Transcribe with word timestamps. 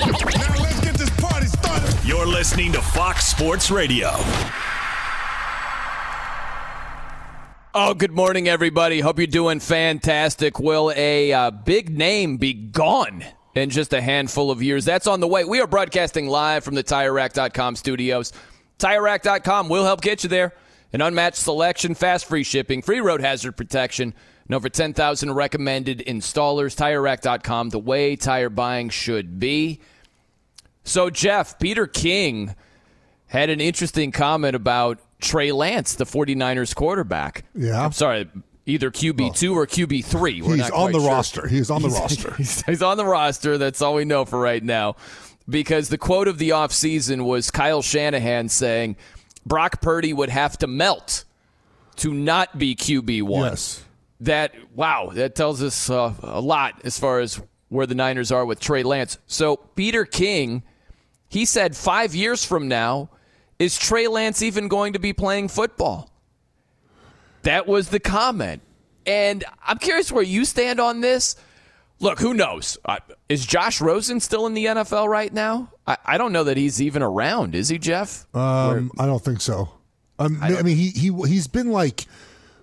Now 0.00 0.62
let's 0.62 0.80
get 0.80 0.94
this 0.94 1.10
party 1.20 1.46
started. 1.46 2.08
You're 2.08 2.26
listening 2.26 2.72
to 2.72 2.80
Fox 2.80 3.26
Sports 3.26 3.70
Radio. 3.70 4.10
Oh, 7.72 7.94
good 7.94 8.10
morning, 8.10 8.48
everybody. 8.48 9.00
Hope 9.00 9.18
you're 9.18 9.26
doing 9.26 9.60
fantastic. 9.60 10.58
Will 10.58 10.92
a 10.96 11.32
uh, 11.32 11.50
big 11.50 11.90
name 11.90 12.38
be 12.38 12.54
gone 12.54 13.22
in 13.54 13.68
just 13.70 13.92
a 13.92 14.00
handful 14.00 14.50
of 14.50 14.62
years? 14.62 14.84
That's 14.84 15.06
on 15.06 15.20
the 15.20 15.28
way. 15.28 15.44
We 15.44 15.60
are 15.60 15.66
broadcasting 15.66 16.26
live 16.28 16.64
from 16.64 16.74
the 16.74 16.82
TireRack.com 16.82 17.76
studios. 17.76 18.32
TireRack.com 18.78 19.68
will 19.68 19.84
help 19.84 20.00
get 20.00 20.24
you 20.24 20.30
there. 20.30 20.54
An 20.92 21.02
unmatched 21.02 21.36
selection, 21.36 21.94
fast 21.94 22.24
free 22.24 22.42
shipping, 22.42 22.82
free 22.82 23.00
road 23.00 23.20
hazard 23.20 23.52
protection, 23.56 24.14
and 24.46 24.54
over 24.56 24.68
10,000 24.68 25.32
recommended 25.32 26.02
installers. 26.08 26.74
TireRack.com, 26.74 27.68
the 27.68 27.78
way 27.78 28.16
tire 28.16 28.48
buying 28.48 28.88
should 28.88 29.38
be. 29.38 29.80
So, 30.90 31.08
Geoff, 31.10 31.58
Peter 31.58 31.86
King 31.86 32.54
had 33.26 33.48
an 33.48 33.60
interesting 33.60 34.10
comment 34.10 34.56
about 34.56 34.98
Trey 35.20 35.52
Lance, 35.52 35.94
the 35.94 36.04
49ers 36.04 36.74
quarterback. 36.74 37.44
Yeah. 37.54 37.84
I'm 37.84 37.92
sorry, 37.92 38.28
either 38.66 38.90
QB2 38.90 39.54
or 39.54 39.66
QB3. 39.66 40.42
We're 40.42 40.56
He's 40.56 40.70
on 40.70 40.90
the 40.92 40.98
sure. 40.98 41.08
roster. 41.08 41.46
He's 41.46 41.70
on 41.70 41.82
the 41.82 41.88
roster. 41.90 42.34
He's, 42.38 42.62
he's 42.62 42.82
on 42.82 42.96
the 42.96 43.04
roster. 43.04 43.56
That's 43.56 43.80
all 43.80 43.94
we 43.94 44.04
know 44.04 44.24
for 44.24 44.40
right 44.40 44.62
now. 44.62 44.96
Because 45.48 45.88
the 45.90 45.98
quote 45.98 46.26
of 46.28 46.38
the 46.38 46.50
offseason 46.50 47.24
was 47.24 47.50
Kyle 47.50 47.82
Shanahan 47.82 48.48
saying 48.48 48.96
Brock 49.46 49.80
Purdy 49.80 50.12
would 50.12 50.28
have 50.28 50.58
to 50.58 50.66
melt 50.66 51.24
to 51.96 52.12
not 52.12 52.58
be 52.58 52.74
QB1 52.74 53.50
Yes. 53.50 53.84
that 54.20 54.54
wow 54.74 55.10
that 55.14 55.34
tells 55.34 55.62
us 55.62 55.88
uh, 55.90 56.14
a 56.22 56.40
lot 56.40 56.80
as 56.84 56.98
far 56.98 57.20
as 57.20 57.40
where 57.68 57.86
the 57.86 57.94
niners 57.94 58.30
are 58.32 58.44
with 58.46 58.58
trey 58.60 58.82
lance 58.82 59.18
so 59.26 59.56
peter 59.56 60.04
king 60.04 60.62
he 61.30 61.46
said 61.46 61.74
five 61.74 62.14
years 62.14 62.44
from 62.44 62.68
now 62.68 63.08
is 63.58 63.78
trey 63.78 64.08
lance 64.08 64.42
even 64.42 64.68
going 64.68 64.92
to 64.92 64.98
be 64.98 65.14
playing 65.14 65.48
football? 65.48 66.10
That 67.42 67.66
was 67.66 67.88
the 67.88 68.00
comment. 68.00 68.60
And 69.06 69.44
i'm 69.66 69.78
curious 69.78 70.12
where 70.12 70.22
you 70.22 70.44
stand 70.44 70.78
on 70.78 71.00
this. 71.00 71.36
Look 72.00 72.18
who 72.18 72.34
knows? 72.34 72.76
Uh, 72.84 72.98
is 73.28 73.46
josh 73.46 73.80
rosen 73.80 74.20
still 74.20 74.46
in 74.46 74.52
the 74.54 74.66
nfl 74.66 75.08
right 75.08 75.32
now? 75.32 75.70
I, 75.86 75.96
I 76.04 76.18
don't 76.18 76.32
know 76.32 76.44
that 76.44 76.56
he's 76.56 76.82
even 76.82 77.02
around. 77.02 77.54
Is 77.54 77.68
he 77.68 77.78
Geoff? 77.78 78.26
Um, 78.34 78.90
I 78.98 79.06
don't 79.06 79.24
think 79.24 79.40
so. 79.40 79.70
Um, 80.18 80.38
I, 80.42 80.62
mean, 80.62 80.76
he 80.76 80.90
he 80.90 81.10
he's 81.26 81.46
been 81.46 81.70
like 81.70 82.06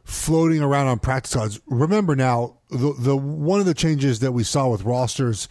floating 0.04 0.62
around 0.62 0.88
on 0.88 1.00
practice 1.00 1.32
squads. 1.32 1.60
Remember 1.66 2.16
now, 2.16 2.58
the 2.70 2.94
the 3.00 3.18
one 3.18 3.60
of 3.60 3.66
the 3.66 3.74
changes 3.74 4.20
that 4.20 4.32
we 4.32 4.44
saw 4.44 4.70
with 4.70 4.84
rosters 4.84 5.48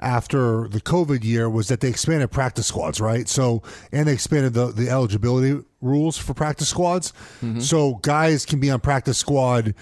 after 0.00 0.68
the 0.68 0.80
COVID 0.80 1.24
year 1.24 1.48
was 1.48 1.68
that 1.68 1.80
they 1.80 1.88
expanded 1.88 2.30
practice 2.30 2.66
squads, 2.66 3.00
right? 3.00 3.28
So 3.28 3.62
and 3.92 4.08
they 4.08 4.12
expanded 4.12 4.54
the 4.54 4.66
the 4.66 4.90
eligibility 4.90 5.64
rules 5.80 6.18
for 6.18 6.34
practice 6.34 6.68
squads. 6.68 7.12
So 7.60 7.96
guys 7.96 8.46
can 8.46 8.60
be 8.60 8.70
on 8.70 8.80
practice 8.80 9.18
squad, 9.18 9.74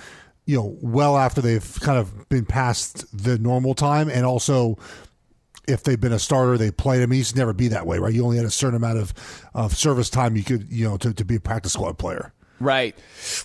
you 0.47 0.57
know, 0.57 0.77
well 0.83 1.17
after 1.17 1.41
they've 1.41 1.81
kind 1.81 1.99
of 1.99 2.29
been 2.29 2.45
past 2.45 3.07
the 3.17 3.39
normal 3.39 3.75
time, 3.75 4.09
and 4.09 4.27
also 4.27 4.79
if 5.69 5.85
they've 5.85 6.01
been 6.01 6.13
a 6.13 6.19
starter, 6.19 6.59
they 6.59 6.71
played 6.71 7.03
him. 7.03 7.11
He 7.13 7.19
used 7.19 7.33
to 7.33 7.39
never 7.39 7.53
be 7.53 7.69
that 7.69 7.87
way, 7.87 7.99
right? 7.99 8.13
You 8.13 8.25
only 8.25 8.37
had 8.37 8.47
a 8.47 8.51
certain 8.51 8.77
amount 8.77 8.99
of, 8.99 9.15
of 9.55 9.77
service 9.77 10.11
time 10.11 10.37
you 10.37 10.43
could, 10.43 10.71
you 10.71 10.89
know, 10.89 10.97
to, 10.99 11.15
to 11.15 11.25
be 11.25 11.37
a 11.37 11.41
practice 11.41 11.73
squad 11.73 11.99
player. 11.99 12.33
Right. 12.59 12.97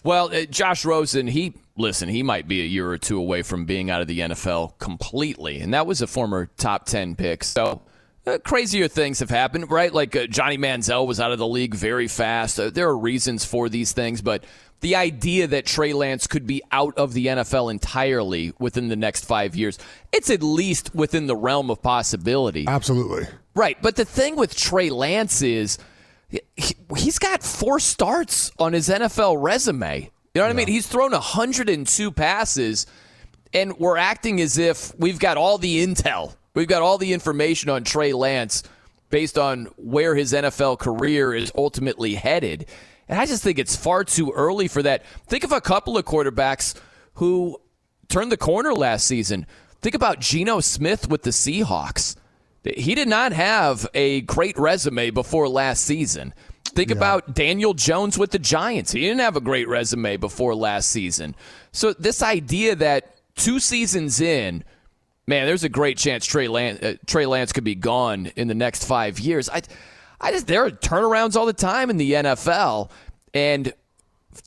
Well, 0.03 0.33
uh, 0.33 0.45
Josh 0.45 0.83
Rosen, 0.85 1.27
he 1.27 1.53
listen, 1.77 2.09
he 2.09 2.23
might 2.23 2.47
be 2.47 2.61
a 2.61 2.65
year 2.65 2.89
or 2.89 2.97
two 2.97 3.19
away 3.19 3.41
from 3.41 3.65
being 3.65 3.89
out 3.89 4.01
of 4.01 4.07
the 4.07 4.19
NFL 4.19 4.77
completely, 4.79 5.59
and 5.59 5.73
that 5.73 5.87
was 5.87 6.01
a 6.01 6.07
former 6.07 6.49
top 6.57 6.85
ten 6.85 7.15
pick. 7.15 7.43
So. 7.43 7.81
Uh, 8.25 8.37
crazier 8.39 8.89
things 8.89 9.19
have 9.19 9.29
happened, 9.29 9.71
right? 9.71 9.93
Like 9.93 10.13
uh, 10.13 10.27
Johnny 10.27 10.57
Manziel 10.57 11.07
was 11.07 11.21
out 11.21 11.31
of 11.31 11.39
the 11.39 11.47
league 11.47 11.73
very 11.73 12.09
fast. 12.09 12.59
Uh, 12.59 12.69
there 12.69 12.89
are 12.89 12.97
reasons 12.97 13.45
for 13.45 13.69
these 13.69 13.93
things, 13.93 14.21
but 14.21 14.43
the 14.81 14.95
idea 14.95 15.47
that 15.47 15.65
Trey 15.65 15.93
Lance 15.93 16.27
could 16.27 16.45
be 16.45 16.61
out 16.71 16.97
of 16.97 17.13
the 17.13 17.27
NFL 17.27 17.71
entirely 17.71 18.53
within 18.59 18.89
the 18.89 18.97
next 18.97 19.25
five 19.25 19.55
years, 19.55 19.79
it's 20.11 20.29
at 20.29 20.43
least 20.43 20.93
within 20.93 21.27
the 21.27 21.37
realm 21.37 21.71
of 21.71 21.81
possibility. 21.81 22.65
Absolutely. 22.67 23.27
Right, 23.55 23.77
but 23.81 23.95
the 23.95 24.05
thing 24.05 24.35
with 24.35 24.55
Trey 24.55 24.89
Lance 24.89 25.41
is 25.41 25.77
he, 26.29 26.75
he's 26.95 27.19
got 27.19 27.41
four 27.41 27.79
starts 27.79 28.51
on 28.59 28.73
his 28.73 28.89
NFL 28.89 29.41
resume. 29.41 30.11
You 30.37 30.43
know 30.43 30.49
what 30.49 30.53
I 30.53 30.57
mean? 30.57 30.67
He's 30.67 30.85
thrown 30.85 31.13
102 31.13 32.11
passes, 32.11 32.85
and 33.55 33.75
we're 33.79 33.97
acting 33.97 34.39
as 34.39 34.59
if 34.59 34.93
we've 34.99 35.17
got 35.17 35.35
all 35.35 35.57
the 35.57 35.83
intel. 35.83 36.35
We've 36.53 36.67
got 36.67 36.83
all 36.83 36.99
the 36.99 37.11
information 37.11 37.71
on 37.71 37.83
Trey 37.83 38.13
Lance 38.13 38.61
based 39.09 39.39
on 39.39 39.65
where 39.77 40.13
his 40.13 40.33
NFL 40.33 40.77
career 40.77 41.33
is 41.33 41.51
ultimately 41.57 42.13
headed. 42.13 42.67
And 43.09 43.19
I 43.19 43.25
just 43.25 43.41
think 43.41 43.57
it's 43.57 43.75
far 43.75 44.03
too 44.03 44.31
early 44.31 44.67
for 44.67 44.83
that. 44.83 45.03
Think 45.25 45.43
of 45.43 45.51
a 45.51 45.59
couple 45.59 45.97
of 45.97 46.05
quarterbacks 46.05 46.79
who 47.15 47.59
turned 48.07 48.31
the 48.31 48.37
corner 48.37 48.75
last 48.75 49.07
season. 49.07 49.47
Think 49.81 49.95
about 49.95 50.19
Geno 50.19 50.59
Smith 50.59 51.09
with 51.09 51.23
the 51.23 51.31
Seahawks. 51.31 52.15
He 52.63 52.93
did 52.93 53.07
not 53.07 53.33
have 53.33 53.87
a 53.95 54.21
great 54.21 54.59
resume 54.59 55.09
before 55.09 55.49
last 55.49 55.83
season. 55.83 56.35
Think 56.77 56.91
about 56.91 57.33
Daniel 57.33 57.73
Jones 57.73 58.19
with 58.19 58.29
the 58.29 58.37
Giants. 58.37 58.91
He 58.91 59.01
didn't 59.01 59.21
have 59.21 59.35
a 59.35 59.41
great 59.41 59.67
resume 59.67 60.15
before 60.17 60.53
last 60.53 60.89
season. 60.89 61.35
So 61.71 61.93
this 61.93 62.21
idea 62.21 62.75
that 62.75 63.15
two 63.35 63.59
seasons 63.59 64.21
in, 64.21 64.63
man, 65.25 65.47
there's 65.47 65.63
a 65.63 65.69
great 65.69 65.97
chance 65.97 66.23
Trey 66.23 66.47
Lance, 66.47 66.83
uh, 66.83 66.95
Trey 67.07 67.25
Lance 67.25 67.51
could 67.51 67.63
be 67.63 67.73
gone 67.73 68.27
in 68.35 68.47
the 68.47 68.53
next 68.53 68.85
five 68.85 69.19
years. 69.19 69.49
I, 69.49 69.63
I 70.21 70.31
just 70.31 70.45
there 70.45 70.65
are 70.65 70.69
turnarounds 70.69 71.35
all 71.35 71.47
the 71.47 71.53
time 71.53 71.89
in 71.89 71.97
the 71.97 72.11
NFL, 72.11 72.91
and 73.33 73.73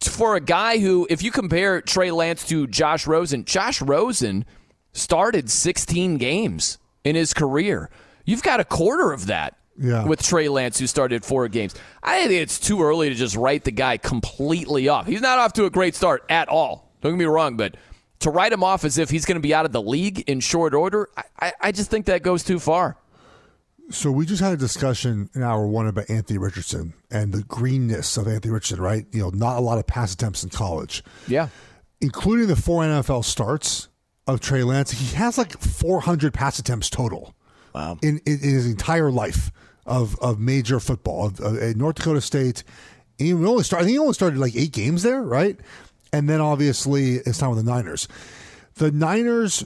for 0.00 0.36
a 0.36 0.40
guy 0.40 0.78
who, 0.78 1.08
if 1.10 1.24
you 1.24 1.32
compare 1.32 1.80
Trey 1.80 2.12
Lance 2.12 2.46
to 2.46 2.68
Josh 2.68 3.08
Rosen, 3.08 3.44
Josh 3.44 3.82
Rosen 3.82 4.44
started 4.92 5.50
16 5.50 6.16
games 6.18 6.78
in 7.02 7.16
his 7.16 7.34
career. 7.34 7.90
You've 8.24 8.44
got 8.44 8.60
a 8.60 8.64
quarter 8.64 9.10
of 9.10 9.26
that 9.26 9.56
Yeah. 9.82 10.04
with 10.04 10.22
Trey 10.22 10.48
Lance, 10.48 10.78
who 10.78 10.86
started 10.86 11.24
four 11.24 11.48
games. 11.48 11.74
I 12.02 12.26
think 12.26 12.42
it's 12.42 12.60
too 12.60 12.82
early 12.82 13.08
to 13.08 13.14
just 13.14 13.34
write 13.34 13.64
the 13.64 13.70
guy 13.70 13.96
completely 13.96 14.88
off. 14.88 15.06
He's 15.06 15.22
not 15.22 15.38
off 15.38 15.54
to 15.54 15.64
a 15.64 15.70
great 15.70 15.94
start 15.94 16.22
at 16.28 16.48
all. 16.48 16.92
Don't 17.00 17.12
get 17.12 17.18
me 17.18 17.24
wrong, 17.24 17.56
but 17.56 17.76
to 18.20 18.30
write 18.30 18.52
him 18.52 18.62
off 18.62 18.84
as 18.84 18.98
if 18.98 19.08
he's 19.10 19.24
going 19.24 19.36
to 19.36 19.40
be 19.42 19.54
out 19.54 19.64
of 19.64 19.72
the 19.72 19.80
league 19.80 20.20
in 20.28 20.40
short 20.40 20.74
order, 20.74 21.08
I, 21.16 21.22
I, 21.40 21.52
I 21.62 21.72
just 21.72 21.90
think 21.90 22.06
that 22.06 22.22
goes 22.22 22.44
too 22.44 22.58
far. 22.58 22.98
So 23.90 24.12
we 24.12 24.24
just 24.24 24.40
had 24.40 24.52
a 24.52 24.56
discussion 24.56 25.30
in 25.34 25.42
hour 25.42 25.66
one 25.66 25.88
about 25.88 26.08
Anthony 26.10 26.38
Richardson 26.38 26.92
and 27.10 27.32
the 27.32 27.42
greenness 27.42 28.16
of 28.16 28.28
Anthony 28.28 28.52
Richardson, 28.52 28.80
right? 28.84 29.04
You 29.10 29.22
know, 29.22 29.30
not 29.30 29.56
a 29.56 29.60
lot 29.60 29.78
of 29.78 29.86
pass 29.86 30.12
attempts 30.12 30.44
in 30.44 30.50
college. 30.50 31.02
Yeah. 31.26 31.48
Including 32.00 32.46
the 32.46 32.56
four 32.56 32.84
NFL 32.84 33.24
starts 33.24 33.88
of 34.26 34.40
Trey 34.40 34.62
Lance, 34.62 34.92
he 34.92 35.16
has 35.16 35.38
like 35.38 35.58
400 35.58 36.32
pass 36.32 36.58
attempts 36.58 36.88
total. 36.88 37.34
Wow. 37.74 37.98
In, 38.02 38.18
in, 38.26 38.34
in 38.34 38.50
his 38.50 38.66
entire 38.66 39.10
life 39.10 39.50
of, 39.86 40.18
of 40.20 40.38
major 40.38 40.80
football, 40.80 41.26
of, 41.26 41.40
of, 41.40 41.58
at 41.58 41.76
North 41.76 41.96
Dakota 41.96 42.20
State. 42.20 42.64
He 43.18 43.32
only 43.32 43.64
started, 43.64 43.84
I 43.84 43.86
think 43.86 43.94
he 43.94 43.98
only 43.98 44.14
started 44.14 44.38
like 44.38 44.56
eight 44.56 44.72
games 44.72 45.02
there, 45.02 45.22
right? 45.22 45.58
And 46.12 46.28
then 46.28 46.40
obviously 46.40 47.16
it's 47.16 47.38
time 47.38 47.50
with 47.50 47.64
the 47.64 47.70
Niners. 47.70 48.08
The 48.74 48.90
Niners 48.90 49.64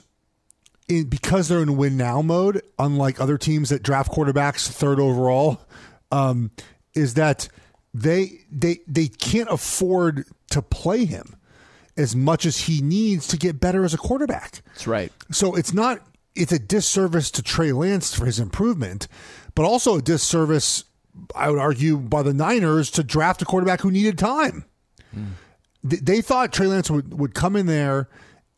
in, 0.87 1.05
because 1.05 1.47
they're 1.47 1.61
in 1.61 1.77
win 1.77 1.97
now 1.97 2.21
mode, 2.21 2.61
unlike 2.77 3.19
other 3.19 3.37
teams 3.37 3.69
that 3.69 3.83
draft 3.83 4.11
quarterbacks 4.11 4.67
third 4.67 4.99
overall, 4.99 5.61
um, 6.11 6.51
is 6.93 7.15
that 7.15 7.49
they 7.93 8.39
they 8.51 8.79
they 8.87 9.07
can't 9.07 9.49
afford 9.49 10.25
to 10.51 10.61
play 10.61 11.05
him 11.05 11.35
as 11.97 12.15
much 12.15 12.45
as 12.45 12.57
he 12.57 12.81
needs 12.81 13.27
to 13.27 13.37
get 13.37 13.59
better 13.59 13.85
as 13.85 13.93
a 13.93 13.97
quarterback. 13.97 14.61
That's 14.67 14.85
right. 14.85 15.11
So 15.31 15.55
it's 15.55 15.73
not 15.73 16.05
it's 16.35 16.51
a 16.51 16.59
disservice 16.59 17.31
to 17.31 17.41
Trey 17.41 17.71
Lance 17.71 18.13
for 18.13 18.25
his 18.25 18.39
improvement, 18.39 19.07
but 19.55 19.63
also 19.63 19.97
a 19.97 20.01
disservice, 20.01 20.83
I 21.35 21.49
would 21.49 21.59
argue, 21.59 21.97
by 21.97 22.23
the 22.23 22.33
Niners 22.33 22.91
to 22.91 23.03
draft 23.03 23.41
a 23.41 23.45
quarterback 23.45 23.81
who 23.81 23.91
needed 23.91 24.17
time. 24.17 24.65
Mm. 25.15 25.31
They 25.83 26.21
thought 26.21 26.51
Trey 26.51 26.67
Lance 26.67 26.89
would, 26.89 27.17
would 27.17 27.33
come 27.35 27.55
in 27.55 27.67
there 27.67 28.09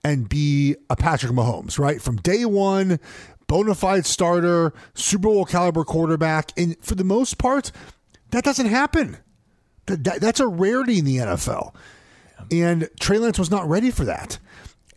and 0.04 0.30
be 0.30 0.76
a 0.90 0.96
Patrick 0.96 1.34
Mahomes, 1.34 1.78
right? 1.78 2.02
From 2.02 2.16
day 2.18 2.46
one, 2.46 3.00
bona 3.48 3.76
fide 3.76 4.06
starter, 4.06 4.74
Super 4.94 5.28
Bowl 5.28 5.46
caliber 5.46 5.84
quarterback. 5.84 6.52
And 6.58 6.78
for 6.82 6.96
the 6.96 7.04
most 7.04 7.38
part, 7.38 7.72
that 8.32 8.44
doesn't 8.44 8.68
happen. 8.68 9.18
That, 9.88 10.04
that, 10.06 10.22
that's 10.22 10.40
a 10.40 10.48
rarity 10.48 11.00
in 11.00 11.06
the 11.06 11.18
NFL. 11.18 11.74
And 12.52 12.90
Trey 13.00 13.18
Lance 13.18 13.40
was 13.40 13.52
not 13.52 13.68
ready 13.68 13.92
for 13.92 14.06
that. 14.06 14.40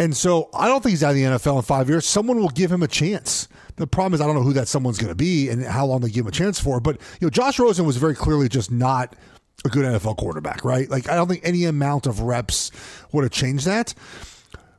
And 0.00 0.16
so 0.16 0.48
I 0.54 0.66
don't 0.66 0.82
think 0.82 0.92
he's 0.92 1.04
out 1.04 1.10
of 1.10 1.16
the 1.16 1.24
NFL 1.24 1.56
in 1.56 1.62
five 1.62 1.90
years. 1.90 2.06
Someone 2.06 2.40
will 2.40 2.48
give 2.48 2.72
him 2.72 2.82
a 2.82 2.88
chance. 2.88 3.48
The 3.76 3.86
problem 3.86 4.14
is 4.14 4.22
I 4.22 4.26
don't 4.26 4.34
know 4.34 4.42
who 4.42 4.54
that 4.54 4.66
someone's 4.66 4.96
going 4.96 5.10
to 5.10 5.14
be 5.14 5.50
and 5.50 5.62
how 5.62 5.84
long 5.84 6.00
they 6.00 6.08
give 6.08 6.24
him 6.24 6.28
a 6.28 6.32
chance 6.32 6.58
for. 6.58 6.80
But 6.80 6.96
you 7.20 7.26
know, 7.26 7.30
Josh 7.30 7.58
Rosen 7.58 7.84
was 7.84 7.98
very 7.98 8.14
clearly 8.14 8.48
just 8.48 8.70
not 8.70 9.14
a 9.62 9.68
good 9.68 9.84
NFL 9.84 10.16
quarterback, 10.16 10.64
right? 10.64 10.88
Like 10.88 11.10
I 11.10 11.14
don't 11.16 11.28
think 11.28 11.42
any 11.44 11.66
amount 11.66 12.06
of 12.06 12.20
reps 12.20 12.70
would 13.12 13.24
have 13.24 13.30
changed 13.30 13.66
that. 13.66 13.92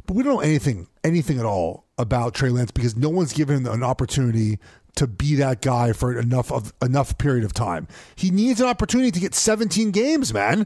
But 0.07 0.15
we 0.15 0.23
don't 0.23 0.33
know 0.33 0.39
anything, 0.41 0.87
anything 1.03 1.37
at 1.37 1.45
all 1.45 1.85
about 1.99 2.33
Trey 2.33 2.49
Lance 2.49 2.71
because 2.71 2.97
no 2.97 3.09
one's 3.09 3.31
given 3.31 3.57
him 3.57 3.67
an 3.67 3.83
opportunity 3.83 4.57
to 4.95 5.05
be 5.05 5.35
that 5.35 5.61
guy 5.61 5.93
for 5.93 6.17
enough 6.17 6.51
of 6.51 6.73
enough 6.81 7.19
period 7.19 7.45
of 7.45 7.53
time. 7.53 7.87
He 8.15 8.31
needs 8.31 8.59
an 8.59 8.67
opportunity 8.67 9.11
to 9.11 9.19
get 9.19 9.35
17 9.35 9.91
games, 9.91 10.33
man. 10.33 10.65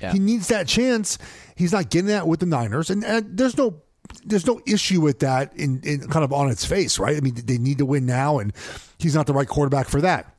Yeah. 0.00 0.12
He 0.12 0.20
needs 0.20 0.46
that 0.48 0.68
chance. 0.68 1.18
He's 1.56 1.72
not 1.72 1.90
getting 1.90 2.06
that 2.06 2.28
with 2.28 2.40
the 2.40 2.46
Niners, 2.46 2.88
and, 2.88 3.04
and 3.04 3.36
there's 3.36 3.56
no 3.56 3.82
there's 4.24 4.46
no 4.46 4.60
issue 4.66 5.00
with 5.00 5.20
that 5.20 5.54
in, 5.56 5.80
in 5.82 6.08
kind 6.08 6.24
of 6.24 6.32
on 6.32 6.50
its 6.50 6.64
face, 6.64 6.98
right? 6.98 7.16
I 7.16 7.20
mean, 7.20 7.34
they 7.44 7.58
need 7.58 7.78
to 7.78 7.86
win 7.86 8.06
now, 8.06 8.38
and 8.38 8.52
he's 8.98 9.14
not 9.14 9.26
the 9.26 9.32
right 9.32 9.48
quarterback 9.48 9.88
for 9.88 10.00
that. 10.00 10.34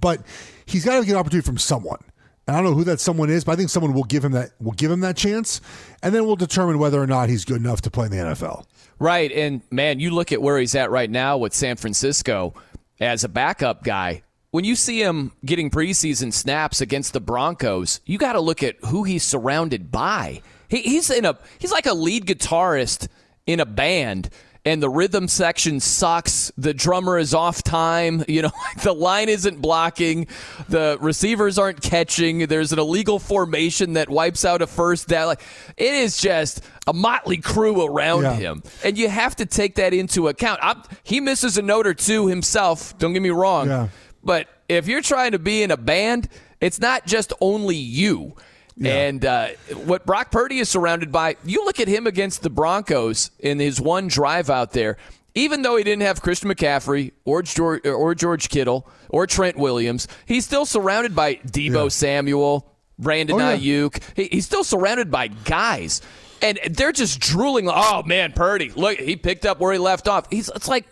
But 0.00 0.22
he's 0.66 0.84
got 0.84 0.98
to 0.98 1.06
get 1.06 1.12
an 1.12 1.18
opportunity 1.18 1.46
from 1.46 1.58
someone. 1.58 2.02
And 2.46 2.56
I 2.56 2.60
don't 2.60 2.70
know 2.70 2.76
who 2.76 2.84
that 2.84 3.00
someone 3.00 3.28
is, 3.30 3.44
but 3.44 3.52
I 3.52 3.56
think 3.56 3.68
someone 3.70 3.92
will 3.92 4.04
give 4.04 4.24
him 4.24 4.32
that 4.32 4.52
will 4.60 4.72
give 4.72 4.90
him 4.90 5.00
that 5.00 5.16
chance, 5.16 5.60
and 6.02 6.14
then 6.14 6.26
we'll 6.26 6.36
determine 6.36 6.78
whether 6.78 7.00
or 7.00 7.06
not 7.06 7.28
he's 7.28 7.44
good 7.44 7.60
enough 7.60 7.82
to 7.82 7.90
play 7.90 8.06
in 8.06 8.12
the 8.12 8.18
NFL. 8.18 8.64
Right, 8.98 9.30
and 9.30 9.62
man, 9.70 10.00
you 10.00 10.10
look 10.10 10.32
at 10.32 10.42
where 10.42 10.58
he's 10.58 10.74
at 10.74 10.90
right 10.90 11.10
now 11.10 11.36
with 11.36 11.54
San 11.54 11.76
Francisco 11.76 12.54
as 13.00 13.22
a 13.22 13.28
backup 13.28 13.84
guy. 13.84 14.22
When 14.50 14.64
you 14.64 14.76
see 14.76 15.02
him 15.02 15.32
getting 15.44 15.70
preseason 15.70 16.32
snaps 16.32 16.80
against 16.80 17.12
the 17.12 17.20
Broncos, 17.20 18.00
you 18.06 18.16
got 18.16 18.32
to 18.32 18.40
look 18.40 18.62
at 18.62 18.76
who 18.86 19.04
he's 19.04 19.22
surrounded 19.22 19.92
by. 19.92 20.40
He, 20.68 20.82
he's 20.82 21.10
in 21.10 21.24
a 21.24 21.38
he's 21.58 21.72
like 21.72 21.86
a 21.86 21.94
lead 21.94 22.26
guitarist 22.26 23.08
in 23.46 23.60
a 23.60 23.66
band 23.66 24.30
and 24.68 24.82
the 24.82 24.90
rhythm 24.90 25.28
section 25.28 25.80
sucks. 25.80 26.52
The 26.58 26.74
drummer 26.74 27.18
is 27.18 27.32
off 27.34 27.62
time. 27.62 28.24
You 28.38 28.42
know, 28.42 28.52
the 28.84 28.92
line 28.92 29.28
isn't 29.30 29.60
blocking. 29.60 30.28
The 30.68 30.98
receivers 31.00 31.58
aren't 31.58 31.80
catching. 31.80 32.46
There's 32.46 32.72
an 32.72 32.78
illegal 32.78 33.18
formation 33.18 33.94
that 33.94 34.10
wipes 34.10 34.44
out 34.44 34.60
a 34.60 34.66
first 34.66 35.08
down. 35.08 35.26
Like, 35.28 35.40
it 35.76 35.94
is 35.94 36.18
just 36.18 36.62
a 36.86 36.92
motley 36.92 37.38
crew 37.38 37.84
around 37.84 38.24
yeah. 38.24 38.34
him. 38.34 38.62
And 38.84 38.98
you 38.98 39.08
have 39.08 39.34
to 39.36 39.46
take 39.46 39.76
that 39.76 39.94
into 39.94 40.28
account. 40.28 40.60
I'm, 40.62 40.82
he 41.02 41.20
misses 41.20 41.56
a 41.56 41.62
note 41.62 41.86
or 41.86 41.94
two 41.94 42.28
himself. 42.28 42.96
Don't 42.98 43.14
get 43.14 43.22
me 43.22 43.30
wrong. 43.30 43.68
Yeah. 43.68 43.88
But 44.22 44.48
if 44.68 44.86
you're 44.86 45.02
trying 45.02 45.32
to 45.32 45.38
be 45.38 45.62
in 45.62 45.70
a 45.70 45.78
band, 45.78 46.28
it's 46.60 46.78
not 46.78 47.06
just 47.06 47.32
only 47.40 47.76
you. 47.76 48.36
Yeah. 48.78 48.92
And 48.92 49.24
uh, 49.24 49.48
what 49.84 50.06
Brock 50.06 50.30
Purdy 50.30 50.58
is 50.58 50.68
surrounded 50.68 51.10
by, 51.10 51.36
you 51.44 51.64
look 51.64 51.80
at 51.80 51.88
him 51.88 52.06
against 52.06 52.42
the 52.42 52.50
Broncos 52.50 53.30
in 53.40 53.58
his 53.58 53.80
one 53.80 54.06
drive 54.06 54.50
out 54.50 54.72
there. 54.72 54.96
Even 55.34 55.62
though 55.62 55.76
he 55.76 55.84
didn't 55.84 56.02
have 56.02 56.22
Christian 56.22 56.50
McCaffrey 56.50 57.12
or 57.24 57.42
George, 57.42 57.86
or 57.86 58.14
George 58.14 58.48
Kittle 58.48 58.88
or 59.08 59.26
Trent 59.26 59.56
Williams, 59.56 60.08
he's 60.26 60.44
still 60.44 60.64
surrounded 60.64 61.14
by 61.14 61.34
Deebo 61.36 61.84
yeah. 61.84 61.88
Samuel, 61.88 62.72
Brandon 62.98 63.40
oh, 63.40 63.52
yeah. 63.52 63.88
He, 64.16 64.24
he's 64.24 64.46
still 64.46 64.64
surrounded 64.64 65.10
by 65.10 65.28
guys, 65.28 66.00
and 66.42 66.58
they're 66.70 66.92
just 66.92 67.20
drooling. 67.20 67.68
Oh 67.70 68.02
man, 68.04 68.32
Purdy! 68.32 68.70
Look, 68.70 68.98
he 68.98 69.14
picked 69.14 69.46
up 69.46 69.60
where 69.60 69.72
he 69.72 69.78
left 69.78 70.08
off. 70.08 70.26
He's 70.30 70.48
it's 70.48 70.66
like 70.66 70.86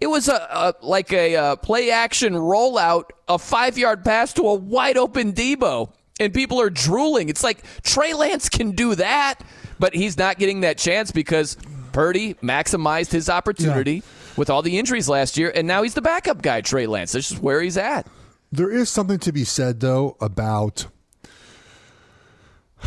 it 0.00 0.08
was 0.08 0.28
a, 0.28 0.34
a 0.34 0.74
like 0.82 1.12
a, 1.12 1.34
a 1.34 1.56
play 1.56 1.90
action 1.92 2.32
rollout, 2.32 3.04
a 3.28 3.38
five 3.38 3.78
yard 3.78 4.04
pass 4.04 4.32
to 4.32 4.42
a 4.42 4.54
wide 4.54 4.96
open 4.96 5.32
Deebo 5.32 5.92
and 6.20 6.32
people 6.32 6.60
are 6.60 6.70
drooling. 6.70 7.28
It's 7.28 7.42
like 7.42 7.62
Trey 7.82 8.14
Lance 8.14 8.48
can 8.48 8.72
do 8.72 8.94
that, 8.94 9.40
but 9.78 9.94
he's 9.94 10.16
not 10.16 10.38
getting 10.38 10.60
that 10.60 10.78
chance 10.78 11.10
because 11.10 11.56
Purdy 11.92 12.34
maximized 12.34 13.12
his 13.12 13.28
opportunity 13.28 13.94
yeah. 13.94 14.02
with 14.36 14.50
all 14.50 14.62
the 14.62 14.78
injuries 14.78 15.08
last 15.08 15.36
year, 15.36 15.52
and 15.54 15.66
now 15.66 15.82
he's 15.82 15.94
the 15.94 16.02
backup 16.02 16.42
guy, 16.42 16.60
Trey 16.60 16.86
Lance. 16.86 17.12
This 17.12 17.30
is 17.30 17.38
where 17.38 17.60
he's 17.60 17.76
at. 17.76 18.06
There 18.52 18.70
is 18.70 18.88
something 18.88 19.18
to 19.20 19.32
be 19.32 19.44
said, 19.44 19.80
though, 19.80 20.16
about 20.20 20.86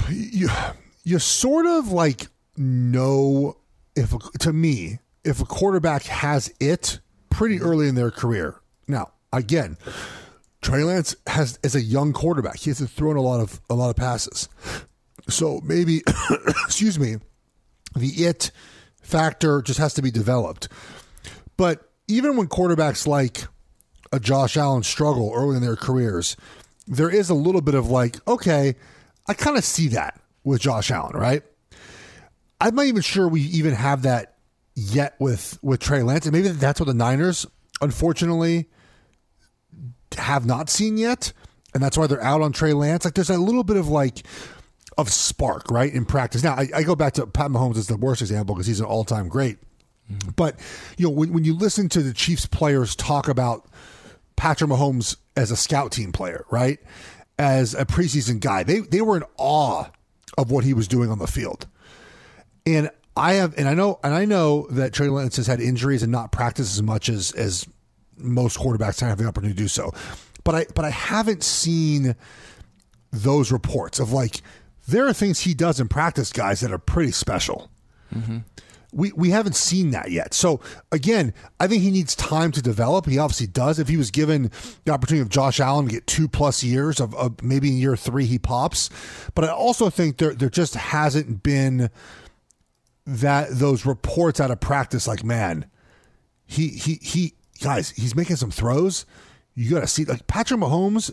you. 0.10 0.50
You 1.04 1.20
sort 1.20 1.66
of 1.66 1.92
like 1.92 2.28
know 2.58 3.58
if, 3.96 4.14
to 4.40 4.54
me, 4.54 5.00
if 5.24 5.42
a 5.42 5.46
quarterback 5.46 6.04
has 6.04 6.54
it 6.60 7.00
pretty 7.30 7.62
early 7.62 7.88
in 7.88 7.96
their 7.96 8.12
career. 8.12 8.62
Now, 8.88 9.12
again, 9.34 9.78
Trey 10.68 10.84
Lance 10.84 11.16
has 11.28 11.58
is 11.64 11.76
a 11.76 11.82
young 11.82 12.12
quarterback. 12.12 12.58
He 12.58 12.70
hasn't 12.70 12.90
thrown 12.90 13.16
a 13.16 13.22
lot 13.22 13.40
of 13.40 13.62
a 13.70 13.74
lot 13.74 13.90
of 13.90 13.96
passes. 13.96 14.50
So 15.30 15.62
maybe 15.64 16.02
excuse 16.66 17.00
me, 17.00 17.16
the 17.96 18.10
it 18.26 18.52
factor 19.02 19.62
just 19.62 19.80
has 19.80 19.94
to 19.94 20.02
be 20.02 20.12
developed. 20.12 20.68
But 21.56 21.90
even 22.10 22.36
when 22.36 22.48
quarterbacks 22.48 23.08
like 23.08 23.48
a 24.12 24.20
Josh 24.20 24.58
Allen 24.58 24.84
struggle 24.84 25.32
early 25.34 25.56
in 25.56 25.62
their 25.62 25.78
careers, 25.78 26.36
there 26.86 27.10
is 27.10 27.30
a 27.30 27.34
little 27.34 27.62
bit 27.62 27.76
of 27.76 27.90
like, 27.90 28.18
okay, 28.28 28.76
I 29.26 29.36
kind 29.36 29.58
of 29.58 29.64
see 29.64 29.88
that 29.90 30.20
with 30.44 30.60
Josh 30.60 30.92
Allen, 30.92 31.16
right? 31.16 31.44
I'm 32.60 32.76
not 32.76 32.88
even 32.88 33.04
sure 33.04 33.30
we 33.30 33.40
even 33.40 33.74
have 33.74 34.02
that 34.02 34.36
yet 34.76 35.16
with 35.18 35.60
with 35.62 35.80
Trey 35.80 36.04
Lance, 36.04 36.26
and 36.26 36.34
maybe 36.34 36.50
that's 36.50 36.82
what 36.82 36.88
the 36.88 36.94
Niners, 36.94 37.48
unfortunately, 37.80 38.68
have 40.18 40.46
not 40.46 40.70
seen 40.70 40.98
yet, 40.98 41.34
and 41.74 41.84
that's 41.84 41.98
why 41.98 42.08
they're 42.08 42.24
out 42.24 42.42
on 42.42 42.52
Trey 42.52 42.74
Lance. 42.74 43.06
Like 43.06 43.14
there's 43.14 43.30
a 43.30 43.38
little 43.38 43.64
bit 43.64 43.78
of 43.78 43.88
like 43.88 44.26
of 44.98 45.12
spark, 45.12 45.70
right, 45.70 45.94
in 45.94 46.06
practice. 46.06 46.44
Now 46.44 46.54
I, 46.54 46.68
I 46.74 46.84
go 46.84 46.96
back 46.96 47.14
to 47.14 47.28
Pat 47.28 47.52
Mahomes 47.52 47.78
as 47.78 47.88
the 47.88 47.98
worst 47.98 48.22
example 48.22 48.56
because 48.56 48.68
he's 48.68 48.80
an 48.80 48.86
all 48.86 49.04
time 49.04 49.28
great. 49.28 49.58
Mm-hmm. 50.12 50.32
But 50.36 50.60
you 50.98 51.06
know 51.06 51.12
when 51.12 51.34
when 51.34 51.44
you 51.44 51.56
listen 51.56 51.90
to 51.90 52.02
the 52.02 52.14
Chiefs 52.14 52.46
players 52.46 52.96
talk 52.96 53.28
about 53.28 53.68
Patrick 54.36 54.70
Mahomes 54.70 55.18
as 55.36 55.52
a 55.52 55.56
scout 55.56 55.92
team 55.92 56.12
player, 56.12 56.46
right, 56.50 56.80
as 57.38 57.74
a 57.74 57.86
preseason 57.86 58.40
guy, 58.40 58.64
they 58.64 58.80
they 58.80 59.02
were 59.02 59.18
in 59.18 59.24
awe 59.38 59.86
of 60.38 60.52
what 60.52 60.64
he 60.64 60.74
was 60.74 60.88
doing 60.88 61.10
on 61.10 61.20
the 61.20 61.28
field, 61.28 61.68
and. 62.66 62.90
I 63.20 63.34
have, 63.34 63.58
and 63.58 63.68
I 63.68 63.74
know, 63.74 64.00
and 64.04 64.14
I 64.14 64.26
know 64.26 64.68
that 64.70 64.94
Trey 64.94 65.08
Lance 65.10 65.38
has 65.38 65.48
had 65.48 65.60
injuries 65.60 66.04
and 66.04 66.12
not 66.12 66.32
practiced 66.32 66.76
as 66.76 66.84
much 66.84 67.10
as 67.10 67.32
as 67.32 67.66
most 68.18 68.58
quarterbacks 68.58 69.00
don't 69.00 69.10
have 69.10 69.18
the 69.18 69.26
opportunity 69.28 69.56
to 69.56 69.64
do 69.64 69.68
so. 69.68 69.92
But 70.44 70.56
I 70.56 70.66
but 70.76 70.86
I 70.86 70.90
haven't 70.90 71.44
seen 71.44 72.16
those 73.12 73.52
reports 73.52 74.00
of 74.00 74.12
like 74.12 74.42
there 74.88 75.08
are 75.08 75.14
things 75.14 75.42
he 75.42 75.54
does 75.54 75.80
in 75.80 75.88
practice, 75.88 76.32
guys, 76.32 76.62
that 76.62 76.72
are 76.72 76.78
pretty 76.78 77.12
special. 77.12 77.70
Mm-hmm. 78.16 78.38
we, 78.94 79.12
we 79.12 79.32
haven't 79.32 79.58
seen 79.58 79.92
that 79.92 80.12
yet. 80.12 80.34
So 80.34 80.62
again, 80.94 81.34
I 81.60 81.68
think 81.68 81.84
he 81.84 81.92
needs 81.92 82.16
time 82.16 82.54
to 82.54 82.62
develop. 82.62 83.06
He 83.06 83.18
obviously 83.18 83.48
does. 83.48 83.80
If 83.80 83.90
he 83.90 83.98
was 83.98 84.12
given 84.12 84.50
the 84.86 84.94
opportunity 84.94 85.22
of 85.22 85.30
Josh 85.30 85.60
Allen 85.60 85.86
to 85.88 85.92
get 85.92 86.08
two 86.08 86.30
plus 86.30 86.64
years 86.64 87.02
of, 87.02 87.14
of 87.16 87.44
maybe 87.44 87.68
in 87.68 87.78
year 87.78 87.98
three 87.98 88.26
he 88.26 88.40
pops, 88.40 88.90
but 89.36 89.44
I 89.44 89.50
also 89.50 89.90
think 89.90 90.18
there 90.18 90.34
there 90.34 90.50
just 90.50 90.76
hasn't 90.76 91.44
been 91.44 91.90
that 93.06 93.50
those 93.52 93.86
reports 93.86 94.40
out 94.40 94.52
of 94.52 94.60
practice. 94.62 95.06
Like 95.08 95.24
man, 95.24 95.66
he 96.46 96.70
he 96.70 96.96
he 97.02 97.34
guys, 97.58 97.92
he's 97.92 98.16
making 98.16 98.38
some 98.38 98.52
throws. 98.52 99.06
You 99.56 99.72
got 99.72 99.82
to 99.82 99.88
see 99.88 100.06
like 100.06 100.28
Patrick 100.28 100.60
Mahomes 100.60 101.12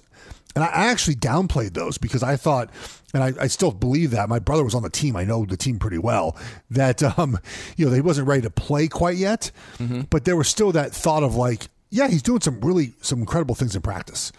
and 0.55 0.63
I 0.63 0.69
actually 0.69 1.17
downplayed 1.17 1.75
those 1.75 1.99
because 1.99 2.23
I 2.23 2.37
thought, 2.37 2.71
and 3.13 3.23
I, 3.25 3.33
I, 3.41 3.47
still 3.49 3.73
believe 3.73 4.13
that 4.13 4.29
my 4.29 4.39
brother 4.39 4.63
was 4.63 4.75
on 4.75 4.83
the 4.83 4.91
team. 4.91 5.17
I 5.17 5.25
know 5.25 5.45
the 5.45 5.57
team 5.57 5.79
pretty 5.79 5.99
well. 5.99 6.37
That 6.71 7.03
um, 7.19 7.39
you 7.77 7.87
know, 7.87 7.93
he 7.93 8.01
wasn't 8.01 8.29
ready 8.29 8.43
to 8.43 8.51
play 8.51 8.87
quite 8.87 9.17
yet, 9.17 9.51
mm-hmm. 9.79 10.03
but 10.11 10.25
there 10.25 10.37
was 10.37 10.49
still 10.49 10.73
that 10.73 10.93
thought 10.93 11.23
of 11.23 11.35
like, 11.35 11.69
yeah, 11.91 12.09
he's 12.09 12.23
doing 12.23 12.41
some 12.41 12.61
really 12.61 12.95
some 13.01 13.21
incredible 13.21 13.55
things 13.55 13.75
in 13.75 13.83
practice. 13.83 14.33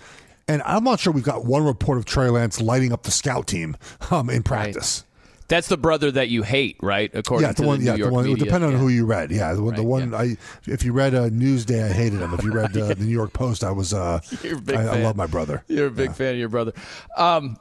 And 0.47 0.61
I'm 0.63 0.83
not 0.83 0.99
sure 0.99 1.11
we've 1.11 1.23
got 1.23 1.45
one 1.45 1.63
report 1.63 1.97
of 1.97 2.05
Trey 2.05 2.29
Lance 2.29 2.61
lighting 2.61 2.93
up 2.93 3.03
the 3.03 3.11
scout 3.11 3.47
team 3.47 3.75
um, 4.11 4.29
in 4.29 4.43
practice. 4.43 5.03
Right. 5.03 5.14
That's 5.47 5.67
the 5.67 5.77
brother 5.77 6.11
that 6.11 6.29
you 6.29 6.41
hate, 6.43 6.77
right? 6.81 7.11
According 7.13 7.47
yeah, 7.47 7.53
the 7.53 7.61
to 7.61 7.67
one, 7.67 7.79
the 7.79 7.85
yeah, 7.85 7.95
York 7.95 8.09
the 8.09 8.13
one. 8.13 8.25
media. 8.25 8.45
Depending 8.45 8.69
yeah. 8.71 8.75
on 8.77 8.81
who 8.81 8.89
you 8.89 9.05
read, 9.05 9.31
yeah, 9.31 9.53
the, 9.53 9.61
right, 9.61 9.75
the 9.75 9.83
one. 9.83 10.11
Yeah. 10.11 10.17
I 10.17 10.37
if 10.65 10.83
you 10.83 10.91
read 10.91 11.13
uh, 11.13 11.29
Newsday, 11.29 11.83
I 11.83 11.93
hated 11.93 12.19
him. 12.19 12.33
If 12.33 12.43
you 12.43 12.51
read 12.51 12.75
uh, 12.77 12.87
the 12.87 12.95
New 12.95 13.11
York 13.11 13.33
Post, 13.33 13.63
I 13.63 13.71
was. 13.71 13.93
Uh, 13.93 14.21
You're 14.43 14.57
a 14.57 14.61
big 14.61 14.75
I, 14.75 14.85
fan. 14.85 15.01
I 15.01 15.03
love 15.03 15.15
my 15.15 15.27
brother. 15.27 15.63
You're 15.67 15.87
a 15.87 15.91
big 15.91 16.09
yeah. 16.09 16.13
fan 16.13 16.33
of 16.33 16.39
your 16.39 16.49
brother. 16.49 16.73
Um, 17.15 17.57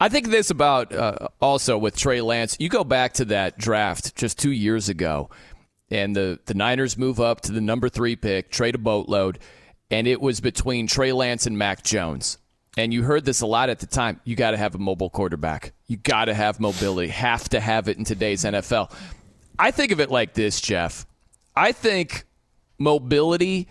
I 0.00 0.08
think 0.08 0.28
this 0.28 0.50
about 0.50 0.94
uh, 0.94 1.28
also 1.40 1.76
with 1.76 1.96
Trey 1.96 2.20
Lance. 2.20 2.56
You 2.60 2.68
go 2.68 2.84
back 2.84 3.14
to 3.14 3.24
that 3.26 3.58
draft 3.58 4.14
just 4.16 4.38
two 4.38 4.52
years 4.52 4.88
ago, 4.88 5.30
and 5.90 6.14
the 6.14 6.38
the 6.46 6.54
Niners 6.54 6.96
move 6.96 7.18
up 7.18 7.40
to 7.42 7.52
the 7.52 7.60
number 7.60 7.88
three 7.88 8.14
pick, 8.14 8.50
trade 8.50 8.76
a 8.76 8.78
boatload, 8.78 9.40
and 9.90 10.06
it 10.06 10.20
was 10.20 10.40
between 10.40 10.86
Trey 10.86 11.12
Lance 11.12 11.46
and 11.46 11.58
Mac 11.58 11.82
Jones. 11.82 12.38
And 12.76 12.94
you 12.94 13.02
heard 13.02 13.24
this 13.24 13.40
a 13.40 13.46
lot 13.46 13.68
at 13.68 13.80
the 13.80 13.86
time. 13.86 14.20
You 14.24 14.36
got 14.36 14.52
to 14.52 14.56
have 14.56 14.74
a 14.74 14.78
mobile 14.78 15.10
quarterback. 15.10 15.72
You 15.88 15.96
got 15.96 16.26
to 16.26 16.34
have 16.34 16.60
mobility. 16.60 17.08
Have 17.08 17.48
to 17.48 17.60
have 17.60 17.88
it 17.88 17.98
in 17.98 18.04
today's 18.04 18.44
NFL. 18.44 18.92
I 19.58 19.70
think 19.70 19.92
of 19.92 20.00
it 20.00 20.10
like 20.10 20.34
this, 20.34 20.60
Geoff. 20.60 21.06
I 21.56 21.72
think 21.72 22.24
mobility 22.78 23.68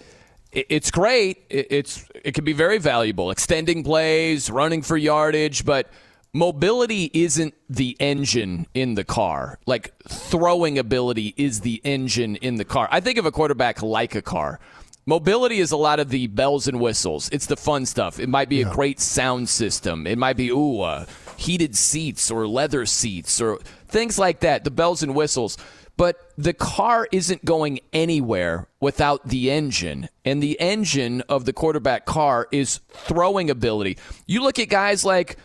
it's 0.51 0.89
great. 0.89 1.44
It's 1.50 2.06
it 2.24 2.34
can 2.34 2.44
be 2.44 2.53
very 2.53 2.79
valuable, 2.79 3.29
extending 3.29 3.84
plays, 3.84 4.50
running 4.50 4.82
for 4.82 4.98
yardage, 4.98 5.63
but 5.63 5.88
mobility 6.34 7.12
isn't 7.13 7.53
the 7.70 7.96
engine 8.00 8.65
in 8.74 8.96
the 8.96 9.03
car. 9.03 9.60
Like 9.68 9.94
throwing 10.08 10.79
ability 10.79 11.36
is 11.38 11.62
the 11.62 11.82
engine 11.84 12.36
in 12.38 12.56
the 12.56 12.65
car. 12.65 12.88
I 12.91 13.00
think 13.00 13.20
of 13.20 13.25
a 13.25 13.32
quarterback 13.32 13.84
like 13.84 14.15
a 14.15 14.24
car. 14.24 14.60
Mobility 15.09 15.59
is 15.59 15.71
a 15.71 15.77
lot 15.77 15.99
of 15.99 16.09
the 16.09 16.27
bells 16.27 16.67
and 16.67 16.79
whistles. 16.79 17.29
It's 17.31 17.47
the 17.47 17.57
fun 17.57 17.87
stuff. 17.87 18.19
It 18.19 18.29
might 18.29 18.47
be 18.47 18.57
yeah. 18.57 18.69
a 18.69 18.71
great 18.71 18.99
sound 18.99 19.49
system. 19.49 20.05
It 20.05 20.19
might 20.19 20.37
be 20.37 20.51
ooh, 20.51 20.81
uh, 20.81 21.07
heated 21.35 21.75
seats 21.75 22.29
or 22.29 22.47
leather 22.47 22.85
seats 22.85 23.41
or 23.41 23.57
things 23.87 24.19
like 24.19 24.41
that. 24.41 24.65
The 24.65 24.69
bells 24.69 25.01
and 25.01 25.15
whistles. 25.15 25.57
But 25.97 26.31
the 26.37 26.53
car 26.53 27.07
isn't 27.11 27.43
going 27.43 27.79
anywhere 27.91 28.67
without 28.79 29.27
the 29.27 29.49
engine. 29.49 30.09
And 30.25 30.43
the 30.43 30.61
engine 30.61 31.21
of 31.21 31.45
the 31.45 31.53
quarterback 31.53 32.05
car 32.05 32.47
is 32.51 32.79
throwing 32.91 33.49
ability. 33.49 33.97
You 34.27 34.43
look 34.43 34.59
at 34.59 34.69
guys 34.69 35.03
like 35.03 35.37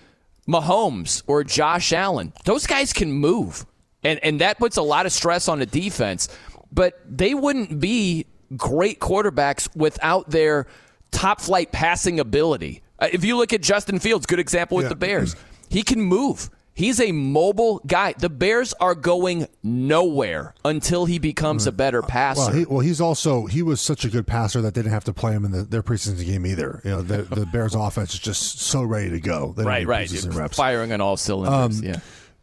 Mahomes 0.46 1.22
or 1.26 1.42
Josh 1.42 1.94
Allen, 1.94 2.34
those 2.44 2.66
guys 2.66 2.92
can 2.92 3.10
move. 3.10 3.64
And, 4.02 4.20
and 4.22 4.42
that 4.42 4.58
puts 4.58 4.76
a 4.76 4.82
lot 4.82 5.06
of 5.06 5.12
stress 5.12 5.48
on 5.48 5.60
the 5.60 5.66
defense. 5.66 6.28
But 6.70 7.00
they 7.08 7.32
wouldn't 7.32 7.80
be 7.80 8.26
great 8.56 9.00
quarterbacks 9.00 9.74
without 9.76 10.30
their 10.30 10.66
top 11.10 11.40
flight 11.40 11.72
passing 11.72 12.18
ability. 12.20 12.82
Uh, 12.98 13.08
if 13.12 13.24
you 13.24 13.36
look 13.36 13.52
at 13.52 13.62
Justin 13.62 13.98
Fields, 13.98 14.26
good 14.26 14.38
example 14.38 14.76
with 14.76 14.84
Yeah. 14.86 14.90
the 14.90 14.96
Bears, 14.96 15.36
he 15.68 15.82
can 15.82 16.00
move. 16.00 16.50
He's 16.76 17.00
a 17.00 17.12
mobile 17.12 17.80
guy. 17.86 18.14
The 18.18 18.28
Bears 18.28 18.72
are 18.74 18.96
going 18.96 19.46
nowhere 19.62 20.54
until 20.64 21.04
he 21.04 21.20
becomes 21.20 21.68
a 21.68 21.72
better 21.72 22.02
passer. 22.02 22.40
Well, 22.40 22.52
he, 22.52 22.64
well, 22.64 22.80
he's 22.80 23.00
also 23.00 23.46
he 23.46 23.62
was 23.62 23.80
such 23.80 24.04
a 24.04 24.08
good 24.08 24.26
passer 24.26 24.60
that 24.60 24.74
they 24.74 24.80
didn't 24.82 24.92
have 24.92 25.04
to 25.04 25.12
play 25.12 25.32
him 25.32 25.44
in 25.44 25.52
the, 25.52 25.62
their 25.62 25.84
preseason 25.84 26.24
game 26.26 26.44
either. 26.44 26.80
You 26.84 26.90
know, 26.90 27.02
the, 27.02 27.22
the 27.22 27.46
Bears' 27.52 27.76
offense 27.76 28.14
is 28.14 28.18
just 28.20 28.58
so 28.60 28.82
ready 28.82 29.08
to 29.10 29.20
go. 29.20 29.54
Right, 29.56 29.86
right. 29.86 30.10
Firing 30.52 30.92
on 30.92 31.00
all 31.00 31.16
cylinders. 31.16 31.78
Um, 31.78 31.84
yeah. 31.84 32.00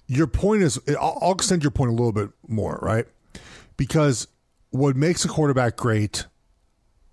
Your 0.08 0.27
point 0.27 0.62
is, 0.63 0.79
I'll 1.00 1.34
extend 1.34 1.62
your 1.63 1.72
point 1.72 1.89
a 1.89 1.93
little 1.93 2.13
bit 2.13 2.29
more, 2.48 2.79
right? 2.81 3.05
Because 3.75 4.27
what 4.71 4.95
makes 4.95 5.23
a 5.23 5.27
quarterback 5.27 5.77
great 5.77 6.25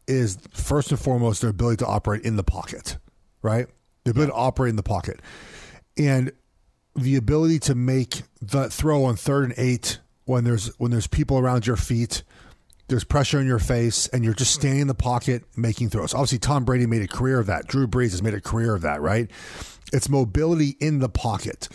is 0.07 0.39
first 0.53 0.91
and 0.91 0.99
foremost 0.99 1.43
their 1.43 1.51
ability 1.51 1.77
to 1.77 1.87
operate 1.87 2.23
in 2.23 2.37
the 2.37 2.43
pocket, 2.43 2.97
right? 3.43 3.67
The 4.05 4.13
ability 4.13 4.33
to 4.33 4.37
operate 4.37 4.71
in 4.71 4.77
the 4.77 4.83
pocket, 4.83 5.21
and 5.97 6.33
the 6.97 7.17
ability 7.17 7.59
to 7.61 7.75
make 7.75 8.23
the 8.41 8.71
throw 8.71 9.05
on 9.05 9.17
third 9.17 9.45
and 9.45 9.55
eight 9.59 9.99
when 10.25 10.45
there's 10.45 10.69
when 10.79 10.91
there's 10.91 11.07
people 11.07 11.39
around 11.39 11.67
your 11.67 11.77
feet, 11.77 12.23
there's 12.89 13.05
pressure 13.05 13.41
in 13.41 13.47
your 13.47 13.59
face, 13.59 14.07
and 14.09 14.25
you're 14.25 14.35
just 14.35 14.55
standing 14.55 14.83
in 14.83 14.89
the 14.89 14.95
pocket 14.95 15.45
making 15.57 15.91
throws. 15.91 16.15
Obviously, 16.15 16.39
Tom 16.39 16.65
Brady 16.65 16.87
made 16.87 17.03
a 17.03 17.09
career 17.09 17.39
of 17.39 17.47
that. 17.47 17.67
Drew 17.67 17.87
Brees 17.87 18.13
has 18.13 18.23
made 18.23 18.35
a 18.35 18.41
career 18.41 18.75
of 18.75 18.83
that, 18.83 19.01
right? 19.01 19.31
It's 19.93 20.09
mobility 20.09 20.77
in 20.81 21.01
the 21.01 21.09
pocket. 21.09 21.69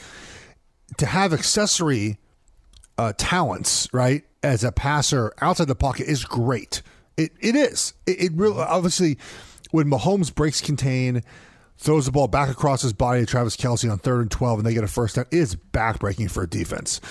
To 0.97 1.05
have 1.05 1.33
accessory 1.33 2.17
uh, 2.97 3.13
talents, 3.17 3.87
right, 3.93 4.23
as 4.41 4.63
a 4.63 4.71
passer 4.71 5.33
outside 5.41 5.67
the 5.67 5.75
pocket 5.75 6.07
is 6.07 6.25
great. 6.25 6.81
It 7.17 7.31
it 7.39 7.55
is. 7.55 7.93
It, 8.05 8.21
it 8.21 8.31
really 8.33 8.61
obviously 8.61 9.17
when 9.71 9.87
Mahomes 9.87 10.33
breaks 10.33 10.61
contain, 10.61 11.23
throws 11.77 12.05
the 12.05 12.11
ball 12.11 12.27
back 12.27 12.49
across 12.49 12.81
his 12.81 12.93
body 12.93 13.21
to 13.21 13.25
Travis 13.25 13.57
Kelce 13.57 13.91
on 13.91 13.97
third 13.97 14.21
and 14.21 14.31
twelve, 14.31 14.59
and 14.59 14.65
they 14.65 14.73
get 14.73 14.83
a 14.83 14.87
first 14.87 15.15
down. 15.15 15.25
It 15.31 15.37
is 15.37 15.55
backbreaking 15.55 16.29
for 16.29 16.43
a 16.43 16.47
defense. 16.47 17.01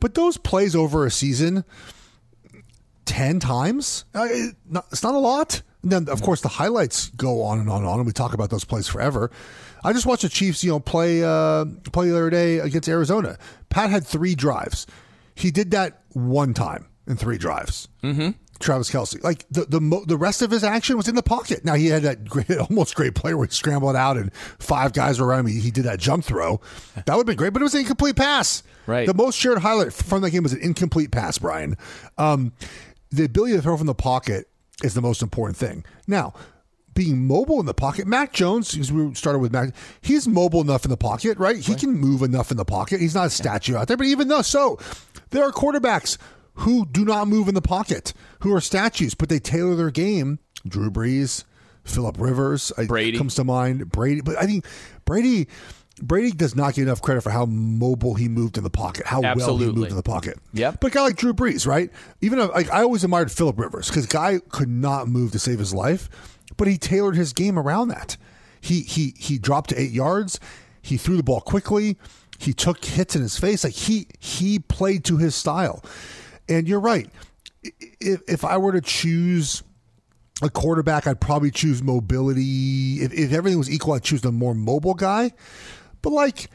But 0.00 0.14
those 0.14 0.36
plays 0.36 0.76
over 0.76 1.06
a 1.06 1.10
season, 1.10 1.64
ten 3.04 3.40
times, 3.40 4.04
uh, 4.14 4.28
it's 4.30 5.02
not 5.02 5.14
a 5.14 5.18
lot. 5.18 5.62
And 5.82 5.92
then 5.92 6.08
of 6.08 6.22
course 6.22 6.40
the 6.40 6.48
highlights 6.48 7.10
go 7.10 7.42
on 7.42 7.60
and 7.60 7.70
on 7.70 7.78
and 7.78 7.86
on, 7.86 7.98
and 7.98 8.06
we 8.06 8.12
talk 8.12 8.34
about 8.34 8.50
those 8.50 8.64
plays 8.64 8.88
forever. 8.88 9.30
I 9.84 9.92
just 9.92 10.06
watched 10.06 10.22
the 10.22 10.28
Chiefs, 10.28 10.64
you 10.64 10.70
know, 10.70 10.80
play 10.80 11.22
uh, 11.22 11.64
play 11.92 12.08
the 12.08 12.16
other 12.16 12.30
day 12.30 12.58
against 12.58 12.88
Arizona. 12.88 13.38
Pat 13.68 13.90
had 13.90 14.06
three 14.06 14.34
drives. 14.34 14.86
He 15.38 15.50
did 15.50 15.70
that 15.70 16.02
one 16.10 16.52
time 16.52 16.88
in 17.06 17.16
three 17.16 17.38
drives. 17.38 17.88
Mm-hmm. 18.02 18.30
Travis 18.58 18.90
Kelce, 18.90 19.22
like 19.22 19.46
the 19.50 19.66
the 19.66 19.80
mo- 19.80 20.04
the 20.04 20.16
rest 20.16 20.42
of 20.42 20.50
his 20.50 20.64
action 20.64 20.96
was 20.96 21.06
in 21.06 21.14
the 21.14 21.22
pocket. 21.22 21.64
Now 21.64 21.74
he 21.74 21.86
had 21.86 22.02
that 22.02 22.24
great, 22.24 22.50
almost 22.70 22.96
great 22.96 23.14
play 23.14 23.32
where 23.34 23.46
he 23.46 23.52
scrambled 23.52 23.94
out 23.94 24.16
and 24.16 24.34
five 24.34 24.92
guys 24.92 25.20
were 25.20 25.28
around 25.28 25.40
him. 25.40 25.46
He, 25.46 25.60
he 25.60 25.70
did 25.70 25.84
that 25.84 26.00
jump 26.00 26.24
throw. 26.24 26.60
That 27.06 27.14
would 27.14 27.20
have 27.20 27.26
been 27.26 27.36
great, 27.36 27.52
but 27.52 27.62
it 27.62 27.64
was 27.64 27.74
an 27.74 27.82
incomplete 27.82 28.16
pass. 28.16 28.64
Right. 28.86 29.06
The 29.06 29.14
most 29.14 29.36
shared 29.38 29.58
highlight 29.58 29.92
from 29.92 30.22
that 30.22 30.30
game 30.30 30.42
was 30.42 30.52
an 30.52 30.60
incomplete 30.60 31.12
pass. 31.12 31.38
Brian, 31.38 31.76
um, 32.18 32.52
the 33.10 33.24
ability 33.24 33.54
to 33.54 33.62
throw 33.62 33.76
from 33.76 33.86
the 33.86 33.94
pocket 33.94 34.48
is 34.82 34.94
the 34.94 35.00
most 35.02 35.22
important 35.22 35.56
thing. 35.56 35.84
Now, 36.08 36.34
being 36.98 37.28
mobile 37.28 37.60
in 37.60 37.66
the 37.66 37.74
pocket, 37.74 38.08
Mac 38.08 38.32
Jones, 38.32 38.72
because 38.72 38.90
we 38.90 39.14
started 39.14 39.38
with 39.38 39.52
Mac, 39.52 39.72
he's 40.00 40.26
mobile 40.26 40.60
enough 40.60 40.84
in 40.84 40.90
the 40.90 40.96
pocket, 40.96 41.38
right? 41.38 41.56
He 41.56 41.76
can 41.76 41.92
move 41.92 42.22
enough 42.22 42.50
in 42.50 42.56
the 42.56 42.64
pocket. 42.64 43.00
He's 43.00 43.14
not 43.14 43.28
a 43.28 43.30
statue 43.30 43.76
out 43.76 43.86
there, 43.86 43.96
but 43.96 44.08
even 44.08 44.26
though 44.26 44.42
so, 44.42 44.80
there 45.30 45.44
are 45.44 45.52
quarterbacks 45.52 46.18
who 46.54 46.86
do 46.86 47.04
not 47.04 47.28
move 47.28 47.48
in 47.48 47.54
the 47.54 47.62
pocket, 47.62 48.12
who 48.40 48.52
are 48.54 48.60
statues, 48.60 49.14
but 49.14 49.28
they 49.28 49.38
tailor 49.38 49.76
their 49.76 49.90
game. 49.90 50.38
Drew 50.66 50.90
Brees, 50.90 51.44
Philip 51.84 52.16
Rivers, 52.18 52.72
I- 52.76 52.86
Brady. 52.86 53.16
comes 53.16 53.34
to 53.36 53.44
mind. 53.44 53.90
Brady, 53.90 54.20
but 54.20 54.36
I 54.36 54.46
think 54.46 54.64
Brady. 55.04 55.48
Brady 56.00 56.30
does 56.30 56.54
not 56.54 56.74
get 56.74 56.82
enough 56.82 57.02
credit 57.02 57.22
for 57.22 57.30
how 57.30 57.44
mobile 57.44 58.14
he 58.14 58.28
moved 58.28 58.56
in 58.56 58.62
the 58.62 58.70
pocket, 58.70 59.04
how 59.04 59.20
well 59.20 59.56
he 59.58 59.66
moved 59.66 59.90
in 59.90 59.96
the 59.96 60.02
pocket. 60.04 60.38
Yeah, 60.52 60.70
But 60.70 60.92
a 60.92 60.94
guy 60.94 61.02
like 61.02 61.16
Drew 61.16 61.32
Brees, 61.34 61.66
right? 61.66 61.90
Even 62.20 62.38
uh, 62.38 62.46
like 62.54 62.70
I 62.70 62.82
always 62.82 63.02
admired 63.02 63.32
Philip 63.32 63.58
Rivers 63.58 63.88
because 63.88 64.06
guy 64.06 64.38
could 64.48 64.68
not 64.68 65.08
move 65.08 65.32
to 65.32 65.40
save 65.40 65.58
his 65.58 65.74
life, 65.74 66.08
but 66.56 66.68
he 66.68 66.78
tailored 66.78 67.16
his 67.16 67.32
game 67.32 67.58
around 67.58 67.88
that. 67.88 68.16
He 68.60 68.82
he 68.82 69.12
he 69.18 69.38
dropped 69.38 69.70
to 69.70 69.80
eight 69.80 69.90
yards. 69.90 70.38
He 70.82 70.98
threw 70.98 71.16
the 71.16 71.24
ball 71.24 71.40
quickly. 71.40 71.98
He 72.38 72.52
took 72.52 72.84
hits 72.84 73.14
in 73.16 73.22
his 73.22 73.38
face. 73.38 73.64
Like 73.64 73.74
he 73.74 74.06
he 74.18 74.58
played 74.58 75.04
to 75.04 75.16
his 75.16 75.34
style. 75.34 75.84
And 76.48 76.66
you're 76.66 76.80
right. 76.80 77.10
If, 78.00 78.22
if 78.26 78.44
I 78.44 78.56
were 78.56 78.72
to 78.72 78.80
choose 78.80 79.62
a 80.40 80.48
quarterback, 80.48 81.06
I'd 81.06 81.20
probably 81.20 81.50
choose 81.50 81.82
mobility. 81.82 83.02
If, 83.02 83.12
if 83.12 83.32
everything 83.32 83.58
was 83.58 83.70
equal, 83.70 83.94
I'd 83.94 84.04
choose 84.04 84.22
the 84.22 84.32
more 84.32 84.54
mobile 84.54 84.94
guy. 84.94 85.32
But 86.00 86.10
like 86.10 86.48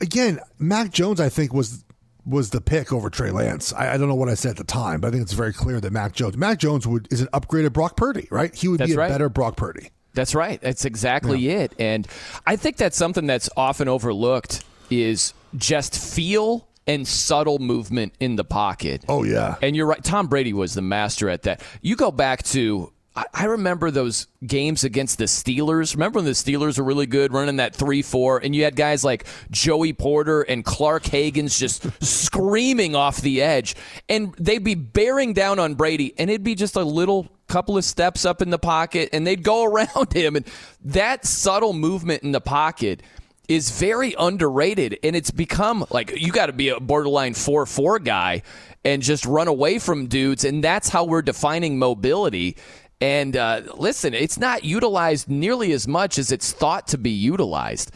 again, 0.00 0.40
Mac 0.58 0.90
Jones, 0.90 1.20
I 1.20 1.28
think 1.28 1.54
was 1.54 1.84
was 2.26 2.50
the 2.50 2.60
pick 2.60 2.92
over 2.92 3.08
Trey 3.08 3.30
Lance. 3.30 3.72
I, 3.72 3.94
I 3.94 3.96
don't 3.96 4.08
know 4.08 4.16
what 4.16 4.28
I 4.28 4.34
said 4.34 4.50
at 4.50 4.56
the 4.56 4.64
time, 4.64 5.00
but 5.00 5.08
I 5.08 5.10
think 5.12 5.22
it's 5.22 5.32
very 5.32 5.52
clear 5.52 5.80
that 5.80 5.92
Mac 5.92 6.12
Jones, 6.12 6.36
Mac 6.36 6.58
Jones 6.58 6.84
would 6.86 7.06
is 7.12 7.20
an 7.20 7.28
upgraded 7.28 7.72
Brock 7.72 7.96
Purdy, 7.96 8.26
right? 8.30 8.52
He 8.54 8.66
would 8.66 8.80
That's 8.80 8.90
be 8.90 8.94
a 8.94 8.98
right. 8.98 9.08
better 9.08 9.28
Brock 9.28 9.56
Purdy. 9.56 9.90
That's 10.14 10.34
right. 10.34 10.60
That's 10.60 10.84
exactly 10.84 11.48
it. 11.50 11.72
And 11.78 12.08
I 12.46 12.56
think 12.56 12.78
that's 12.78 12.96
something 12.96 13.26
that's 13.26 13.50
often 13.56 13.86
overlooked 13.86 14.64
is 14.90 15.34
just 15.56 15.98
feel 15.98 16.68
and 16.86 17.06
subtle 17.06 17.58
movement 17.58 18.14
in 18.20 18.36
the 18.36 18.44
pocket. 18.44 19.04
Oh, 19.08 19.24
yeah. 19.24 19.56
And 19.60 19.74
you're 19.74 19.86
right. 19.86 20.02
Tom 20.02 20.28
Brady 20.28 20.52
was 20.52 20.74
the 20.74 20.82
master 20.82 21.28
at 21.28 21.42
that. 21.42 21.62
You 21.82 21.96
go 21.96 22.12
back 22.12 22.42
to 22.44 22.92
I 23.32 23.46
remember 23.46 23.90
those 23.90 24.26
games 24.46 24.84
against 24.84 25.16
the 25.16 25.24
Steelers. 25.24 25.94
Remember 25.94 26.18
when 26.18 26.26
the 26.26 26.32
Steelers 26.32 26.76
were 26.76 26.84
really 26.84 27.06
good, 27.06 27.32
running 27.32 27.56
that 27.56 27.74
3 27.74 28.02
4, 28.02 28.38
and 28.44 28.54
you 28.54 28.64
had 28.64 28.76
guys 28.76 29.04
like 29.04 29.26
Joey 29.50 29.94
Porter 29.94 30.42
and 30.42 30.62
Clark 30.62 31.04
Haggans 31.04 31.58
just 31.58 31.86
screaming 32.04 32.94
off 32.94 33.22
the 33.22 33.40
edge, 33.40 33.74
and 34.06 34.34
they'd 34.34 34.62
be 34.62 34.74
bearing 34.74 35.32
down 35.32 35.58
on 35.58 35.76
Brady, 35.76 36.12
and 36.18 36.28
it'd 36.28 36.44
be 36.44 36.54
just 36.54 36.76
a 36.76 36.84
little 36.84 37.26
couple 37.48 37.78
of 37.78 37.84
steps 37.84 38.26
up 38.26 38.42
in 38.42 38.50
the 38.50 38.58
pocket, 38.58 39.08
and 39.14 39.26
they'd 39.26 39.42
go 39.42 39.64
around 39.72 40.12
him. 40.12 40.36
And 40.36 40.46
that 40.84 41.24
subtle 41.24 41.72
movement 41.72 42.22
in 42.22 42.32
the 42.32 42.40
pocket 42.42 43.02
is 43.48 43.78
very 43.78 44.14
underrated, 44.18 44.98
and 45.02 45.14
it's 45.14 45.30
become 45.30 45.86
like 45.90 46.20
you 46.20 46.32
got 46.32 46.46
to 46.46 46.52
be 46.52 46.70
a 46.70 46.80
borderline 46.80 47.34
4 47.34 47.66
4 47.66 47.98
guy 48.00 48.42
and 48.84 49.02
just 49.02 49.24
run 49.26 49.48
away 49.48 49.78
from 49.78 50.06
dudes, 50.06 50.44
and 50.44 50.62
that's 50.62 50.88
how 50.88 51.04
we're 51.04 51.22
defining 51.22 51.78
mobility. 51.78 52.56
And 53.00 53.36
uh, 53.36 53.62
listen, 53.74 54.14
it's 54.14 54.38
not 54.38 54.64
utilized 54.64 55.28
nearly 55.28 55.72
as 55.72 55.86
much 55.86 56.18
as 56.18 56.32
it's 56.32 56.52
thought 56.52 56.88
to 56.88 56.98
be 56.98 57.10
utilized. 57.10 57.90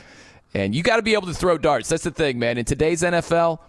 And 0.52 0.74
you 0.74 0.82
got 0.82 0.96
to 0.96 1.02
be 1.02 1.14
able 1.14 1.28
to 1.28 1.34
throw 1.34 1.56
darts. 1.58 1.88
That's 1.88 2.02
the 2.02 2.10
thing, 2.10 2.38
man. 2.38 2.58
In 2.58 2.64
today's 2.64 3.02
NFL, 3.02 3.60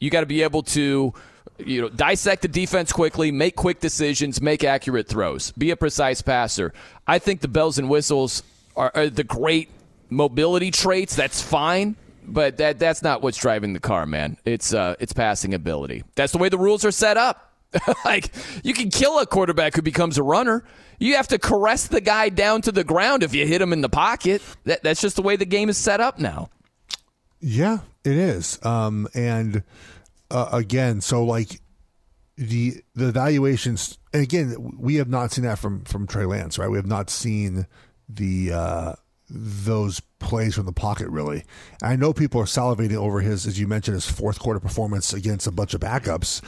you 0.00 0.10
got 0.10 0.20
to 0.20 0.26
be 0.26 0.42
able 0.42 0.62
to 0.62 1.14
you 1.58 1.80
know 1.80 1.88
dissect 1.88 2.42
the 2.42 2.48
defense 2.48 2.92
quickly, 2.92 3.30
make 3.30 3.56
quick 3.56 3.80
decisions, 3.80 4.40
make 4.40 4.64
accurate 4.64 5.08
throws, 5.08 5.52
be 5.52 5.70
a 5.70 5.76
precise 5.76 6.22
passer. 6.22 6.72
I 7.06 7.18
think 7.18 7.40
the 7.40 7.48
bells 7.48 7.78
and 7.78 7.88
whistles 7.88 8.42
are, 8.76 8.90
are 8.94 9.08
the 9.08 9.24
great 9.24 9.68
mobility 10.10 10.70
traits. 10.70 11.16
That's 11.16 11.40
fine. 11.40 11.96
But 12.26 12.56
that 12.56 12.78
that's 12.78 13.02
not 13.02 13.22
what's 13.22 13.36
driving 13.36 13.74
the 13.74 13.80
car, 13.80 14.06
man. 14.06 14.38
It's 14.46 14.72
uh, 14.72 14.94
it's 14.98 15.12
passing 15.12 15.52
ability. 15.52 16.04
That's 16.14 16.32
the 16.32 16.38
way 16.38 16.48
the 16.48 16.58
rules 16.58 16.84
are 16.84 16.90
set 16.90 17.16
up. 17.16 17.52
like 18.04 18.30
you 18.62 18.72
can 18.72 18.90
kill 18.90 19.18
a 19.18 19.26
quarterback 19.26 19.74
who 19.74 19.82
becomes 19.82 20.16
a 20.16 20.22
runner. 20.22 20.64
You 20.98 21.16
have 21.16 21.28
to 21.28 21.38
caress 21.38 21.88
the 21.88 22.00
guy 22.00 22.28
down 22.28 22.62
to 22.62 22.72
the 22.72 22.84
ground 22.84 23.22
if 23.22 23.34
you 23.34 23.46
hit 23.46 23.60
him 23.60 23.72
in 23.72 23.80
the 23.80 23.88
pocket. 23.88 24.42
That, 24.64 24.82
that's 24.82 25.00
just 25.00 25.16
the 25.16 25.22
way 25.22 25.36
the 25.36 25.44
game 25.44 25.68
is 25.68 25.76
set 25.76 26.00
up 26.00 26.18
now. 26.18 26.50
Yeah, 27.40 27.78
it 28.04 28.16
is. 28.16 28.58
Um, 28.64 29.08
and 29.14 29.64
uh, 30.30 30.48
again, 30.52 31.00
so 31.00 31.24
like 31.24 31.60
the 32.36 32.82
the 32.94 33.08
evaluations, 33.08 33.98
and 34.12 34.22
again, 34.22 34.72
we 34.78 34.96
have 34.96 35.08
not 35.08 35.32
seen 35.32 35.44
that 35.44 35.58
from 35.58 35.84
from 35.84 36.06
Trey 36.06 36.24
Lance, 36.24 36.58
right? 36.58 36.70
We 36.70 36.78
have 36.78 36.86
not 36.86 37.10
seen 37.10 37.66
the 38.08 38.52
uh, 38.52 38.92
those 39.34 40.00
plays 40.18 40.54
from 40.54 40.66
the 40.66 40.72
pocket 40.72 41.08
really. 41.08 41.44
I 41.82 41.96
know 41.96 42.12
people 42.12 42.40
are 42.40 42.46
salivating 42.46 42.96
over 42.96 43.20
his, 43.20 43.46
as 43.46 43.58
you 43.58 43.66
mentioned, 43.66 43.94
his 43.96 44.08
fourth 44.08 44.38
quarter 44.38 44.60
performance 44.60 45.12
against 45.12 45.46
a 45.46 45.50
bunch 45.50 45.74
of 45.74 45.80
backups, 45.80 46.40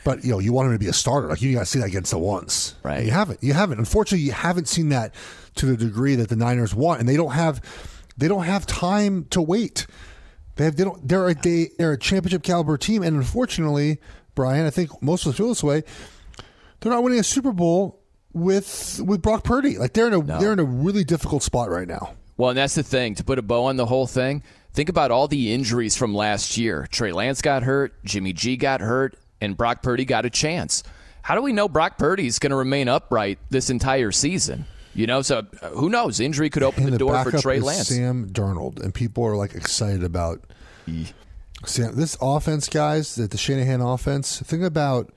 but 0.04 0.24
you 0.24 0.30
know 0.30 0.38
you 0.38 0.52
want 0.52 0.66
him 0.66 0.72
to 0.72 0.78
be 0.78 0.88
a 0.88 0.92
starter. 0.92 1.28
Like 1.28 1.42
you 1.42 1.52
got 1.54 1.60
to 1.60 1.66
see 1.66 1.78
that 1.80 1.88
against 1.88 2.10
the 2.10 2.18
ones, 2.18 2.76
right? 2.82 3.04
You 3.04 3.10
haven't. 3.10 3.42
You 3.42 3.52
haven't. 3.52 3.78
Unfortunately, 3.78 4.24
you 4.24 4.32
haven't 4.32 4.68
seen 4.68 4.90
that 4.90 5.14
to 5.56 5.66
the 5.66 5.76
degree 5.76 6.14
that 6.14 6.28
the 6.28 6.36
Niners 6.36 6.74
want, 6.74 7.00
and 7.00 7.08
they 7.08 7.16
don't 7.16 7.32
have 7.32 7.60
they 8.16 8.28
don't 8.28 8.44
have 8.44 8.66
time 8.66 9.24
to 9.30 9.42
wait. 9.42 9.86
They 10.56 10.64
have 10.64 10.76
they 10.76 10.84
don't 10.84 11.06
they're 11.06 11.28
a 11.28 11.34
they, 11.34 11.70
they're 11.78 11.92
a 11.92 11.98
championship 11.98 12.42
caliber 12.42 12.76
team, 12.76 13.02
and 13.02 13.16
unfortunately, 13.16 13.98
Brian, 14.34 14.66
I 14.66 14.70
think 14.70 15.02
most 15.02 15.26
of 15.26 15.30
us 15.30 15.36
feel 15.36 15.48
this 15.48 15.62
way. 15.62 15.82
They're 16.80 16.92
not 16.92 17.02
winning 17.02 17.18
a 17.18 17.24
Super 17.24 17.52
Bowl 17.52 18.00
with 18.32 19.00
with 19.04 19.22
Brock 19.22 19.44
Purdy. 19.44 19.78
Like 19.78 19.92
they're 19.92 20.06
in 20.06 20.14
a 20.14 20.18
no. 20.18 20.38
they're 20.38 20.52
in 20.52 20.60
a 20.60 20.64
really 20.64 21.04
difficult 21.04 21.42
spot 21.42 21.70
right 21.70 21.88
now. 21.88 22.14
Well, 22.38 22.50
and 22.50 22.58
that's 22.58 22.76
the 22.76 22.84
thing. 22.84 23.16
To 23.16 23.24
put 23.24 23.38
a 23.38 23.42
bow 23.42 23.64
on 23.64 23.76
the 23.76 23.84
whole 23.84 24.06
thing, 24.06 24.42
think 24.72 24.88
about 24.88 25.10
all 25.10 25.28
the 25.28 25.52
injuries 25.52 25.96
from 25.96 26.14
last 26.14 26.56
year. 26.56 26.86
Trey 26.90 27.12
Lance 27.12 27.42
got 27.42 27.64
hurt, 27.64 28.02
Jimmy 28.04 28.32
G 28.32 28.56
got 28.56 28.80
hurt, 28.80 29.16
and 29.40 29.56
Brock 29.56 29.82
Purdy 29.82 30.04
got 30.04 30.24
a 30.24 30.30
chance. 30.30 30.84
How 31.22 31.34
do 31.34 31.42
we 31.42 31.52
know 31.52 31.68
Brock 31.68 31.98
Purdy's 31.98 32.38
going 32.38 32.50
to 32.50 32.56
remain 32.56 32.88
upright 32.88 33.40
this 33.50 33.70
entire 33.70 34.12
season? 34.12 34.64
You 34.94 35.06
know, 35.06 35.20
so 35.20 35.46
uh, 35.60 35.68
who 35.70 35.88
knows? 35.90 36.20
Injury 36.20 36.48
could 36.48 36.62
open 36.62 36.84
the, 36.84 36.92
the 36.92 36.98
door 36.98 37.22
for 37.24 37.36
Trey 37.36 37.60
Lance. 37.60 37.88
Sam 37.88 38.28
Darnold, 38.30 38.82
and 38.82 38.94
people 38.94 39.24
are 39.24 39.36
like 39.36 39.54
excited 39.54 40.04
about 40.04 40.40
Sam. 41.66 41.96
This 41.96 42.16
offense, 42.20 42.68
guys, 42.68 43.16
that 43.16 43.32
the 43.32 43.36
Shanahan 43.36 43.80
offense. 43.80 44.40
Think 44.40 44.62
about 44.62 45.12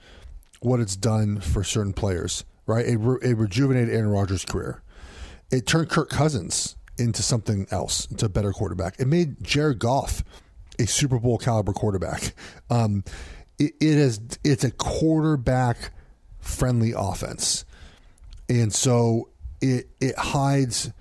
what 0.60 0.80
it's 0.80 0.96
done 0.96 1.40
for 1.40 1.64
certain 1.64 1.94
players, 1.94 2.46
right? 2.66 2.86
It, 2.86 2.98
re- 2.98 3.20
it 3.22 3.38
rejuvenated 3.38 3.94
Aaron 3.94 4.10
Rodgers' 4.10 4.44
career. 4.44 4.82
It 5.52 5.66
turned 5.66 5.90
Kirk 5.90 6.10
Cousins 6.10 6.76
into 7.02 7.22
something 7.22 7.68
else, 7.72 8.06
into 8.06 8.26
a 8.26 8.30
better 8.30 8.52
quarterback. 8.52 9.00
It 9.00 9.08
made 9.08 9.44
Jared 9.44 9.80
Goff 9.80 10.24
a 10.80 10.86
Super 10.86 11.20
Bowl 11.20 11.38
caliber 11.38 11.74
quarterback. 11.74 12.34
Um, 12.70 13.04
it, 13.60 13.74
it 13.80 13.98
is 13.98 14.20
it's 14.44 14.64
a 14.64 14.72
quarterback 14.72 15.92
friendly 16.40 16.94
offense, 16.96 17.66
and 18.50 18.74
so 18.74 19.30
it 19.62 19.90
it 20.00 20.18
hides 20.18 20.92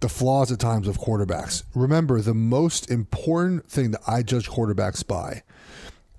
the 0.00 0.08
flaws 0.08 0.50
at 0.50 0.58
times 0.58 0.88
of 0.88 0.98
quarterbacks. 0.98 1.62
Remember, 1.74 2.20
the 2.20 2.34
most 2.34 2.90
important 2.90 3.66
thing 3.70 3.92
that 3.92 4.00
I 4.06 4.22
judge 4.22 4.48
quarterbacks 4.48 5.06
by 5.06 5.42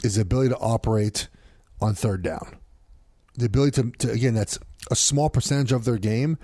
is 0.03 0.15
the 0.15 0.21
ability 0.21 0.49
to 0.49 0.57
operate 0.57 1.27
on 1.81 1.93
third 1.93 2.21
down. 2.21 2.57
The 3.35 3.45
ability 3.45 3.81
to, 3.81 3.91
to 3.99 4.11
again, 4.11 4.35
that's 4.35 4.57
a 4.89 4.95
small 4.95 5.29
percentage 5.29 5.71
of 5.71 5.85
their 5.85 5.97
game, 5.97 6.37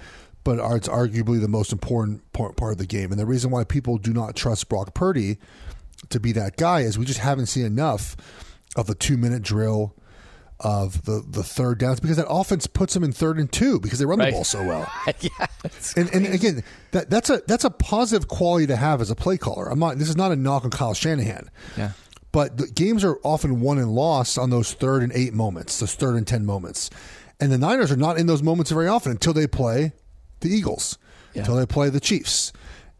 but 0.43 0.59
it's 0.75 0.87
arguably 0.87 1.39
the 1.39 1.47
most 1.47 1.71
important 1.71 2.31
part, 2.33 2.55
part 2.55 2.71
of 2.71 2.77
the 2.77 2.85
game. 2.85 3.11
And 3.11 3.19
the 3.19 3.25
reason 3.25 3.51
why 3.51 3.63
people 3.63 3.97
do 3.97 4.13
not 4.13 4.35
trust 4.35 4.69
Brock 4.69 4.93
Purdy 4.93 5.37
to 6.09 6.19
be 6.19 6.31
that 6.33 6.57
guy 6.57 6.81
is 6.81 6.97
we 6.97 7.05
just 7.05 7.19
haven't 7.19 7.47
seen 7.47 7.65
enough 7.65 8.15
of 8.75 8.87
the 8.87 8.95
two 8.95 9.17
minute 9.17 9.41
drill 9.41 9.95
of 10.59 11.05
the, 11.05 11.23
the 11.25 11.43
third 11.43 11.79
downs 11.79 11.99
because 11.99 12.17
that 12.17 12.27
offense 12.29 12.67
puts 12.67 12.93
them 12.93 13.03
in 13.03 13.11
third 13.11 13.37
and 13.37 13.51
two 13.51 13.79
because 13.79 13.99
they 13.99 14.05
run 14.05 14.19
right. 14.19 14.27
the 14.27 14.31
ball 14.31 14.43
so 14.43 14.65
well. 14.65 14.91
yeah, 15.21 15.29
and, 15.95 16.13
and 16.13 16.33
again, 16.33 16.63
that 16.91 17.09
that's 17.09 17.29
a 17.29 17.41
that's 17.47 17.63
a 17.63 17.69
positive 17.69 18.27
quality 18.27 18.67
to 18.67 18.75
have 18.75 19.01
as 19.01 19.09
a 19.09 19.15
play 19.15 19.37
caller. 19.37 19.69
I'm 19.69 19.79
not. 19.79 19.97
This 19.97 20.09
is 20.09 20.17
not 20.17 20.31
a 20.31 20.35
knock 20.35 20.65
on 20.65 20.71
Kyle 20.71 20.93
Shanahan. 20.93 21.49
Yeah. 21.77 21.91
But 22.31 22.57
the 22.57 22.67
games 22.67 23.03
are 23.03 23.17
often 23.23 23.59
won 23.61 23.79
and 23.79 23.89
lost 23.89 24.37
on 24.37 24.51
those 24.51 24.73
third 24.73 25.01
and 25.01 25.11
eight 25.13 25.33
moments, 25.33 25.79
those 25.79 25.95
third 25.95 26.15
and 26.15 26.27
ten 26.27 26.45
moments, 26.45 26.89
and 27.39 27.51
the 27.51 27.57
Niners 27.57 27.91
are 27.91 27.97
not 27.97 28.17
in 28.17 28.27
those 28.27 28.43
moments 28.43 28.69
very 28.69 28.87
often 28.87 29.13
until 29.13 29.33
they 29.33 29.47
play 29.47 29.93
the 30.41 30.49
Eagles, 30.49 30.97
yeah. 31.33 31.41
until 31.41 31.55
they 31.55 31.65
play 31.65 31.89
the 31.89 31.99
Chiefs, 31.99 32.53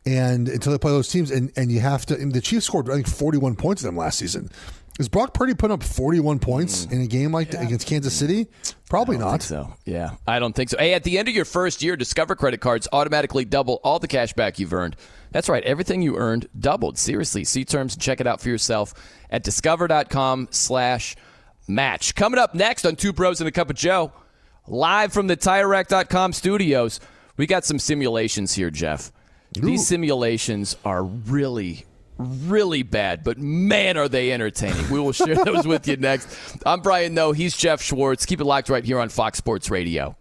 and 0.05 0.47
until 0.47 0.71
they 0.71 0.77
play 0.77 0.91
those 0.91 1.09
teams. 1.09 1.31
And, 1.31 1.51
and 1.55 1.71
you 1.71 1.79
have 1.79 2.05
to. 2.07 2.15
the 2.15 2.41
Chiefs 2.41 2.65
scored 2.65 2.89
I 2.89 2.95
think 2.95 3.07
41 3.07 3.55
points 3.55 3.83
in 3.83 3.87
them 3.87 3.97
last 3.97 4.19
season. 4.19 4.49
Is 4.99 5.07
Brock 5.07 5.33
Purdy 5.33 5.53
putting 5.53 5.73
up 5.73 5.81
41 5.81 6.39
points 6.39 6.85
mm. 6.85 6.91
in 6.91 7.01
a 7.01 7.07
game 7.07 7.31
like 7.31 7.53
yeah. 7.53 7.59
that 7.59 7.67
against 7.67 7.87
Kansas 7.87 8.13
City? 8.13 8.47
Probably 8.89 9.17
not. 9.17 9.41
so 9.41 9.73
yeah, 9.85 10.15
I 10.27 10.39
don't 10.39 10.53
think 10.53 10.69
so. 10.71 10.77
Hey, 10.77 10.93
at 10.93 11.05
the 11.05 11.17
end 11.17 11.29
of 11.29 11.33
your 11.33 11.45
first 11.45 11.81
year, 11.81 11.95
Discover 11.95 12.35
credit 12.35 12.59
cards 12.59 12.87
automatically 12.91 13.45
double 13.45 13.79
all 13.83 13.99
the 13.99 14.09
cash 14.09 14.33
back 14.33 14.59
you've 14.59 14.73
earned. 14.73 14.97
That's 15.31 15.47
right, 15.47 15.63
everything 15.63 16.01
you 16.01 16.17
earned 16.17 16.49
doubled. 16.59 16.97
Seriously, 16.97 17.45
see 17.45 17.63
terms 17.63 17.93
and 17.93 18.01
check 18.01 18.19
it 18.19 18.27
out 18.27 18.41
for 18.41 18.49
yourself 18.49 18.93
at 19.29 19.43
discover.com/slash 19.43 21.15
match. 21.69 22.15
Coming 22.15 22.39
up 22.39 22.53
next 22.53 22.85
on 22.85 22.97
Two 22.97 23.13
Pros 23.13 23.39
and 23.39 23.47
a 23.47 23.51
Cup 23.51 23.69
of 23.69 23.77
Joe, 23.77 24.11
live 24.67 25.13
from 25.13 25.27
the 25.27 25.37
TireRack.com 25.37 26.33
studios. 26.33 26.99
We 27.39 27.47
got 27.47 27.63
some 27.63 27.79
simulations 27.79 28.53
here, 28.53 28.69
Geoff. 28.69 29.13
Ooh. 29.57 29.61
These 29.61 29.87
simulations 29.87 30.75
are 30.83 31.03
really, 31.03 31.85
really 32.17 32.83
bad, 32.83 33.23
but 33.23 33.37
man, 33.37 33.95
are 33.95 34.09
they 34.09 34.33
entertaining. 34.33 34.89
We 34.89 34.99
will 34.99 35.13
share 35.13 35.41
those 35.45 35.65
with 35.65 35.87
you 35.87 35.95
next. 35.95 36.27
I'm 36.65 36.81
Brian 36.81 37.13
Noe. 37.13 37.31
He's 37.31 37.55
Geoff 37.55 37.81
Schwartz. 37.81 38.25
Keep 38.25 38.41
it 38.41 38.43
locked 38.43 38.67
right 38.67 38.83
here 38.83 38.99
on 38.99 39.07
Fox 39.07 39.37
Sports 39.37 39.71
Radio. 39.71 40.17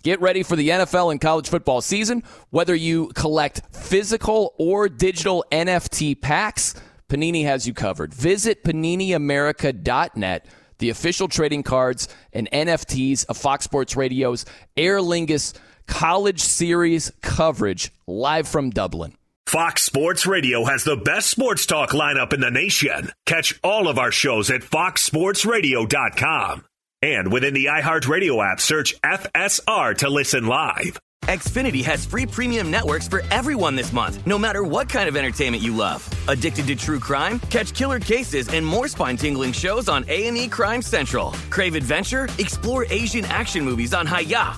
Get 0.08 0.22
ready 0.22 0.42
for 0.42 0.56
the 0.56 0.70
NFL 0.70 1.12
and 1.12 1.20
college 1.20 1.50
football 1.50 1.82
season. 1.82 2.24
Whether 2.50 2.74
you 2.74 3.08
collect 3.08 3.60
physical 3.76 4.56
or 4.58 4.88
digital 4.88 5.44
NFT 5.52 6.22
packs, 6.22 6.76
Panini 7.10 7.44
has 7.44 7.68
you 7.68 7.74
covered. 7.74 8.14
Visit 8.14 8.64
PaniniAmerica.net, 8.64 10.46
the 10.78 10.90
official 10.90 11.28
trading 11.28 11.64
cards 11.64 12.08
and 12.32 12.50
NFTs 12.52 13.26
of 13.26 13.36
Fox 13.36 13.66
Sports 13.66 13.98
Radio's 13.98 14.46
Aer 14.78 15.00
Lingus 15.00 15.54
College 15.88 16.40
Series 16.40 17.12
coverage 17.22 17.92
live 18.08 18.48
from 18.48 18.70
Dublin. 18.70 19.14
Fox 19.46 19.84
Sports 19.84 20.26
Radio 20.26 20.64
has 20.64 20.86
the 20.86 20.96
best 20.96 21.30
sports 21.30 21.66
talk 21.66 21.90
lineup 21.90 22.32
in 22.32 22.40
the 22.40 22.50
nation. 22.50 23.12
Catch 23.26 23.60
all 23.62 23.90
of 23.90 24.00
our 24.00 24.14
shows 24.14 24.50
at 24.50 24.62
foxsportsradio.com. 24.62 26.64
And 27.02 27.32
within 27.32 27.54
the 27.54 27.66
iHeartRadio 27.66 28.44
app, 28.52 28.60
search 28.60 29.00
FSR 29.02 29.98
to 29.98 30.10
listen 30.10 30.48
live. 30.48 31.00
Xfinity 31.26 31.84
has 31.84 32.06
free 32.06 32.26
premium 32.26 32.72
networks 32.72 33.08
for 33.08 33.22
everyone 33.32 33.76
this 33.76 33.92
month, 33.92 34.26
no 34.26 34.40
matter 34.40 34.64
what 34.64 34.88
kind 34.88 35.10
of 35.10 35.18
entertainment 35.18 35.62
you 35.62 35.76
love. 35.76 36.08
Addicted 36.28 36.68
to 36.68 36.76
true 36.76 37.00
crime? 37.00 37.40
Catch 37.50 37.74
killer 37.74 38.00
cases 38.00 38.48
and 38.50 38.66
more 38.66 38.88
spine-tingling 38.88 39.52
shows 39.52 39.90
on 39.90 40.06
A&E 40.08 40.48
Crime 40.48 40.82
Central. 40.82 41.32
Crave 41.50 41.76
adventure? 41.76 42.30
Explore 42.40 42.86
Asian 42.90 43.26
action 43.26 43.64
movies 43.66 43.94
on 43.94 44.08
Hi-YAH. 44.08 44.58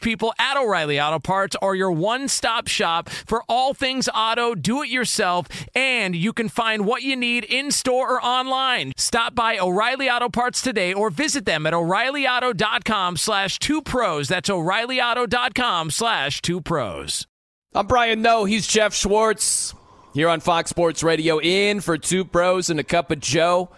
people 0.01 0.33
at 0.37 0.57
O'Reilly 0.57 0.99
Auto 0.99 1.19
Parts 1.19 1.55
are 1.61 1.75
your 1.75 1.91
one 1.91 2.27
stop 2.27 2.67
shop 2.67 3.09
for 3.09 3.43
all 3.47 3.73
things 3.73 4.09
auto, 4.13 4.55
do 4.55 4.83
it 4.83 4.89
yourself, 4.89 5.47
and 5.73 6.15
you 6.15 6.33
can 6.33 6.49
find 6.49 6.85
what 6.85 7.03
you 7.03 7.15
need 7.15 7.43
in 7.45 7.71
store 7.71 8.15
or 8.15 8.23
online. 8.23 8.91
Stop 8.97 9.35
by 9.35 9.57
O'Reilly 9.57 10.09
Auto 10.09 10.29
Parts 10.29 10.61
today 10.61 10.93
or 10.93 11.09
visit 11.09 11.45
them 11.45 11.65
at 11.65 11.73
o'ReillyAuto.com 11.73 13.17
slash 13.17 13.59
two 13.59 13.81
pros. 13.81 14.27
That's 14.27 14.49
o'ReillyAuto.com 14.49 15.91
slash 15.91 16.41
two 16.41 16.61
pros. 16.61 17.27
I'm 17.73 17.87
Brian 17.87 18.21
Noe. 18.21 18.43
He's 18.45 18.67
Geoff 18.67 18.93
Schwartz 18.93 19.73
here 20.13 20.27
on 20.27 20.41
Fox 20.41 20.69
Sports 20.69 21.03
Radio. 21.03 21.39
In 21.39 21.79
for 21.79 21.97
two 21.97 22.25
pros 22.25 22.69
and 22.69 22.79
a 22.79 22.83
cup 22.83 23.11
of 23.11 23.19
Joe. 23.19 23.69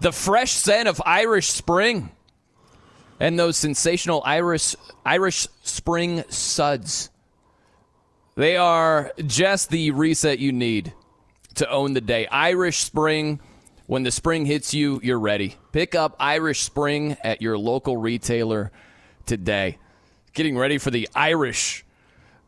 The 0.00 0.12
fresh 0.12 0.52
scent 0.52 0.88
of 0.88 1.02
Irish 1.04 1.48
Spring 1.48 2.10
and 3.20 3.38
those 3.38 3.56
sensational 3.56 4.22
Irish 4.24 4.74
Irish 5.04 5.46
Spring 5.62 6.24
suds. 6.28 7.10
They 8.34 8.56
are 8.56 9.12
just 9.26 9.70
the 9.70 9.92
reset 9.92 10.38
you 10.38 10.50
need 10.50 10.92
to 11.56 11.70
own 11.70 11.92
the 11.92 12.00
day. 12.00 12.26
Irish 12.26 12.78
Spring. 12.78 13.40
When 13.86 14.04
the 14.04 14.12
spring 14.12 14.46
hits 14.46 14.72
you, 14.72 15.00
you're 15.02 15.18
ready. 15.18 15.56
Pick 15.72 15.96
up 15.96 16.14
Irish 16.20 16.60
Spring 16.60 17.16
at 17.24 17.42
your 17.42 17.58
local 17.58 17.96
retailer 17.96 18.70
today. 19.26 19.78
Getting 20.32 20.56
ready 20.56 20.78
for 20.78 20.92
the 20.92 21.08
Irish 21.12 21.84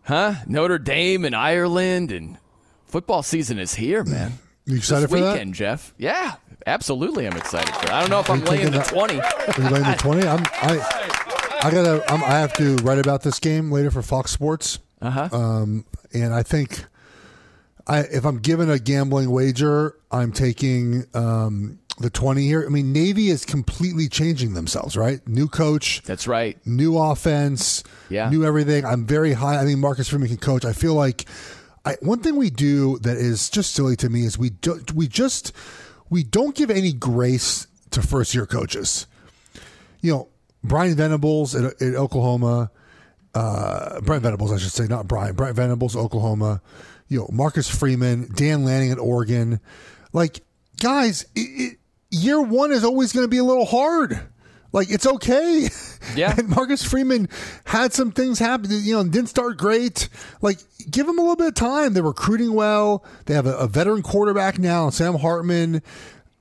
huh? 0.04 0.35
Notre 0.46 0.78
Dame 0.78 1.24
and 1.24 1.35
Ireland 1.35 2.12
and 2.12 2.38
football 2.87 3.22
season 3.22 3.58
is 3.58 3.74
here, 3.74 4.04
man. 4.04 4.32
You 4.64 4.76
excited 4.76 5.08
this 5.08 5.11
for 5.11 5.20
that? 5.24 5.32
weekend, 5.32 5.54
Geoff? 5.54 5.94
Yeah, 5.98 6.37
absolutely. 6.66 7.27
I'm 7.27 7.37
excited 7.37 7.75
for 7.75 7.85
it. 7.87 7.90
I 7.92 8.01
don't 8.01 8.11
know 8.11 8.20
if 8.20 8.31
I'm 8.31 8.44
laying 8.44 8.66
the 8.70 8.79
that- 8.79 8.88
twenty. 8.88 9.20
Are 9.20 9.55
you 9.59 9.68
laying 9.70 9.85
the 9.90 9.96
twenty? 9.98 10.27
I'm, 10.27 10.42
I, 10.53 11.61
I 11.64 11.70
gotta. 11.70 12.03
I'm, 12.12 12.22
I 12.25 12.38
have 12.38 12.53
to 12.55 12.77
write 12.77 12.98
about 12.98 13.22
this 13.22 13.38
game 13.38 13.70
later 13.70 13.90
for 13.90 14.03
Fox 14.03 14.31
Sports. 14.31 14.79
Uh 15.01 15.11
huh. 15.11 15.29
Um, 15.33 15.85
and 16.12 16.33
I 16.35 16.42
think, 16.42 16.85
I 17.87 18.01
if 18.01 18.25
I'm 18.25 18.38
given 18.38 18.70
a 18.70 18.79
gambling 18.79 19.31
wager, 19.31 19.96
I'm 20.11 20.33
taking 20.33 21.05
um, 21.14 21.79
the 21.98 22.11
twenty 22.11 22.46
here. 22.46 22.64
I 22.66 22.68
mean, 22.68 22.92
Navy 22.92 23.29
is 23.29 23.44
completely 23.44 24.09
changing 24.09 24.55
themselves, 24.55 24.96
right? 24.96 25.27
New 25.27 25.48
coach, 25.48 26.03
That's 26.05 26.27
right. 26.27 26.57
new 26.66 26.98
offense, 26.98 27.83
Yeah. 28.09 28.29
new 28.31 28.44
everything. 28.44 28.85
I'm 28.85 29.07
very 29.07 29.33
high. 29.33 29.61
I 29.61 29.64
think 29.64 29.79
Marcus 29.79 30.09
Freeman 30.09 30.29
can 30.29 30.37
coach. 30.38 30.64
I 30.64 30.72
feel 30.72 30.94
like 30.94 31.27
I, 31.85 31.96
one 32.01 32.20
thing 32.20 32.37
we 32.37 32.51
do 32.51 32.98
that 33.01 33.16
is 33.16 33.51
just 33.51 33.75
silly 33.75 33.96
to 33.96 34.09
me 34.09 34.25
is 34.25 34.38
we 34.38 34.51
do, 34.51 34.81
we 34.94 35.09
just 35.09 35.53
we 36.12 36.22
don't 36.22 36.55
give 36.55 36.70
any 36.70 36.92
grace 36.92 37.66
to 37.90 38.03
first 38.03 38.35
year 38.35 38.44
coaches. 38.44 39.07
You 40.03 40.12
know, 40.12 40.29
Brian 40.62 40.94
Venables 40.94 41.55
at, 41.55 41.81
at 41.81 41.94
Oklahoma, 41.94 42.70
uh, 43.35 43.98
Brent 44.03 44.22
Venables, 44.22 44.53
I 44.53 44.59
should 44.59 44.72
say, 44.72 44.87
not 44.87 45.09
Brian. 45.09 45.35
Brent 45.35 45.57
Venables, 45.57 45.96
Oklahoma. 45.96 46.61
You 47.09 47.20
know, 47.20 47.31
Marcus 47.33 47.66
Freeman, 47.66 48.29
Dan 48.35 48.62
Lanning 48.62 48.92
at 48.92 48.98
Oregon. 48.98 49.59
Like, 50.12 50.42
guys, 50.83 51.22
it, 51.35 51.40
it, 51.40 51.79
year 52.11 52.42
one 52.42 52.72
is 52.72 52.85
always 52.85 53.14
going 53.14 53.25
to 53.25 53.31
be 53.31 53.38
a 53.38 53.44
little 53.44 53.64
hard. 53.64 54.20
Like, 54.72 54.90
it's 54.90 55.06
okay. 55.06 55.68
Yeah. 56.16 56.35
and 56.38 56.48
Marcus 56.48 56.82
Freeman 56.82 57.28
had 57.64 57.92
some 57.92 58.12
things 58.12 58.38
happen. 58.38 58.70
You 58.70 58.94
know, 58.94 59.04
didn't 59.04 59.28
start 59.28 59.56
great. 59.58 60.08
Like, 60.40 60.58
give 60.90 61.06
him 61.06 61.18
a 61.18 61.22
little 61.22 61.37
bit 61.37 61.48
of 61.48 61.54
time. 61.54 61.92
They're 61.92 62.02
recruiting 62.02 62.54
well. 62.54 63.04
They 63.26 63.35
have 63.35 63.46
a, 63.46 63.56
a 63.56 63.68
veteran 63.68 64.02
quarterback 64.02 64.58
now, 64.58 64.90
Sam 64.90 65.14
Hartman. 65.14 65.82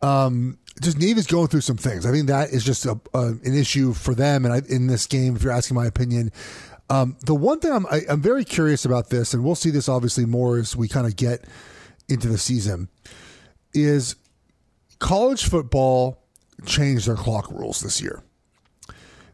Um, 0.02 0.58
just 0.82 0.98
Navy's 0.98 1.28
going 1.28 1.48
through 1.48 1.62
some 1.62 1.78
things. 1.78 2.06
I 2.06 2.12
think 2.12 2.28
that 2.28 2.50
is 2.50 2.64
just 2.64 2.86
a, 2.86 3.00
a, 3.14 3.28
an 3.28 3.54
issue 3.54 3.94
for 3.94 4.16
them. 4.16 4.46
And 4.46 4.54
I, 4.54 4.62
in 4.68 4.88
this 4.88 5.06
game, 5.06 5.36
if 5.36 5.44
you're 5.44 5.52
asking 5.52 5.76
my 5.76 5.86
opinion, 5.86 6.32
um, 6.90 7.16
the 7.26 7.36
one 7.36 7.60
thing 7.60 7.72
I'm, 7.72 7.86
I, 7.88 8.02
I'm 8.10 8.22
very 8.22 8.44
curious 8.44 8.84
about 8.84 9.10
this, 9.10 9.34
and 9.34 9.44
we'll 9.44 9.56
see 9.56 9.70
this 9.70 9.88
obviously 9.88 10.26
more 10.26 10.58
as 10.58 10.76
we 10.76 10.88
kind 10.88 11.08
of 11.08 11.16
get 11.16 11.46
into 12.10 12.28
the 12.28 12.38
season, 12.38 12.90
is 13.74 14.16
college 15.00 15.48
football 15.48 16.21
changed 16.66 17.08
their 17.08 17.16
clock 17.16 17.50
rules 17.52 17.82
this 17.82 18.02
year. 18.02 18.24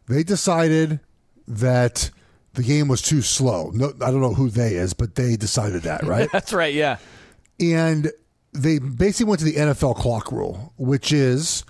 They 0.08 0.24
decided 0.24 1.00
that 1.48 2.10
the 2.54 2.64
game 2.64 2.88
was 2.88 3.02
too 3.02 3.22
slow. 3.22 3.72
No, 3.74 3.90
I 4.02 4.12
don't 4.12 4.22
know 4.22 4.34
who 4.34 4.50
they 4.50 4.76
is, 4.76 4.94
but 4.94 5.16
they 5.16 5.36
decided 5.36 5.84
that, 5.84 6.04
right? 6.06 6.30
That's 6.32 6.54
right. 6.54 6.74
Yeah. 6.74 6.98
and 7.60 8.12
they 8.54 8.80
basically 8.80 9.26
went 9.30 9.40
to 9.40 9.46
the 9.46 9.54
NFL 9.56 9.96
clock 9.98 10.32
rule, 10.32 10.74
which 10.78 11.12
is 11.12 11.64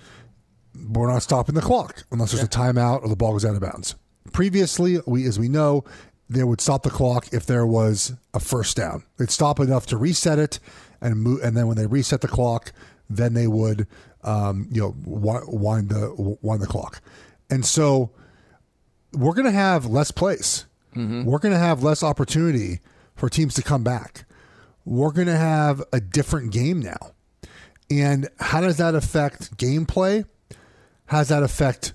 we're 0.88 1.10
not 1.10 1.22
stopping 1.22 1.54
the 1.54 1.60
clock 1.60 2.04
unless 2.12 2.32
there's 2.32 2.44
a 2.44 2.48
timeout 2.48 3.02
or 3.02 3.08
the 3.08 3.16
ball 3.16 3.32
goes 3.32 3.44
out 3.44 3.54
of 3.54 3.60
bounds. 3.60 3.94
Previously, 4.32 4.98
we 5.06 5.26
as 5.26 5.38
we 5.38 5.48
know, 5.48 5.84
they 6.30 6.44
would 6.44 6.60
stop 6.60 6.84
the 6.84 6.90
clock 6.90 7.26
if 7.32 7.44
there 7.46 7.66
was 7.66 8.12
a 8.32 8.40
first 8.40 8.76
down. 8.76 9.02
They'd 9.16 9.30
stop 9.30 9.58
enough 9.60 9.86
to 9.86 9.96
reset 9.96 10.38
it, 10.38 10.60
and 11.00 11.16
move, 11.20 11.42
and 11.42 11.56
then 11.56 11.66
when 11.66 11.76
they 11.76 11.86
reset 11.86 12.20
the 12.20 12.28
clock, 12.28 12.72
then 13.10 13.34
they 13.34 13.46
would 13.48 13.86
um, 14.28 14.68
you 14.70 14.80
know 14.80 14.94
wind 15.04 15.88
the 15.88 16.36
wind 16.42 16.60
the 16.62 16.66
clock. 16.66 17.00
And 17.50 17.64
so 17.64 18.10
we're 19.12 19.32
going 19.32 19.46
to 19.46 19.50
have 19.50 19.86
less 19.86 20.10
plays. 20.10 20.66
We're 20.94 21.38
going 21.38 21.52
to 21.54 21.58
have 21.60 21.82
less 21.84 22.02
opportunity 22.02 22.80
for 23.14 23.28
teams 23.28 23.54
to 23.54 23.62
come 23.62 23.84
back. 23.84 24.24
We're 24.84 25.12
going 25.12 25.28
to 25.28 25.36
have 25.36 25.80
a 25.92 26.00
different 26.00 26.50
game 26.52 26.80
now. 26.80 27.12
And 27.88 28.28
how 28.40 28.60
does 28.60 28.78
that 28.78 28.96
affect 28.96 29.56
gameplay? 29.56 30.24
How 31.06 31.18
does 31.18 31.28
that 31.28 31.44
affect 31.44 31.94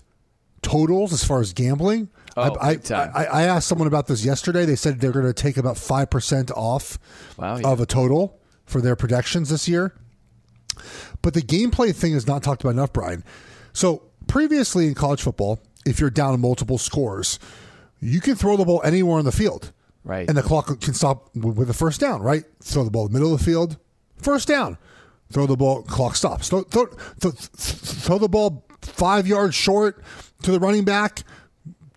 totals 0.62 1.12
as 1.12 1.24
far 1.26 1.42
as 1.42 1.52
gambling? 1.52 2.10
Oh, 2.38 2.56
I, 2.62 2.76
big 2.76 2.84
time. 2.84 3.12
I, 3.14 3.26
I 3.26 3.44
asked 3.44 3.68
someone 3.68 3.88
about 3.90 4.08
this 4.08 4.24
yesterday. 4.24 4.64
They 4.66 4.78
said 4.78 5.02
they're 5.02 5.12
going 5.12 5.26
to 5.26 5.34
take 5.34 5.58
about 5.58 5.76
5% 5.76 6.52
off 6.52 6.98
Wow, 7.38 7.58
yeah. 7.58 7.68
of 7.68 7.82
a 7.82 7.86
total 7.86 8.40
for 8.66 8.80
their 8.80 8.96
projections 8.96 9.50
this 9.50 9.68
year. 9.68 9.94
But 11.24 11.34
the 11.34 11.42
gameplay 11.42 11.96
thing 11.96 12.14
is 12.14 12.28
not 12.28 12.44
talked 12.44 12.62
about 12.62 12.72
enough, 12.72 12.94
Brian. 12.94 13.24
So 13.72 14.04
previously 14.28 14.88
in 14.88 14.94
college 14.94 15.24
football, 15.24 15.60
if 15.86 16.00
you're 16.00 16.12
down 16.12 16.40
multiple 16.40 16.78
scores, 16.78 17.40
you 18.00 18.22
can 18.22 18.36
throw 18.36 18.58
the 18.58 18.66
ball 18.66 18.82
anywhere 18.84 19.18
on 19.18 19.26
the 19.26 19.32
field. 19.32 19.72
Right. 20.04 20.28
And 20.28 20.38
the 20.38 20.44
clock 20.44 20.68
can 20.82 20.94
stop 20.94 21.34
with 21.36 21.70
a 21.70 21.74
first 21.74 22.02
down, 22.02 22.22
right? 22.22 22.44
Throw 22.62 22.84
the 22.84 22.92
ball 22.92 23.08
in 23.08 23.14
the 23.14 23.20
middle 23.20 23.34
of 23.34 23.40
the 23.40 23.46
field, 23.46 23.78
first 24.18 24.48
down. 24.48 24.78
Throw 25.32 25.48
the 25.48 25.56
ball, 25.56 25.82
clock 25.84 26.16
stops. 26.16 26.50
Throw, 26.50 26.62
throw, 26.64 26.86
throw, 27.20 27.32
throw 27.32 28.18
the 28.20 28.28
ball 28.28 28.66
five 28.82 29.26
yards 29.26 29.56
short 29.56 30.04
to 30.44 30.52
the 30.52 30.60
running 30.60 30.84
back, 30.84 31.24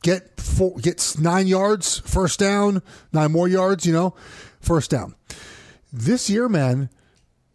get 0.03 0.41
four, 0.41 0.77
gets 0.79 1.19
nine 1.19 1.49
yards, 1.49 1.99
first 1.99 2.39
down, 2.39 2.81
nine 3.13 3.33
more 3.33 3.49
yards, 3.49 3.85
you 3.85 3.93
know, 3.93 4.15
first 4.61 4.91
down. 4.91 5.17
This 5.93 6.31
year, 6.31 6.49
man, 6.49 6.89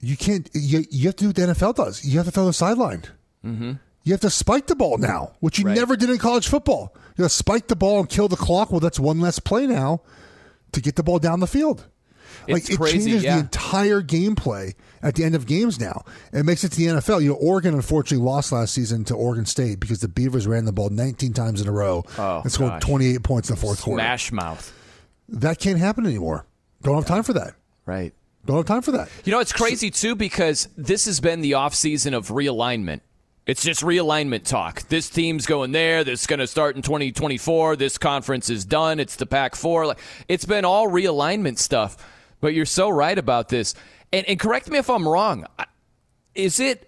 you 0.02 0.18
can't. 0.18 0.50
You, 0.54 0.84
you 0.90 1.08
have 1.08 1.16
to 1.18 1.24
do 1.24 1.28
what 1.30 1.36
the 1.36 1.42
NFL 1.54 1.76
does. 1.76 2.04
You 2.04 2.18
have 2.18 2.26
to 2.26 2.32
throw 2.32 2.46
the 2.46 2.54
sideline. 2.54 3.04
Mm-hmm. 3.46 3.74
You 4.04 4.14
have 4.14 4.22
to 4.22 4.30
spike 4.32 4.68
the 4.68 4.76
ball 4.76 4.98
now, 4.98 5.34
which 5.42 5.60
you 5.60 5.66
Right. 5.66 5.76
never 5.78 5.96
did 5.96 6.10
in 6.10 6.18
college 6.18 6.48
football. 6.48 6.92
You 7.18 7.24
have 7.24 7.32
to 7.32 7.38
spike 7.38 7.68
the 7.68 7.76
ball 7.76 8.00
and 8.00 8.10
kill 8.10 8.28
the 8.28 8.36
clock. 8.36 8.72
Well, 8.72 8.80
that's 8.80 9.00
one 9.00 9.20
less 9.20 9.38
play 9.40 9.68
now 9.68 10.02
to 10.72 10.82
get 10.82 10.96
the 10.96 11.04
ball 11.04 11.20
down 11.20 11.40
the 11.40 11.48
field. 11.48 11.86
It's 12.48 12.70
like 12.70 12.80
crazy, 12.80 12.96
it 12.98 13.04
changes 13.04 13.24
yeah. 13.24 13.36
the 13.36 13.42
entire 13.42 14.02
gameplay 14.02 14.74
at 15.04 15.14
the 15.14 15.24
end 15.24 15.36
of 15.36 15.46
games 15.46 15.80
now. 15.80 16.04
It 16.34 16.44
makes 16.44 16.64
it 16.64 16.70
to 16.72 16.78
the 16.78 16.86
NFL. 16.88 17.22
You 17.22 17.30
know, 17.30 17.36
Oregon 17.36 17.76
unfortunately 17.76 18.26
lost 18.26 18.52
last 18.52 18.74
season 18.74 19.04
to 19.06 19.14
Oregon 19.16 19.46
State 19.46 19.80
because 19.80 20.00
the 20.00 20.08
Beavers 20.08 20.48
ran 20.48 20.66
the 20.66 20.72
ball 20.72 20.90
19 20.90 21.34
times 21.34 21.62
in 21.62 21.68
a 21.68 21.72
row 21.72 22.04
Oh, 22.18 22.42
and 22.42 22.52
scored 22.52 22.72
gosh. 22.72 22.82
28 22.82 23.22
points 23.24 23.50
in 23.50 23.56
the 23.56 23.62
fourth 23.62 23.82
quarter. 23.84 24.02
Smash 24.02 24.32
mouth. 24.32 24.74
That 25.30 25.60
can't 25.60 25.78
happen 25.78 26.08
anymore. 26.08 26.46
Don't 26.82 26.96
have 26.96 27.06
time 27.06 27.22
for 27.24 27.34
that. 27.34 27.54
Right. 27.86 28.14
Don't 28.46 28.58
have 28.58 28.66
time 28.66 28.82
for 28.82 28.92
that. 28.92 29.10
You 29.24 29.32
know, 29.32 29.40
it's 29.40 29.54
crazy 29.54 29.92
too 29.92 30.16
because 30.16 30.68
this 30.78 31.06
has 31.06 31.20
been 31.20 31.42
the 31.42 31.52
offseason 31.54 32.14
of 32.14 32.30
realignment. 32.30 33.02
It's 33.46 33.64
just 33.64 33.82
realignment 33.82 34.44
talk. 34.46 34.88
This 34.88 35.10
team's 35.10 35.46
going 35.46 35.72
there. 35.72 36.04
This 36.04 36.22
is 36.22 36.28
going 36.28 36.40
to 36.40 36.48
start 36.48 36.76
in 36.76 36.82
2024. 36.84 37.76
This 37.76 37.98
conference 37.98 38.50
is 38.50 38.66
done. 38.66 39.00
It's 39.00 39.16
the 39.16 39.26
Pac 39.26 39.56
4. 39.56 39.88
Like 39.88 40.00
it's 40.28 40.46
been 40.46 40.66
all 40.66 40.88
realignment 40.88 41.58
stuff. 41.58 41.98
But 42.40 42.54
you're 42.54 42.66
so 42.66 42.90
right 42.90 43.18
about 43.18 43.50
this. 43.50 43.76
And, 44.14 44.26
and 44.28 44.40
correct 44.40 44.70
me 44.70 44.78
if 44.80 44.90
I'm 44.90 45.08
wrong. 45.08 45.46
Is 46.34 46.60
it 46.60 46.88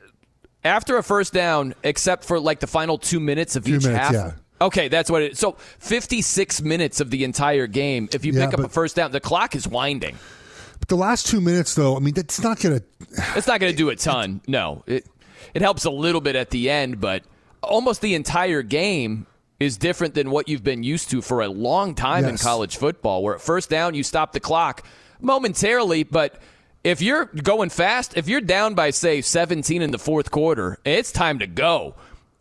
after 0.63 0.97
a 0.97 1.03
first 1.03 1.33
down, 1.33 1.75
except 1.83 2.23
for 2.25 2.39
like 2.39 2.59
the 2.59 2.67
final 2.67 2.97
two 2.97 3.19
minutes 3.19 3.55
of 3.55 3.65
Few 3.65 3.77
each 3.77 3.83
minutes, 3.83 3.99
half? 3.99 4.13
yeah. 4.13 4.31
Okay, 4.61 4.87
that's 4.87 5.11
what 5.11 5.21
it 5.21 5.33
is. 5.33 5.39
So 5.39 5.53
56 5.79 6.61
minutes 6.61 7.01
of 7.01 7.09
the 7.09 7.23
entire 7.23 7.67
game. 7.67 8.07
If 8.13 8.25
you 8.25 8.31
Yeah, 8.33 8.45
pick 8.45 8.59
up 8.59 8.65
a 8.65 8.69
first 8.69 8.95
down, 8.95 9.11
the 9.11 9.19
clock 9.19 9.55
is 9.55 9.67
winding. 9.67 10.17
But 10.83 10.89
the 10.89 10.97
last 10.97 11.27
two 11.27 11.39
minutes, 11.39 11.75
though, 11.75 11.95
I 11.95 11.99
mean, 11.99 12.13
that's 12.13 12.41
not 12.41 12.59
going 12.59 12.77
to. 12.77 12.85
It's 13.37 13.47
not 13.47 13.61
going 13.61 13.71
to 13.71 13.77
do 13.77 13.87
a 13.87 13.95
ton. 13.95 14.41
No, 14.49 14.83
it 14.85 15.07
it 15.53 15.61
helps 15.61 15.85
a 15.85 15.89
little 15.89 16.19
bit 16.19 16.35
at 16.35 16.49
the 16.49 16.69
end, 16.69 16.99
but 16.99 17.23
almost 17.61 18.01
the 18.01 18.15
entire 18.15 18.61
game 18.63 19.25
is 19.61 19.77
different 19.77 20.13
than 20.13 20.29
what 20.29 20.49
you've 20.49 20.65
been 20.65 20.83
used 20.83 21.09
to 21.11 21.21
for 21.21 21.41
a 21.41 21.47
long 21.47 21.95
time 21.95 22.25
in 22.25 22.35
college 22.35 22.75
football. 22.75 23.23
Where 23.23 23.35
at 23.35 23.39
first 23.39 23.69
down 23.69 23.95
you 23.95 24.03
stop 24.03 24.33
the 24.33 24.41
clock 24.41 24.85
momentarily, 25.21 26.03
but 26.03 26.41
if 26.83 27.01
you're 27.01 27.27
going 27.27 27.69
fast, 27.69 28.17
if 28.17 28.27
you're 28.27 28.41
down 28.41 28.73
by 28.73 28.89
say 28.89 29.21
17 29.21 29.81
in 29.81 29.91
the 29.91 29.97
fourth 29.97 30.31
quarter, 30.31 30.79
it's 30.83 31.13
time 31.13 31.39
to 31.39 31.47
go. 31.47 31.95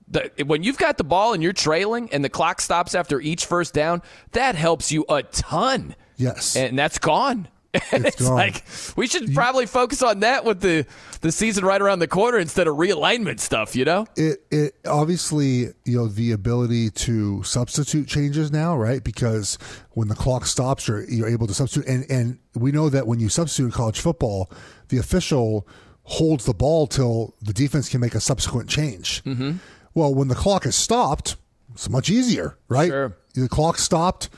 The, 0.09 0.33
when 0.45 0.65
you've 0.65 0.79
got 0.79 0.99
the 0.99 1.05
ball 1.05 1.33
and 1.33 1.45
you're 1.45 1.53
trailing 1.53 2.09
and 2.13 2.25
the 2.25 2.29
clock 2.29 2.61
stops 2.61 2.97
after 2.97 3.21
each 3.21 3.47
first 3.47 3.73
down, 3.73 4.03
that 4.33 4.57
helps 4.57 4.91
you 4.91 5.05
a 5.09 5.23
ton. 5.23 5.95
Yes. 6.17 6.57
And 6.57 6.77
that's 6.77 6.99
gone. 6.99 7.47
And 7.91 8.05
It's 8.07 8.29
like 8.29 8.65
we 8.97 9.07
should 9.07 9.33
probably 9.35 9.67
focus 9.67 10.03
on 10.03 10.21
that 10.21 10.45
with 10.45 10.61
the 10.61 10.87
the 11.23 11.33
season 11.33 11.65
right 11.65 11.81
around 11.81 12.01
the 12.01 12.09
corner 12.09 12.39
instead 12.39 12.67
of 12.69 12.77
realignment 12.77 13.41
stuff, 13.41 13.75
you 13.75 13.85
know? 13.85 14.07
it 14.17 14.43
it 14.51 14.75
obviously 14.87 15.69
you 15.85 15.97
know 15.97 16.09
the 16.09 16.33
ability 16.33 16.91
to 16.91 17.43
substitute 17.45 18.07
changes 18.09 18.53
now 18.53 18.77
right 18.77 19.03
because 19.05 19.57
when 19.93 20.09
the 20.09 20.15
clock 20.15 20.45
stops 20.47 20.87
you're 20.89 21.05
you're 21.09 21.29
able 21.29 21.47
to 21.47 21.55
substitute 21.55 21.89
and 21.89 22.05
and 22.11 22.39
we 22.55 22.73
know 22.73 22.89
that 22.89 23.07
when 23.07 23.21
you 23.21 23.29
substitute 23.29 23.67
in 23.67 23.71
college 23.73 24.01
football 24.01 24.51
the 24.89 24.99
official 24.99 25.67
holds 26.05 26.45
the 26.45 26.53
ball 26.55 26.87
till 26.87 27.35
the 27.41 27.53
defense 27.53 27.89
can 27.89 28.01
make 28.01 28.15
a 28.15 28.21
subsequent 28.21 28.69
change 28.69 29.23
mm-hmm. 29.25 29.53
well 29.95 30.15
when 30.15 30.29
the 30.29 30.35
clock 30.35 30.67
is 30.67 30.75
stopped 30.75 31.37
it's 31.73 31.89
much 31.89 32.11
easier 32.11 32.59
right 32.69 32.89
Sure. 32.91 33.17
the 33.35 33.49
clock 33.49 33.79
stopped 33.79 34.29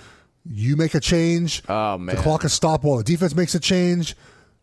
you 0.47 0.77
make 0.77 0.95
a 0.95 1.01
change 1.01 1.63
Oh, 1.69 1.97
man. 1.99 2.15
the 2.17 2.23
clock 2.23 2.45
is 2.45 2.53
stopped 2.53 2.85
while 2.85 2.99
the 2.99 3.05
defense 3.05 3.35
makes 3.35 3.55
a 3.55 3.61
change 3.61 4.17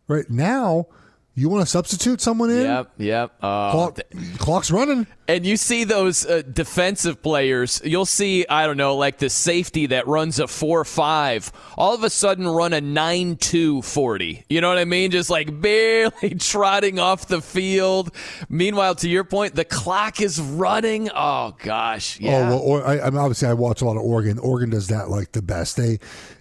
right 0.08 0.28
now 0.30 0.86
you 1.34 1.48
want 1.48 1.62
to 1.64 1.70
substitute 1.70 2.20
someone 2.20 2.50
in 2.50 2.62
Yep, 2.62 2.90
yep. 2.98 3.32
Uh, 3.40 3.70
Clock, 3.72 3.98
clock's 4.38 4.70
running. 4.70 5.06
and 5.26 5.46
you 5.46 5.56
see 5.56 5.84
those 5.84 6.26
uh, 6.26 6.42
defensive 6.52 7.22
players, 7.22 7.80
you'll 7.84 8.04
see, 8.04 8.44
I 8.48 8.66
don't 8.66 8.76
know, 8.76 8.96
like 8.96 9.16
the 9.18 9.30
safety 9.30 9.86
that 9.86 10.06
runs 10.06 10.38
a 10.38 10.46
4 10.46 10.84
5, 10.84 11.52
all 11.78 11.94
of 11.94 12.04
a 12.04 12.10
sudden 12.10 12.46
run 12.46 12.74
a 12.74 12.80
9 12.82 13.36
2 13.36 13.80
40. 13.80 14.44
You 14.50 14.60
know 14.60 14.68
what 14.68 14.76
I 14.78 14.84
mean? 14.84 15.10
Just 15.10 15.30
like 15.30 15.60
barely 15.62 16.34
trotting 16.38 16.98
off 16.98 17.28
the 17.28 17.40
field. 17.40 18.14
Meanwhile, 18.50 18.96
to 18.96 19.08
your 19.08 19.24
point, 19.24 19.54
the 19.54 19.64
clock 19.64 20.20
is 20.20 20.38
running. 20.40 21.08
Oh, 21.14 21.56
gosh. 21.58 22.20
Yeah. 22.20 22.46
Oh 22.46 22.48
well, 22.50 22.58
or, 22.58 22.86
I, 22.86 23.00
I 23.00 23.10
mean, 23.10 23.18
obviously 23.18 23.48
I 23.48 23.54
watch 23.54 23.80
a 23.80 23.86
lot 23.86 23.96
of 23.96 24.02
Oregon. 24.02 24.38
Oregon 24.38 24.68
does 24.68 24.88
that 24.88 25.08
like 25.08 25.32
the 25.32 25.40
best. 25.42 25.76
They 25.78 25.98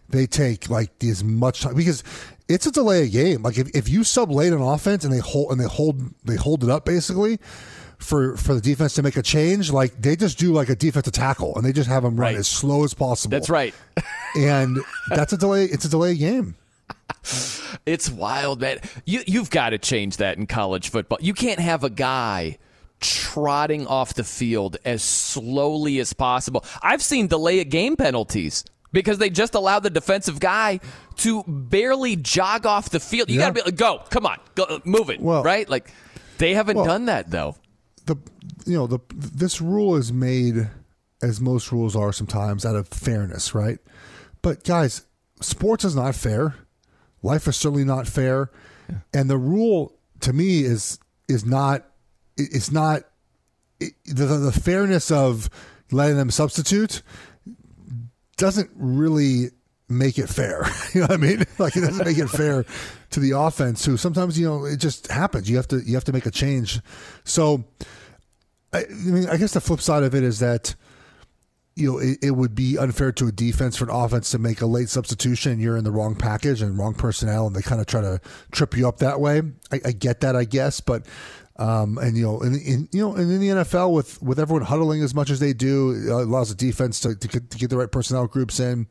they 0.09 0.27
take 0.27 0.69
like 0.69 0.91
as 1.03 1.23
much 1.23 1.61
time 1.61 1.73
because 1.73 2.03
it's 2.53 2.65
a 2.67 2.71
delay 2.71 3.03
of 3.05 3.11
game. 3.11 3.41
Like 3.43 3.57
if, 3.57 3.69
if 3.75 3.89
you 3.89 4.03
sub 4.03 4.31
late 4.31 4.53
on 4.53 4.61
offense 4.61 5.03
and 5.03 5.13
they 5.13 5.19
hold 5.19 5.51
and 5.51 5.59
they 5.59 5.65
hold 5.67 6.01
they 6.25 6.35
hold 6.35 6.63
it 6.63 6.69
up 6.69 6.85
basically 6.85 7.39
for 7.97 8.35
for 8.37 8.53
the 8.53 8.61
defense 8.61 8.93
to 8.95 9.03
make 9.03 9.17
a 9.17 9.21
change, 9.21 9.71
like 9.71 9.99
they 10.01 10.15
just 10.15 10.37
do 10.39 10.51
like 10.53 10.69
a 10.69 10.75
defensive 10.75 11.13
tackle 11.13 11.55
and 11.55 11.65
they 11.65 11.71
just 11.73 11.89
have 11.89 12.03
them 12.03 12.15
run 12.15 12.33
Right. 12.33 12.37
as 12.39 12.47
slow 12.47 12.83
as 12.83 12.93
possible. 12.93 13.31
That's 13.31 13.49
right. 13.49 13.73
and 14.35 14.79
that's 15.09 15.33
a 15.33 15.37
delay. 15.37 15.65
It's 15.65 15.85
a 15.85 15.89
delay 15.89 16.15
game. 16.15 16.55
It's 17.85 18.11
wild, 18.11 18.61
man. 18.61 18.79
You 19.05 19.21
you've 19.25 19.49
got 19.49 19.69
to 19.69 19.77
change 19.77 20.17
that 20.17 20.37
in 20.37 20.45
college 20.45 20.89
football. 20.89 21.17
You 21.21 21.33
can't 21.33 21.59
have 21.59 21.83
a 21.83 21.89
guy 21.89 22.57
trotting 22.99 23.87
off 23.87 24.13
the 24.13 24.23
field 24.23 24.77
as 24.85 25.01
slowly 25.01 25.99
as 25.99 26.13
possible. 26.13 26.63
I've 26.81 27.01
seen 27.01 27.27
delay 27.27 27.61
of 27.61 27.69
game 27.69 27.95
penalties 27.95 28.63
because 28.91 29.17
they 29.17 29.29
just 29.29 29.55
allow 29.55 29.79
the 29.79 29.89
defensive 29.89 30.39
guy 30.39 30.79
to 31.17 31.43
barely 31.47 32.15
jog 32.15 32.65
off 32.65 32.89
the 32.89 32.99
field. 32.99 33.29
You 33.29 33.35
Yeah. 33.39 33.41
got 33.43 33.47
to 33.47 33.53
be 33.53 33.61
like, 33.71 33.75
go, 33.77 34.03
come 34.09 34.25
on, 34.25 34.37
go, 34.55 34.63
uh, 34.63 34.79
move 34.85 35.09
it, 35.09 35.21
Well- 35.21 35.43
right? 35.43 35.67
Like 35.69 35.91
they 36.37 36.53
haven't 36.53 36.77
Well- 36.77 36.85
done 36.85 37.05
that 37.05 37.29
though. 37.31 37.55
the 38.05 38.15
you 38.65 38.73
know 38.75 38.87
the 38.87 38.99
this 39.13 39.61
rule 39.61 39.95
is 39.95 40.11
made 40.11 40.69
as 41.21 41.39
most 41.39 41.71
rules 41.71 41.95
are 41.95 42.11
sometimes 42.11 42.65
out 42.65 42.75
of 42.75 42.87
fairness, 42.87 43.53
right? 43.53 43.77
But 44.41 44.63
guys, 44.63 45.03
sports 45.39 45.85
is 45.85 45.95
not 45.95 46.15
fair. 46.15 46.55
Life 47.21 47.47
is 47.47 47.55
certainly 47.55 47.83
not 47.85 48.07
fair, 48.07 48.49
and 49.13 49.29
the 49.29 49.37
rule 49.37 49.93
to 50.21 50.33
me 50.33 50.61
is 50.63 50.97
is 51.27 51.45
not 51.45 51.85
it's 52.37 52.71
not 52.71 53.03
it, 53.79 53.93
the, 54.05 54.25
the 54.25 54.51
fairness 54.51 55.11
of 55.11 55.49
letting 55.91 56.17
them 56.17 56.31
substitute 56.31 57.03
doesn't 58.41 58.71
really 58.75 59.51
make 59.87 60.17
it 60.17 60.27
fair. 60.27 60.65
you 60.93 61.01
know 61.01 61.07
what 61.07 61.11
I 61.11 61.17
mean? 61.17 61.45
Like 61.59 61.77
it 61.77 61.81
doesn't 61.81 62.05
make 62.05 62.17
it 62.17 62.27
fair 62.27 62.65
to 63.11 63.19
the 63.19 63.37
offense 63.37 63.85
who 63.85 63.97
sometimes, 63.97 64.39
you 64.39 64.47
know, 64.47 64.65
it 64.65 64.77
just 64.77 65.11
happens. 65.11 65.47
You 65.47 65.57
have 65.57 65.67
to 65.67 65.79
you 65.79 65.93
have 65.93 66.05
to 66.05 66.11
make 66.11 66.25
a 66.25 66.31
change. 66.31 66.81
So 67.23 67.63
I, 68.73 68.85
I 68.85 68.87
mean, 68.89 69.29
I 69.29 69.37
guess 69.37 69.53
the 69.53 69.61
flip 69.61 69.79
side 69.79 70.01
of 70.01 70.15
it 70.15 70.23
is 70.23 70.39
that 70.39 70.73
you 71.75 71.91
know 71.91 71.99
it, 71.99 72.17
it 72.23 72.31
would 72.31 72.55
be 72.55 72.79
unfair 72.79 73.11
to 73.11 73.27
a 73.27 73.31
defense 73.31 73.77
for 73.77 73.83
an 73.83 73.91
offense 73.91 74.31
to 74.31 74.39
make 74.39 74.61
a 74.61 74.65
late 74.65 74.89
substitution. 74.89 75.51
and 75.51 75.61
You're 75.61 75.77
in 75.77 75.83
the 75.83 75.91
wrong 75.91 76.15
package 76.15 76.63
and 76.63 76.79
wrong 76.79 76.95
personnel, 76.95 77.45
and 77.45 77.55
they 77.55 77.61
kind 77.61 77.79
of 77.79 77.85
try 77.85 78.01
to 78.01 78.19
trip 78.51 78.75
you 78.75 78.87
up 78.87 78.97
that 78.97 79.19
way. 79.19 79.43
I, 79.71 79.81
I 79.85 79.91
get 79.91 80.21
that, 80.21 80.35
I 80.35 80.45
guess, 80.45 80.79
but 80.79 81.05
um, 81.61 81.99
and 81.99 82.17
you 82.17 82.23
know, 82.23 82.41
in, 82.41 82.55
in 82.55 82.89
you 82.91 83.01
know, 83.01 83.13
and 83.13 83.31
in 83.31 83.39
the 83.39 83.49
NFL 83.49 83.93
with 83.93 84.19
with 84.21 84.39
everyone 84.39 84.63
huddling 84.63 85.03
as 85.03 85.13
much 85.13 85.29
as 85.29 85.39
they 85.39 85.53
do, 85.53 85.91
it 85.91 86.09
allows 86.09 86.49
the 86.49 86.55
defense 86.55 86.99
to 87.01 87.15
to 87.15 87.27
get, 87.27 87.51
to 87.51 87.57
get 87.59 87.69
the 87.69 87.77
right 87.77 87.91
personnel 87.91 88.25
groups 88.25 88.59
in. 88.59 88.87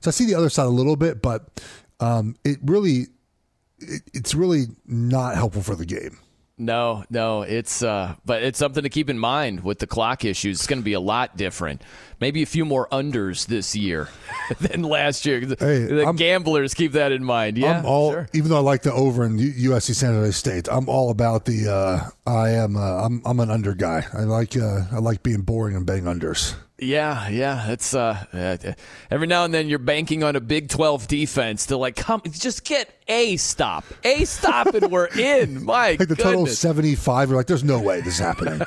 So 0.00 0.08
I 0.08 0.10
see 0.10 0.24
the 0.24 0.34
other 0.34 0.48
side 0.48 0.64
a 0.64 0.70
little 0.70 0.96
bit, 0.96 1.20
but 1.20 1.62
um, 2.00 2.36
it 2.42 2.58
really 2.64 3.08
it, 3.80 4.00
it's 4.14 4.34
really 4.34 4.68
not 4.86 5.34
helpful 5.34 5.60
for 5.62 5.74
the 5.74 5.84
game. 5.84 6.16
No, 6.60 7.04
no, 7.08 7.40
it's 7.40 7.82
uh, 7.82 8.16
but 8.26 8.42
it's 8.42 8.58
something 8.58 8.82
to 8.82 8.90
keep 8.90 9.08
in 9.08 9.18
mind 9.18 9.64
with 9.64 9.78
the 9.78 9.86
clock 9.86 10.26
issues. 10.26 10.58
It's 10.58 10.66
going 10.66 10.78
to 10.78 10.84
be 10.84 10.92
a 10.92 11.00
lot 11.00 11.34
different. 11.34 11.80
Maybe 12.20 12.42
a 12.42 12.46
few 12.46 12.66
more 12.66 12.86
unders 12.92 13.46
this 13.46 13.74
year 13.74 14.10
than 14.60 14.82
last 14.82 15.24
year. 15.24 15.40
Hey, 15.40 15.84
the 15.84 16.06
I'm, 16.06 16.16
gamblers 16.16 16.74
keep 16.74 16.92
that 16.92 17.12
in 17.12 17.24
mind. 17.24 17.56
Yeah, 17.56 17.78
I'm 17.78 17.86
all, 17.86 18.12
sure. 18.12 18.28
even 18.34 18.50
though 18.50 18.58
I 18.58 18.60
like 18.60 18.82
the 18.82 18.92
over 18.92 19.24
in 19.24 19.38
USC 19.38 19.94
San 19.94 20.12
Jose 20.12 20.32
State, 20.32 20.68
I'm 20.70 20.86
all 20.86 21.10
about 21.10 21.46
the. 21.46 21.72
Uh, 21.72 22.10
I 22.30 22.50
am. 22.50 22.76
Uh, 22.76 23.06
I'm. 23.06 23.22
I'm 23.24 23.40
an 23.40 23.50
under 23.50 23.74
guy. 23.74 24.04
I 24.12 24.24
like. 24.24 24.54
Uh, 24.54 24.82
I 24.92 24.98
like 24.98 25.22
being 25.22 25.40
boring 25.40 25.76
and 25.76 25.86
betting 25.86 26.04
unders. 26.04 26.54
Yeah, 26.80 27.28
yeah. 27.28 27.70
It's 27.70 27.94
uh, 27.94 28.24
every 29.10 29.26
now 29.26 29.44
and 29.44 29.52
then 29.52 29.68
you're 29.68 29.78
banking 29.78 30.24
on 30.24 30.34
a 30.34 30.40
Big 30.40 30.70
12 30.70 31.06
defense 31.08 31.66
to 31.66 31.76
like 31.76 31.94
come 31.94 32.22
just 32.30 32.64
get 32.64 32.90
a 33.06 33.36
stop, 33.36 33.84
a 34.02 34.24
stop, 34.24 34.68
and 34.68 34.90
we're 34.90 35.06
in. 35.18 35.64
My 35.64 35.90
like 35.90 35.98
the 35.98 36.06
goodness. 36.06 36.24
total 36.24 36.46
75. 36.46 37.28
You're 37.28 37.36
like, 37.36 37.46
there's 37.46 37.64
no 37.64 37.80
way 37.80 38.00
this 38.00 38.14
is 38.14 38.20
happening. 38.20 38.62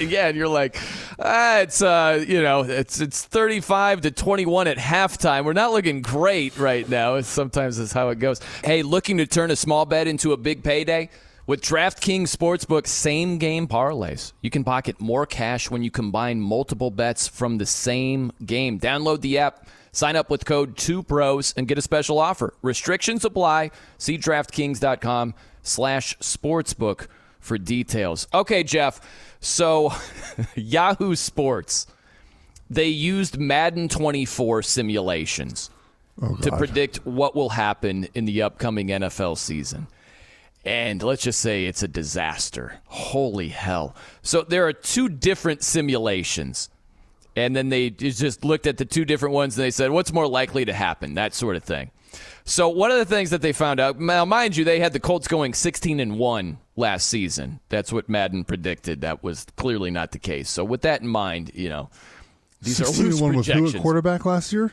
yeah, 0.08 0.28
and 0.28 0.36
you're 0.36 0.48
like, 0.48 0.76
ah, 1.20 1.58
it's 1.58 1.80
uh, 1.80 2.24
you 2.26 2.42
know, 2.42 2.62
it's 2.62 3.00
it's 3.00 3.24
35 3.24 4.00
to 4.02 4.10
21 4.10 4.66
at 4.66 4.76
halftime. 4.76 5.44
We're 5.44 5.52
not 5.52 5.70
looking 5.70 6.02
great 6.02 6.58
right 6.58 6.88
now. 6.88 7.20
Sometimes 7.20 7.76
that's 7.76 7.92
how 7.92 8.08
it 8.08 8.18
goes. 8.18 8.40
Hey, 8.64 8.82
looking 8.82 9.18
to 9.18 9.26
turn 9.26 9.52
a 9.52 9.56
small 9.56 9.86
bet 9.86 10.08
into 10.08 10.32
a 10.32 10.36
big 10.36 10.64
payday. 10.64 11.08
With 11.50 11.62
DraftKings 11.62 12.32
Sportsbook 12.32 12.86
same 12.86 13.36
game 13.38 13.66
parlays, 13.66 14.34
you 14.40 14.50
can 14.50 14.62
pocket 14.62 15.00
more 15.00 15.26
cash 15.26 15.68
when 15.68 15.82
you 15.82 15.90
combine 15.90 16.40
multiple 16.40 16.92
bets 16.92 17.26
from 17.26 17.58
the 17.58 17.66
same 17.66 18.30
game. 18.46 18.78
Download 18.78 19.20
the 19.20 19.38
app, 19.38 19.66
sign 19.90 20.14
up 20.14 20.30
with 20.30 20.44
code 20.44 20.76
2pros, 20.76 21.52
and 21.56 21.66
get 21.66 21.76
a 21.76 21.82
special 21.82 22.20
offer. 22.20 22.54
Restrictions 22.62 23.24
apply. 23.24 23.72
See 23.98 24.16
DraftKings.com 24.16 25.34
slash 25.64 26.16
sportsbook 26.18 27.08
for 27.40 27.58
details. 27.58 28.28
Okay, 28.32 28.62
Geoff. 28.62 29.00
So, 29.40 29.92
Yahoo 30.54 31.16
Sports, 31.16 31.88
they 32.70 32.86
used 32.86 33.40
Madden 33.40 33.88
24 33.88 34.62
simulations 34.62 35.68
oh, 36.22 36.36
to 36.42 36.56
predict 36.56 37.04
what 37.04 37.34
will 37.34 37.48
happen 37.48 38.06
in 38.14 38.24
the 38.24 38.40
upcoming 38.42 38.86
NFL 38.86 39.36
season 39.36 39.88
and 40.64 41.02
let's 41.02 41.22
just 41.22 41.40
say 41.40 41.64
it's 41.64 41.82
a 41.82 41.88
disaster. 41.88 42.80
Holy 42.86 43.48
hell. 43.48 43.96
So 44.22 44.42
there 44.42 44.66
are 44.66 44.72
two 44.72 45.08
different 45.08 45.62
simulations. 45.62 46.68
And 47.36 47.54
then 47.54 47.68
they 47.68 47.90
just 47.90 48.44
looked 48.44 48.66
at 48.66 48.76
the 48.76 48.84
two 48.84 49.04
different 49.04 49.34
ones 49.34 49.56
and 49.56 49.64
they 49.64 49.70
said, 49.70 49.90
what's 49.92 50.12
more 50.12 50.26
likely 50.26 50.64
to 50.64 50.72
happen? 50.72 51.14
That 51.14 51.32
sort 51.32 51.56
of 51.56 51.62
thing. 51.62 51.92
So 52.44 52.68
one 52.68 52.90
of 52.90 52.98
the 52.98 53.04
things 53.04 53.30
that 53.30 53.40
they 53.40 53.52
found 53.52 53.78
out, 53.78 54.00
now 54.00 54.24
mind 54.24 54.56
you, 54.56 54.64
they 54.64 54.80
had 54.80 54.92
the 54.92 55.00
Colts 55.00 55.28
going 55.28 55.54
16 55.54 56.00
and 56.00 56.18
1 56.18 56.58
last 56.74 57.06
season. 57.06 57.60
That's 57.68 57.92
what 57.92 58.08
Madden 58.08 58.44
predicted. 58.44 59.02
That 59.02 59.22
was 59.22 59.46
clearly 59.56 59.92
not 59.92 60.10
the 60.10 60.18
case. 60.18 60.50
So 60.50 60.64
with 60.64 60.82
that 60.82 61.02
in 61.02 61.06
mind, 61.06 61.52
you 61.54 61.68
know, 61.68 61.88
these 62.60 62.80
are 62.80 63.02
loose 63.02 63.20
one 63.20 63.36
with 63.36 63.46
who 63.46 63.78
quarterback 63.80 64.26
last 64.26 64.52
year? 64.52 64.72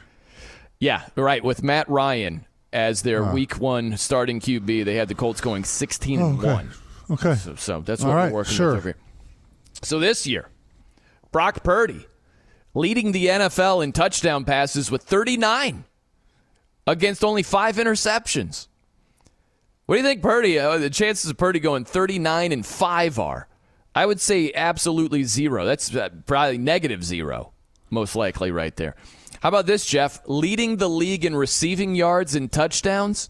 Yeah, 0.80 1.04
right. 1.16 1.44
With 1.44 1.62
Matt 1.62 1.88
Ryan 1.88 2.47
as 2.74 3.02
their 3.02 3.24
week 3.24 3.60
one 3.60 3.98
starting 3.98 4.40
QB. 4.40 4.86
They 4.86 4.96
had 4.96 5.08
the 5.08 5.16
Colts 5.16 5.42
going 5.42 5.64
16 5.64 6.20
and 6.20 6.40
okay. 6.40 6.54
1. 6.54 6.72
Okay. 7.12 7.36
So, 7.36 7.56
so 7.56 7.82
that's 7.82 8.04
what 8.04 8.14
we're 8.14 8.32
working 8.32 8.54
sure. 8.54 8.70
with 8.70 8.78
over 8.78 8.90
here. 8.90 8.98
So 9.84 10.00
this 10.00 10.28
year, 10.28 10.50
Brock 11.32 11.64
Purdy 11.64 12.06
leading 12.74 13.12
the 13.12 13.28
NFL 13.28 13.84
in 13.84 13.92
touchdown 13.92 14.46
passes 14.46 14.92
with 14.92 15.04
39 15.04 15.86
against 16.86 17.24
only 17.24 17.44
five 17.44 17.78
interceptions. 17.78 18.68
What 19.86 19.96
do 19.96 20.02
you 20.02 20.08
think, 20.08 20.22
Purdy? 20.22 20.60
Uh, 20.60 20.78
the 20.78 20.90
chances 20.90 21.30
of 21.30 21.38
Purdy 21.38 21.60
going 21.60 21.86
39 21.86 22.52
and 22.52 22.66
5 22.66 23.20
are? 23.20 23.48
I 23.96 24.06
would 24.06 24.20
say 24.20 24.52
absolutely 24.54 25.24
zero. 25.24 25.66
That's 25.66 25.96
uh, 25.96 26.10
probably 26.26 26.58
negative 26.58 27.04
zero, 27.04 27.54
most 27.90 28.16
likely, 28.16 28.52
right 28.52 28.76
there. 28.76 28.96
How 29.48 29.50
about 29.50 29.66
this, 29.66 29.86
Geoff? 29.86 30.20
Leading 30.26 30.76
the 30.76 30.90
league 30.90 31.24
in 31.24 31.34
receiving 31.34 31.96
yards 31.96 32.36
and 32.36 32.52
touchdowns, 32.52 33.30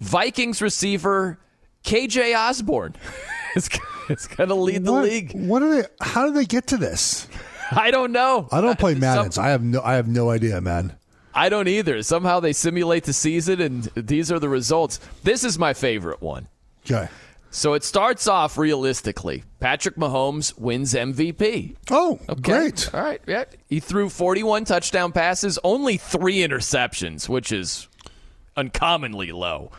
Vikings 0.00 0.62
receiver 0.62 1.38
KJ 1.84 2.34
Osborn 2.34 2.96
is, 3.54 3.68
is 4.08 4.26
going 4.26 4.48
to 4.48 4.54
lead 4.54 4.84
the 4.86 4.92
league. 4.92 5.32
What 5.34 5.62
are 5.62 5.82
they? 5.82 5.88
How 6.00 6.26
do 6.26 6.32
they 6.32 6.46
get 6.46 6.68
to 6.68 6.78
this? 6.78 7.28
I 7.70 7.90
don't 7.90 8.10
know. 8.10 8.48
I 8.52 8.62
don't 8.62 8.78
play 8.78 8.94
Madden. 8.94 9.32
Some, 9.32 9.44
I 9.44 9.48
have 9.48 9.62
no. 9.62 9.82
I 9.82 9.96
have 9.96 10.08
no 10.08 10.30
idea, 10.30 10.62
man. 10.62 10.96
I 11.34 11.50
don't 11.50 11.68
either. 11.68 12.02
Somehow 12.02 12.40
they 12.40 12.54
simulate 12.54 13.04
the 13.04 13.12
season, 13.12 13.60
and 13.60 13.82
these 13.96 14.32
are 14.32 14.38
the 14.38 14.48
results. 14.48 14.98
This 15.24 15.44
is 15.44 15.58
my 15.58 15.74
favorite 15.74 16.22
one. 16.22 16.48
Okay. 16.86 17.06
So 17.54 17.74
it 17.74 17.84
starts 17.84 18.26
off 18.26 18.58
realistically. 18.58 19.44
Patrick 19.60 19.94
Mahomes 19.94 20.58
wins 20.58 20.92
MVP. 20.92 21.76
Oh, 21.88 22.18
okay. 22.28 22.40
great. 22.42 22.92
All 22.92 23.00
right. 23.00 23.20
Yeah. 23.28 23.44
He 23.68 23.78
threw 23.78 24.08
41 24.08 24.64
touchdown 24.64 25.12
passes, 25.12 25.56
only 25.62 25.96
three 25.96 26.38
interceptions, 26.38 27.28
which 27.28 27.52
is 27.52 27.86
uncommonly 28.56 29.30
low. 29.30 29.70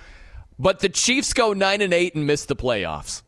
But 0.57 0.79
the 0.79 0.87
Chiefs 0.87 1.33
go 1.33 1.51
9 1.51 1.81
and 1.81 1.93
8 1.93 2.15
and 2.15 2.25
miss 2.25 2.45
the 2.45 2.55
playoffs. 2.55 3.23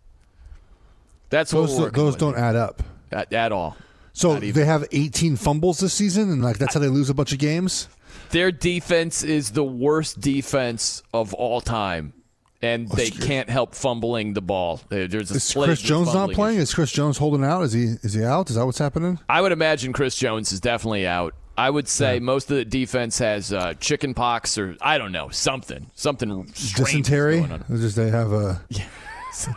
That's 1.30 1.52
those, 1.52 1.78
what 1.78 1.94
those 1.94 2.16
don't 2.16 2.38
add 2.38 2.56
up 2.56 2.82
at, 3.12 3.34
at 3.34 3.52
all. 3.52 3.76
So 4.14 4.40
they 4.40 4.64
have 4.64 4.86
18 4.94 5.36
fumbles 5.36 5.82
this 5.82 5.94
season, 5.94 6.32
and 6.32 6.42
like 6.42 6.58
that's 6.58 6.74
how 6.74 6.80
they 6.80 6.88
lose 6.88 7.10
a 7.10 7.14
bunch 7.14 7.34
of 7.34 7.40
games. 7.40 7.90
Their 8.30 8.54
defense 8.54 9.26
is 9.26 9.52
the 9.52 9.66
worst 9.66 10.22
defense 10.22 11.04
of 11.14 11.34
all 11.34 11.60
time 11.60 12.14
and 12.62 12.90
they 12.90 13.10
can't 13.10 13.50
help 13.50 13.76
fumbling 13.76 14.34
the 14.34 14.42
ball. 14.42 14.82
There's 14.90 15.32
a 15.32 15.36
is 15.36 15.54
Chris 15.54 15.82
Jones 15.82 16.14
not 16.14 16.32
playing? 16.32 16.60
Is 16.60 16.74
Chris 16.74 16.92
Jones 16.92 17.18
holding 17.18 17.44
out? 17.44 17.62
Is 17.62 17.74
he 17.74 17.96
is 18.02 18.14
he 18.14 18.24
out? 18.24 18.50
Is 18.50 18.56
that 18.56 18.66
what's 18.66 18.80
happening? 18.80 19.20
I 19.30 19.42
would 19.42 19.52
imagine 19.52 19.94
Chris 19.94 20.16
Jones 20.16 20.52
is 20.52 20.60
definitely 20.60 21.06
out. 21.06 21.36
I 21.58 21.70
would 21.70 21.88
say 21.88 22.16
yeah. 22.16 22.20
most 22.20 22.52
of 22.52 22.58
the 22.58 22.66
defense 22.66 23.18
has 23.20 23.52
uh, 23.52 23.74
chicken 23.76 24.14
pox 24.14 24.58
or 24.58 24.76
I 24.82 24.98
don't 24.98 25.12
know 25.12 25.30
something 25.30 25.88
something 25.96 26.46
dysentery. 26.76 27.46
Just 27.70 27.96
they 27.96 28.10
have 28.10 28.32
a 28.32 28.62
yeah. 28.70 28.86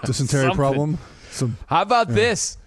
dysentery 0.05 0.43
something. 0.43 0.57
problem. 0.57 0.99
Some, 1.31 1.57
How 1.67 1.83
about 1.83 2.09
yeah. 2.09 2.15
this? 2.15 2.59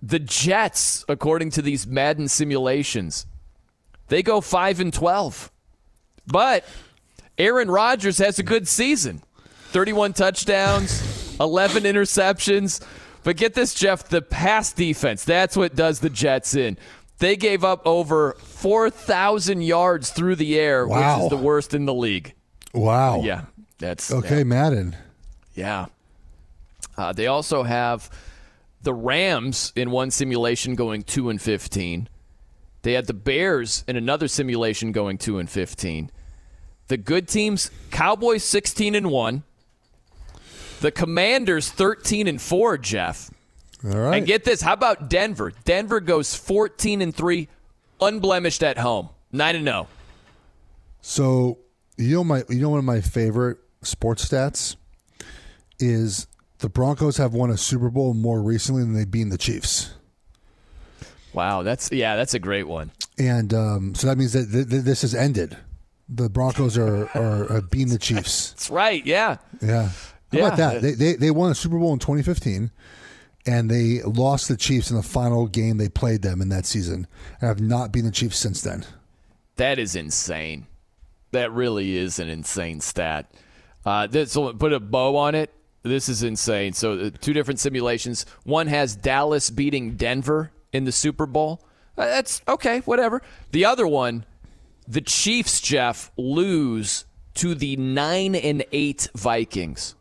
The 0.00 0.20
Jets, 0.20 1.04
according 1.08 1.50
to 1.50 1.62
these 1.62 1.86
Madden 1.86 2.28
simulations, 2.28 3.26
they 4.08 4.22
go 4.22 4.40
five 4.40 4.78
and 4.78 4.94
twelve, 4.94 5.50
but 6.26 6.64
Aaron 7.36 7.70
Rodgers 7.70 8.18
has 8.18 8.38
a 8.38 8.42
good 8.42 8.68
season. 8.68 9.22
31 9.70 10.12
touchdowns, 10.14 11.36
11 11.38 11.84
interceptions. 11.84 12.84
But 13.24 13.36
get 13.36 13.54
this, 13.54 13.74
Geoff, 13.74 14.08
the 14.08 14.22
pass 14.22 14.72
defense, 14.72 15.24
that's 15.24 15.56
what 15.56 15.74
does 15.74 16.00
the 16.00 16.10
Jets 16.10 16.54
in. 16.54 16.78
They 17.18 17.36
gave 17.36 17.64
up 17.64 17.86
over 17.86 18.36
4,000 18.38 19.62
yards 19.62 20.10
through 20.10 20.36
the 20.36 20.58
air, 20.58 20.86
wow. 20.86 21.16
which 21.16 21.24
is 21.24 21.30
the 21.30 21.36
worst 21.36 21.74
in 21.74 21.84
the 21.84 21.94
league. 21.94 22.34
Wow. 22.72 23.22
Yeah. 23.22 23.46
That's 23.78 24.10
Okay, 24.10 24.38
yeah. 24.38 24.44
Madden. 24.44 24.96
Yeah. 25.54 25.86
Uh, 26.96 27.12
they 27.12 27.26
also 27.26 27.62
have 27.62 28.10
the 28.82 28.94
Rams 28.94 29.72
in 29.76 29.90
one 29.90 30.10
simulation 30.10 30.74
going 30.74 31.02
2 31.02 31.30
and 31.30 31.42
15. 31.42 32.08
They 32.82 32.92
had 32.92 33.06
the 33.06 33.14
Bears 33.14 33.84
in 33.88 33.96
another 33.96 34.28
simulation 34.28 34.92
going 34.92 35.18
2 35.18 35.38
and 35.38 35.50
15. 35.50 36.10
The 36.86 36.96
good 36.96 37.28
teams, 37.28 37.70
Cowboys 37.90 38.44
16 38.44 38.94
and 38.94 39.10
1. 39.10 39.42
The 40.80 40.90
Commanders 40.90 41.70
13 41.70 42.28
and 42.28 42.40
4, 42.40 42.78
Geoff. 42.78 43.30
All 43.84 43.90
right. 43.90 44.16
And 44.18 44.26
get 44.26 44.44
this, 44.44 44.60
how 44.60 44.72
about 44.72 45.08
Denver? 45.08 45.52
Denver 45.64 46.00
goes 46.00 46.34
14 46.34 47.02
and 47.02 47.14
3, 47.14 47.48
unblemished 48.00 48.62
at 48.62 48.78
home. 48.78 49.08
9 49.32 49.56
and 49.56 49.64
0. 49.64 49.88
So, 51.00 51.58
you 51.98 52.14
know 52.14 52.24
my 52.24 52.44
you 52.48 52.60
know 52.60 52.70
one 52.70 52.78
of 52.78 52.84
my 52.84 53.00
favorite 53.00 53.58
sports 53.82 54.26
stats 54.26 54.76
is 55.78 56.26
the 56.60 56.68
Broncos 56.68 57.16
have 57.18 57.34
won 57.34 57.50
a 57.50 57.56
Super 57.56 57.90
Bowl 57.90 58.14
more 58.14 58.40
recently 58.40 58.82
than 58.82 58.94
they've 58.94 59.10
been 59.10 59.28
the 59.28 59.38
Chiefs. 59.38 59.92
Wow, 61.32 61.62
that's 61.62 61.92
yeah, 61.92 62.16
that's 62.16 62.34
a 62.34 62.38
great 62.38 62.66
one. 62.66 62.90
And 63.18 63.52
um, 63.52 63.94
so 63.94 64.06
that 64.06 64.16
means 64.16 64.32
that 64.32 64.50
th- 64.50 64.68
th- 64.68 64.82
this 64.82 65.02
has 65.02 65.14
ended. 65.14 65.56
The 66.08 66.28
Broncos 66.30 66.78
are 66.78 67.08
are, 67.16 67.52
are 67.52 67.60
beating 67.60 67.92
the 67.92 67.98
Chiefs. 67.98 68.50
That's 68.52 68.70
right. 68.70 69.04
Yeah. 69.04 69.36
Yeah. 69.60 69.90
How 70.32 70.38
yeah. 70.38 70.46
about 70.46 70.56
that? 70.58 70.82
They, 70.82 70.92
they 70.92 71.14
they 71.14 71.30
won 71.30 71.50
a 71.50 71.54
Super 71.54 71.78
Bowl 71.78 71.92
in 71.92 71.98
2015, 71.98 72.70
and 73.46 73.70
they 73.70 74.02
lost 74.02 74.48
the 74.48 74.56
Chiefs 74.56 74.90
in 74.90 74.96
the 74.96 75.02
final 75.02 75.46
game 75.46 75.78
they 75.78 75.88
played 75.88 76.22
them 76.22 76.42
in 76.42 76.48
that 76.50 76.66
season, 76.66 77.06
and 77.40 77.48
have 77.48 77.60
not 77.60 77.92
been 77.92 78.04
the 78.04 78.10
Chiefs 78.10 78.38
since 78.38 78.60
then. 78.62 78.84
That 79.56 79.78
is 79.78 79.96
insane. 79.96 80.66
That 81.32 81.52
really 81.52 81.96
is 81.96 82.18
an 82.18 82.28
insane 82.28 82.80
stat. 82.80 83.30
Uh, 83.84 84.06
this 84.06 84.34
put 84.34 84.72
a 84.72 84.80
bow 84.80 85.16
on 85.16 85.34
it. 85.34 85.52
This 85.82 86.08
is 86.08 86.22
insane. 86.22 86.72
So 86.72 86.98
uh, 86.98 87.10
two 87.20 87.32
different 87.32 87.60
simulations. 87.60 88.26
One 88.44 88.66
has 88.66 88.96
Dallas 88.96 89.50
beating 89.50 89.96
Denver 89.96 90.50
in 90.72 90.84
the 90.84 90.92
Super 90.92 91.26
Bowl. 91.26 91.64
Uh, 91.96 92.06
that's 92.06 92.42
okay, 92.46 92.80
whatever. 92.80 93.22
The 93.50 93.64
other 93.64 93.86
one, 93.86 94.24
the 94.86 95.00
Chiefs, 95.00 95.60
Geoff, 95.60 96.10
lose 96.16 97.04
to 97.34 97.54
the 97.54 97.76
nine 97.76 98.34
and 98.34 98.64
eight 98.72 99.08
Vikings. 99.14 99.94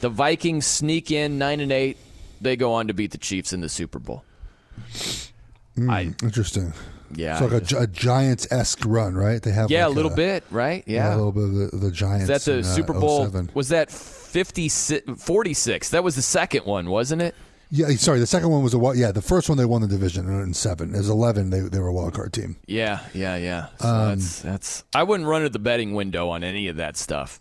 The 0.00 0.08
Vikings 0.08 0.66
sneak 0.66 1.10
in 1.10 1.38
nine 1.38 1.60
and 1.60 1.72
eight. 1.72 1.96
They 2.40 2.56
go 2.56 2.72
on 2.74 2.86
to 2.88 2.94
beat 2.94 3.10
the 3.10 3.18
Chiefs 3.18 3.52
in 3.52 3.60
the 3.60 3.68
Super 3.68 3.98
Bowl. 3.98 4.24
Mm, 5.76 5.90
I- 5.90 6.14
interesting. 6.24 6.72
Yeah, 7.14 7.32
It's 7.32 7.40
like 7.42 7.52
I 7.52 7.56
a, 7.56 7.60
just- 7.60 7.70
Gi- 7.70 7.76
a 7.78 7.86
Giants 7.86 8.46
esque 8.52 8.84
run, 8.84 9.14
right? 9.14 9.40
They 9.40 9.50
have 9.52 9.70
yeah, 9.70 9.86
like 9.86 9.92
a 9.92 9.96
little 9.96 10.10
bit, 10.14 10.44
right? 10.50 10.84
Yeah, 10.86 11.14
a 11.14 11.16
little 11.16 11.32
bit 11.32 11.44
of 11.44 11.54
the, 11.80 11.86
the 11.86 11.90
Giants. 11.90 12.26
That's 12.28 12.46
a 12.48 12.58
in, 12.58 12.60
uh, 12.60 12.62
Super 12.64 12.92
Bowl. 12.92 13.24
07. 13.24 13.50
Was 13.54 13.70
that 13.70 13.90
50, 13.90 14.68
46? 15.16 15.88
That 15.90 16.04
was 16.04 16.16
the 16.16 16.22
second 16.22 16.66
one, 16.66 16.90
wasn't 16.90 17.22
it? 17.22 17.34
Yeah, 17.70 17.88
sorry. 17.96 18.18
The 18.18 18.26
second 18.26 18.50
one 18.50 18.62
was 18.62 18.74
a 18.74 18.78
wild- 18.78 18.98
yeah. 18.98 19.10
The 19.12 19.22
first 19.22 19.48
one 19.48 19.56
they 19.58 19.64
won 19.64 19.80
the 19.82 19.88
division 19.88 20.26
in 20.28 20.52
seven. 20.54 20.94
It 20.94 20.98
was 20.98 21.10
eleven. 21.10 21.50
They 21.50 21.60
they 21.60 21.78
were 21.78 21.88
a 21.88 21.92
wild 21.92 22.14
card 22.14 22.32
team. 22.32 22.56
Yeah, 22.66 23.00
yeah, 23.12 23.36
yeah. 23.36 23.66
So 23.78 23.88
Um, 23.88 24.08
that's 24.08 24.40
that's. 24.40 24.84
I 24.94 25.02
wouldn't 25.02 25.28
run 25.28 25.44
at 25.44 25.52
the 25.52 25.58
betting 25.58 25.92
window 25.94 26.30
on 26.30 26.42
any 26.42 26.68
of 26.68 26.76
that 26.76 26.96
stuff. 26.96 27.40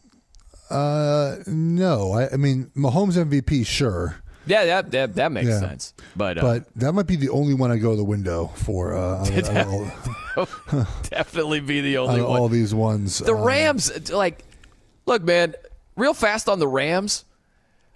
Uh, 0.69 1.37
no. 1.47 2.11
I, 2.13 2.33
I 2.33 2.37
mean, 2.37 2.71
Mahomes 2.75 3.13
MVP, 3.13 3.65
sure, 3.65 4.17
Yeah, 4.45 4.65
that 4.65 4.91
that, 4.91 5.15
that 5.15 5.31
makes 5.31 5.47
Yeah. 5.49 5.59
sense. 5.59 5.93
But, 6.15 6.37
uh, 6.37 6.41
but 6.41 6.65
that 6.75 6.93
might 6.93 7.07
be 7.07 7.15
the 7.15 7.29
only 7.29 7.53
one 7.53 7.71
I 7.71 7.77
go 7.77 7.91
to 7.91 7.97
the 7.97 8.03
window 8.03 8.51
for. 8.55 8.95
Uh, 8.95 9.25
all, 10.37 10.45
definitely 11.09 11.59
be 11.59 11.81
the 11.81 11.97
only 11.97 12.21
one. 12.21 12.39
all 12.39 12.47
these 12.49 12.73
ones. 12.73 13.19
The 13.19 13.33
um, 13.33 13.43
Rams, 13.43 14.11
like, 14.11 14.43
look, 15.05 15.23
man, 15.23 15.55
real 15.95 16.13
fast 16.13 16.47
on 16.49 16.59
the 16.59 16.67
Rams. 16.67 17.25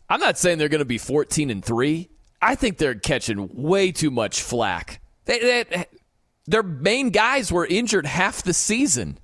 I'm 0.09 0.19
not 0.19 0.37
saying 0.37 0.57
they're 0.57 0.67
going 0.69 0.79
to 0.79 0.85
be 0.85 0.97
14 0.97 1.49
and 1.49 1.63
three. 1.63 2.09
I 2.41 2.55
think 2.55 2.77
they're 2.77 2.95
catching 2.95 3.49
way 3.53 3.91
too 3.91 4.11
much 4.11 4.41
flack. 4.41 4.99
They, 5.25 5.39
they, 5.39 5.85
their 6.47 6.63
main 6.63 7.11
guys 7.11 7.51
were 7.51 7.65
injured 7.65 8.05
half 8.05 8.43
the 8.43 8.53
season. 8.53 9.17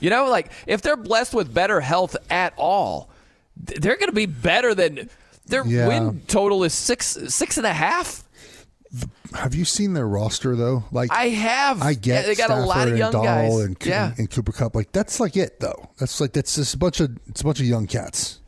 You 0.00 0.10
know, 0.10 0.28
like 0.28 0.50
if 0.66 0.82
they're 0.82 0.96
blessed 0.96 1.34
with 1.34 1.52
better 1.52 1.80
health 1.80 2.16
at 2.30 2.52
all, 2.56 3.10
they're 3.56 3.96
going 3.96 4.08
to 4.10 4.14
be 4.14 4.26
better 4.26 4.74
than 4.74 5.08
their 5.46 5.64
Yeah. 5.66 5.88
win 5.88 6.22
total 6.26 6.64
is 6.64 6.74
six 6.74 7.16
six 7.28 7.56
and 7.56 7.66
a 7.66 7.72
half. 7.72 8.22
Have 9.34 9.54
you 9.54 9.64
seen 9.64 9.92
their 9.94 10.06
roster 10.06 10.54
though? 10.56 10.84
Like 10.92 11.10
I 11.12 11.28
have. 11.28 11.82
I 11.82 11.94
get 11.94 12.22
Yeah, 12.22 12.26
they 12.28 12.34
got 12.34 12.50
a 12.50 12.60
lot 12.64 12.88
of 12.88 12.96
young 12.96 13.14
and 13.14 13.24
guys. 13.24 13.54
and, 13.58 13.76
yeah. 13.84 14.12
and 14.16 14.30
Cooper 14.30 14.52
Kupp. 14.52 14.74
Like 14.74 14.92
that's 14.92 15.18
like 15.20 15.36
it 15.36 15.60
though. 15.60 15.90
That's 15.98 16.20
like 16.20 16.32
that's 16.32 16.54
just 16.56 16.74
a 16.74 16.78
bunch 16.78 17.00
of 17.00 17.16
it's 17.26 17.40
a 17.40 17.44
bunch 17.44 17.60
of 17.60 17.66
young 17.66 17.86
cats. 17.86 18.40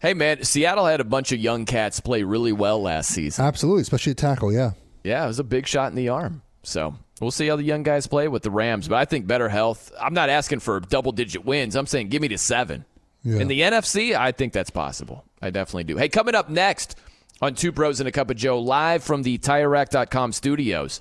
Hey 0.00 0.14
man, 0.14 0.42
Seattle 0.44 0.86
had 0.86 1.00
a 1.00 1.04
bunch 1.04 1.32
of 1.32 1.38
young 1.38 1.64
cats 1.64 2.00
play 2.00 2.22
really 2.24 2.52
well 2.52 2.82
last 2.82 3.10
season. 3.10 3.44
Absolutely, 3.44 3.82
especially 3.82 4.10
at 4.12 4.18
tackle. 4.18 4.52
Yeah. 4.52 4.72
Yeah, 5.04 5.24
it 5.24 5.28
was 5.28 5.38
a 5.38 5.44
big 5.44 5.66
shot 5.66 5.90
in 5.90 5.96
the 5.96 6.08
arm. 6.10 6.42
So 6.62 6.94
we'll 7.22 7.30
see 7.30 7.46
how 7.46 7.56
the 7.56 7.62
young 7.62 7.82
guys 7.82 8.06
play 8.06 8.28
with 8.28 8.42
the 8.42 8.50
Rams. 8.50 8.88
But 8.88 8.96
I 8.96 9.04
think 9.04 9.26
better 9.26 9.48
health. 9.48 9.92
I'm 10.00 10.14
not 10.14 10.28
asking 10.28 10.60
for 10.60 10.80
double 10.80 11.12
digit 11.12 11.44
wins. 11.44 11.76
I'm 11.76 11.86
saying 11.86 12.08
give 12.08 12.20
me 12.20 12.28
to 12.28 12.38
seven. 12.38 12.84
Yeah. 13.24 13.38
In 13.38 13.48
the 13.48 13.60
NFC, 13.60 14.16
I 14.16 14.32
think 14.32 14.52
that's 14.52 14.70
possible. 14.70 15.24
I 15.40 15.50
definitely 15.50 15.84
do. 15.84 15.96
Hey, 15.96 16.08
coming 16.08 16.34
up 16.34 16.50
next 16.50 16.98
on 17.40 17.54
Two 17.54 17.72
Pros 17.72 18.00
and 18.00 18.08
a 18.08 18.12
Cup 18.12 18.30
of 18.30 18.36
Joe, 18.36 18.58
live 18.58 19.04
from 19.04 19.22
the 19.22 19.38
TireRack.com 19.38 20.32
studios. 20.32 21.00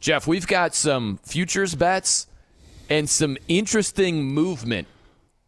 Geoff, 0.00 0.26
we've 0.26 0.46
got 0.46 0.74
some 0.74 1.18
futures 1.22 1.74
bets 1.74 2.26
and 2.90 3.08
some 3.08 3.38
interesting 3.48 4.24
movement 4.24 4.88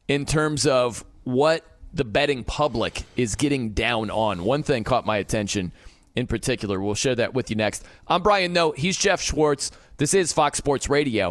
in 0.09 0.25
terms 0.25 0.67
of 0.67 1.05
what 1.25 1.65
the 1.93 2.05
betting 2.05 2.45
public 2.45 3.03
is 3.17 3.35
getting 3.35 3.71
down 3.71 4.11
on. 4.11 4.45
One 4.45 4.63
thing 4.63 4.85
caught 4.85 5.05
my 5.05 5.19
attention 5.19 5.73
in 6.15 6.27
particular. 6.27 6.81
We'll 6.81 6.95
share 6.95 7.15
that 7.17 7.35
with 7.35 7.51
you 7.51 7.57
next. 7.57 7.85
I'm 8.07 8.23
Brian 8.23 8.53
Noe. 8.53 8.73
He's 8.73 8.97
Geoff 8.97 9.21
Schwartz. 9.21 9.71
This 9.97 10.15
is 10.15 10.33
Fox 10.33 10.59
Sports 10.59 10.89
Radio. 10.89 11.29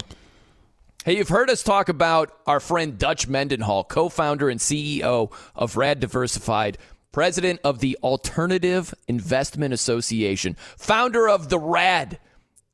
Hey, 1.06 1.18
you've 1.18 1.30
heard 1.30 1.50
us 1.50 1.64
talk 1.64 1.90
about 1.90 2.38
our 2.48 2.60
friend 2.60 2.98
Dutch 2.98 3.28
Mendenhall, 3.28 3.84
co 3.84 4.08
founder 4.10 4.50
and 4.50 4.60
CEO 4.60 5.34
of 5.56 5.76
Rad 5.76 6.00
Diversified, 6.00 6.78
president 7.12 7.60
of 7.64 7.80
the 7.80 7.98
Alternative 8.04 8.94
Investment 9.08 9.74
Association, 9.74 10.56
founder 10.78 11.28
of 11.28 11.50
the 11.50 11.60
Rad, 11.60 12.20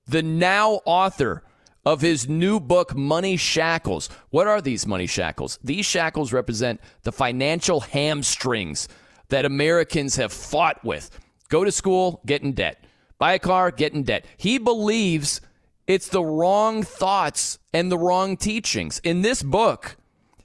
the 0.07 0.21
now 0.21 0.81
author 0.85 1.43
of 1.85 2.01
his 2.01 2.29
new 2.29 2.59
book, 2.59 2.95
Money 2.95 3.35
Shackles. 3.35 4.09
What 4.29 4.47
are 4.47 4.61
these 4.61 4.85
money 4.85 5.07
shackles? 5.07 5.57
These 5.63 5.85
shackles 5.87 6.31
represent 6.31 6.81
the 7.03 7.11
financial 7.11 7.79
hamstrings 7.79 8.87
that 9.29 9.45
Americans 9.45 10.17
have 10.17 10.33
fought 10.33 10.83
with. 10.83 11.09
Go 11.49 11.63
to 11.63 11.71
school, 11.71 12.21
get 12.25 12.43
in 12.43 12.53
debt. 12.53 12.83
Buy 13.17 13.33
a 13.33 13.39
car, 13.39 13.71
get 13.71 13.93
in 13.93 14.03
debt. 14.03 14.25
He 14.37 14.57
believes 14.57 15.41
it's 15.87 16.07
the 16.07 16.23
wrong 16.23 16.83
thoughts 16.83 17.59
and 17.73 17.91
the 17.91 17.97
wrong 17.97 18.37
teachings. 18.37 18.99
In 19.03 19.21
this 19.21 19.43
book, 19.43 19.97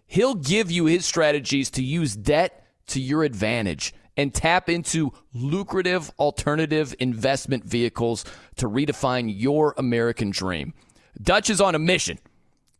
he'll 0.06 0.34
give 0.34 0.70
you 0.70 0.86
his 0.86 1.06
strategies 1.06 1.70
to 1.72 1.84
use 1.84 2.16
debt 2.16 2.66
to 2.86 3.00
your 3.00 3.22
advantage 3.24 3.94
and 4.16 4.32
tap 4.32 4.68
into 4.68 5.12
lucrative 5.32 6.10
alternative 6.18 6.94
investment 6.98 7.64
vehicles 7.64 8.24
to 8.56 8.68
redefine 8.68 9.32
your 9.34 9.74
American 9.76 10.30
dream. 10.30 10.72
Dutch 11.20 11.50
is 11.50 11.60
on 11.60 11.74
a 11.74 11.78
mission 11.78 12.18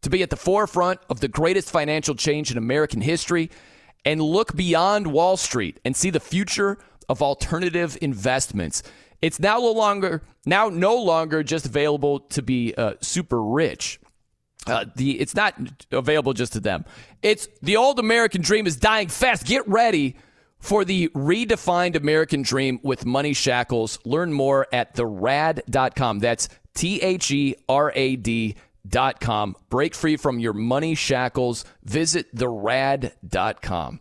to 0.03 0.11
be 0.11 0.23
at 0.23 0.31
the 0.31 0.37
forefront 0.37 1.01
of 1.09 1.21
the 1.21 1.29
greatest 1.29 1.71
financial 1.71 2.15
change 2.15 2.51
in 2.51 2.59
American 2.59 3.01
history 3.01 3.51
and 4.05 4.21
look 4.21 4.55
beyond 4.55 5.07
Wall 5.07 5.37
Street 5.37 5.81
and 5.85 5.97
see 5.97 6.11
the 6.11 6.21
future 6.21 6.79
of 7.09 7.23
alternative 7.23 7.97
investments. 8.01 8.83
It's 9.23 9.41
now 9.41 9.59
no 9.59 9.73
longer 9.73 10.23
now 10.45 10.69
no 10.69 10.97
longer 10.97 11.43
just 11.43 11.67
available 11.67 12.21
to 12.21 12.43
be 12.43 12.75
uh, 12.75 12.95
super 13.01 13.43
rich. 13.43 14.01
Uh, 14.67 14.87
the 14.97 15.21
it's 15.21 15.35
not 15.35 15.55
available 15.93 16.33
just 16.33 16.53
to 16.55 16.61
them. 16.61 16.85
It's 17.23 17.49
the 17.63 17.77
old 17.77 17.99
American 17.99 18.43
dream 18.43 18.67
is 18.67 18.77
dying 18.77 19.09
fast. 19.09 19.47
Get 19.47 19.67
ready 19.69 20.17
for 20.59 20.85
the 20.85 21.09
redefined 21.09 21.97
American 21.97 22.43
dream 22.43 22.81
with 22.83 23.05
money 23.05 23.35
shackles. 23.35 23.99
Learn 24.05 24.33
more 24.33 24.67
at 24.73 24.95
therad.com. 24.95 26.21
That's 26.21 26.49
T 26.75 27.01
H 27.03 27.31
E 27.31 27.57
R 27.69 27.93
A 27.95 28.17
D 28.17 28.57
dot 28.87 29.21
com. 29.21 29.57
Break 29.71 29.95
free 29.95 30.17
from 30.17 30.39
your 30.39 30.53
money 30.53 30.95
shackles. 30.95 31.65
Visit 31.83 32.29
therad.com. 32.35 34.01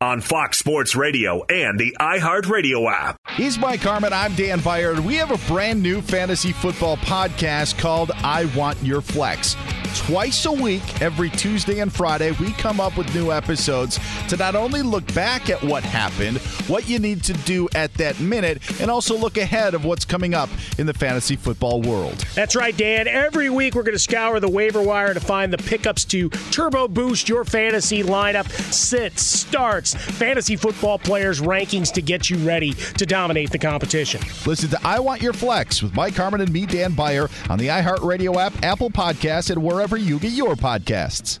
on 0.00 0.20
Fox 0.20 0.58
Sports 0.58 0.94
Radio 0.94 1.44
and 1.46 1.76
the 1.76 1.96
iHeartRadio 1.98 2.88
app. 2.88 3.16
He's 3.30 3.58
Mike 3.58 3.80
Harmon. 3.80 4.12
I'm 4.12 4.32
Dan 4.36 4.60
Beyer. 4.60 5.00
We 5.02 5.16
have 5.16 5.32
a 5.32 5.52
brand 5.52 5.82
new 5.82 6.00
fantasy 6.00 6.52
football 6.52 6.96
podcast 6.98 7.78
called 7.78 8.12
I 8.14 8.44
Want 8.56 8.80
Your 8.80 9.00
Flex. 9.00 9.56
Twice 9.96 10.44
a 10.46 10.52
week, 10.52 11.02
every 11.02 11.30
Tuesday 11.30 11.80
and 11.80 11.92
Friday, 11.92 12.30
we 12.32 12.52
come 12.52 12.78
up 12.78 12.96
with 12.96 13.12
new 13.14 13.32
episodes 13.32 13.98
to 14.28 14.36
not 14.36 14.54
only 14.54 14.82
look 14.82 15.12
back 15.14 15.50
at 15.50 15.60
what 15.64 15.82
happened, 15.82 16.38
what 16.68 16.88
you 16.88 16.98
need 16.98 17.24
to 17.24 17.32
do 17.32 17.68
at 17.74 17.92
that 17.94 18.20
minute, 18.20 18.60
and 18.80 18.90
also 18.90 19.16
look 19.16 19.38
ahead 19.38 19.74
of 19.74 19.84
what's 19.84 20.04
coming 20.04 20.34
up 20.34 20.50
in 20.78 20.86
the 20.86 20.94
fantasy 20.94 21.36
football 21.36 21.82
world. 21.82 22.18
That's 22.34 22.54
right, 22.54 22.76
Dan. 22.76 23.08
Every 23.08 23.50
week 23.50 23.74
we're 23.74 23.82
going 23.82 23.94
to 23.94 23.98
scour 23.98 24.38
the 24.38 24.50
waiver 24.50 24.82
wire 24.82 25.14
to 25.14 25.20
find 25.20 25.52
the 25.52 25.58
pickups 25.58 26.04
to 26.06 26.28
turbo 26.28 26.86
boost 26.86 27.28
your 27.28 27.44
fantasy 27.44 28.02
lineup, 28.02 28.48
sits, 28.72 29.22
starts, 29.22 29.87
fantasy 29.94 30.56
football 30.56 30.98
players' 30.98 31.40
rankings 31.40 31.92
to 31.92 32.02
get 32.02 32.30
you 32.30 32.36
ready 32.38 32.72
to 32.72 33.06
dominate 33.06 33.50
the 33.50 33.58
competition. 33.58 34.20
Listen 34.46 34.70
to 34.70 34.78
I 34.84 35.00
Want 35.00 35.22
Your 35.22 35.32
Flex 35.32 35.82
with 35.82 35.94
Mike 35.94 36.14
Harmon 36.14 36.40
and 36.40 36.52
me, 36.52 36.66
Dan 36.66 36.92
Beyer, 36.92 37.28
on 37.48 37.58
the 37.58 37.68
iHeartRadio 37.68 38.36
app, 38.36 38.52
Apple 38.62 38.90
Podcasts, 38.90 39.50
and 39.50 39.62
wherever 39.62 39.96
you 39.96 40.18
get 40.18 40.32
your 40.32 40.54
podcasts. 40.54 41.40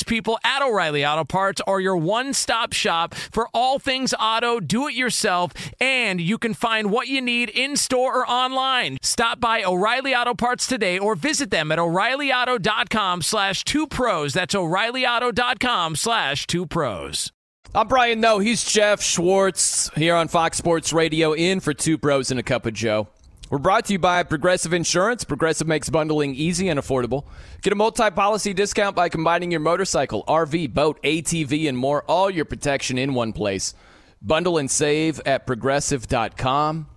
people 0.03 0.39
at 0.43 0.61
O'Reilly 0.61 1.05
Auto 1.05 1.23
Parts 1.23 1.61
are 1.67 1.79
your 1.79 1.97
one 1.97 2.33
stop 2.33 2.73
shop 2.73 3.13
for 3.13 3.47
all 3.53 3.79
things 3.79 4.13
auto, 4.19 4.59
do 4.59 4.87
it 4.87 4.93
yourself, 4.93 5.53
and 5.79 6.19
you 6.19 6.37
can 6.37 6.53
find 6.53 6.91
what 6.91 7.07
you 7.07 7.21
need 7.21 7.49
in 7.49 7.75
store 7.75 8.19
or 8.19 8.29
online. 8.29 8.97
Stop 9.01 9.39
by 9.39 9.63
O'Reilly 9.63 10.13
Auto 10.15 10.33
Parts 10.33 10.67
today 10.67 10.97
or 10.99 11.15
visit 11.15 11.51
them 11.51 11.71
at 11.71 11.79
o'ReillyAuto.com 11.79 13.21
slash 13.21 13.63
two 13.63 13.87
pros. 13.87 14.33
That's 14.33 14.55
o'ReillyAuto.com 14.55 15.95
slash 15.95 16.47
two 16.47 16.65
pros. 16.65 17.31
I'm 17.73 17.87
Brian 17.87 18.19
Noe. 18.19 18.39
He's 18.39 18.65
Geoff 18.65 19.01
Schwartz 19.01 19.89
here 19.95 20.15
on 20.15 20.27
Fox 20.27 20.57
Sports 20.57 20.91
Radio 20.91 21.31
in 21.31 21.61
for 21.61 21.73
Two 21.73 21.97
Pros 21.97 22.29
and 22.29 22.37
a 22.37 22.43
Cup 22.43 22.65
of 22.65 22.73
Joe. 22.73 23.07
We're 23.51 23.57
brought 23.57 23.83
to 23.87 23.93
you 23.93 23.99
by 23.99 24.23
Progressive 24.23 24.71
Insurance. 24.71 25.25
Progressive 25.25 25.67
makes 25.67 25.89
bundling 25.89 26.35
easy 26.35 26.69
and 26.69 26.79
affordable. 26.79 27.25
Get 27.61 27.73
a 27.73 27.75
multi 27.75 28.09
policy 28.09 28.53
discount 28.53 28.95
by 28.95 29.09
combining 29.09 29.51
your 29.51 29.59
motorcycle, 29.59 30.23
RV, 30.25 30.73
boat, 30.73 31.03
ATV, 31.03 31.67
and 31.67 31.77
more, 31.77 32.03
all 32.03 32.29
your 32.29 32.45
protection 32.45 32.97
in 32.97 33.13
one 33.13 33.33
place. 33.33 33.73
Bundle 34.21 34.57
and 34.57 34.71
save 34.71 35.19
at 35.25 35.45
progressive.com. 35.45 36.87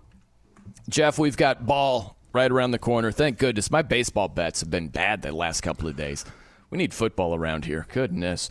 Geoff, 0.89 1.19
we've 1.19 1.37
got 1.37 1.67
ball 1.67 2.17
right 2.33 2.53
around 2.53 2.71
the 2.71 2.79
corner. 2.79 3.11
Thank 3.11 3.39
goodness. 3.39 3.69
My 3.69 3.83
baseball 3.83 4.29
bets 4.29 4.61
have 4.61 4.71
been 4.71 4.87
bad 4.87 5.23
the 5.23 5.33
last 5.33 5.63
couple 5.63 5.89
of 5.89 5.97
days. 5.97 6.25
We 6.71 6.79
need 6.79 6.95
football 6.95 7.35
around 7.35 7.65
here. 7.65 7.89
Goodness. 7.93 8.49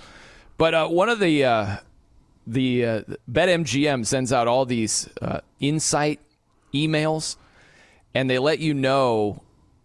But 0.57 0.73
uh, 0.73 0.87
one 0.89 1.07
of 1.07 1.19
the. 1.19 1.45
Uh, 1.45 1.77
the 2.45 2.85
uh, 2.85 3.01
BetMGM 3.31 4.05
sends 4.05 4.33
out 4.33 4.49
all 4.49 4.65
these 4.65 5.07
uh, 5.21 5.39
insight 5.61 6.19
emails, 6.73 7.37
and 8.13 8.29
they 8.29 8.39
let 8.39 8.59
you 8.59 8.73
know 8.73 9.41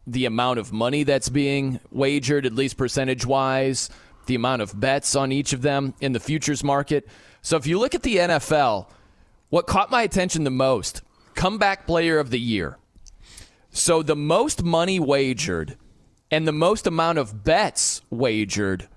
the 0.07 0.25
amount 0.25 0.59
of 0.59 0.73
money 0.73 1.03
that's 1.03 1.29
being 1.29 1.81
wagered, 1.91 2.47
at 2.47 2.55
least 2.55 2.77
percentage 2.77 3.27
wise, 3.27 3.91
the 4.27 4.35
amount 4.35 4.63
of 4.63 4.79
bets 4.79 5.15
on 5.15 5.33
each 5.33 5.53
of 5.53 5.63
them 5.63 5.95
in 6.01 6.13
the 6.13 6.21
futures 6.21 6.65
market. 6.65 7.07
So 7.43 7.57
if 7.57 7.67
you 7.67 7.79
look 7.79 7.95
at 7.95 8.03
the 8.03 8.17
NFL, 8.17 8.87
what 9.51 9.67
caught 9.67 9.91
my 9.91 10.03
attention 10.03 10.45
the 10.45 10.51
most 10.51 11.03
comeback 11.35 11.87
player 11.87 12.19
of 12.19 12.31
the 12.31 12.41
year. 12.41 12.79
So 13.71 14.03
the 14.03 14.17
most 14.17 14.63
money 14.63 14.99
wagered 14.99 15.77
and 16.31 16.49
the 16.49 16.53
most 16.53 16.87
amount 16.87 17.19
of 17.19 17.45
bets 17.45 18.03
wagered 18.11 18.89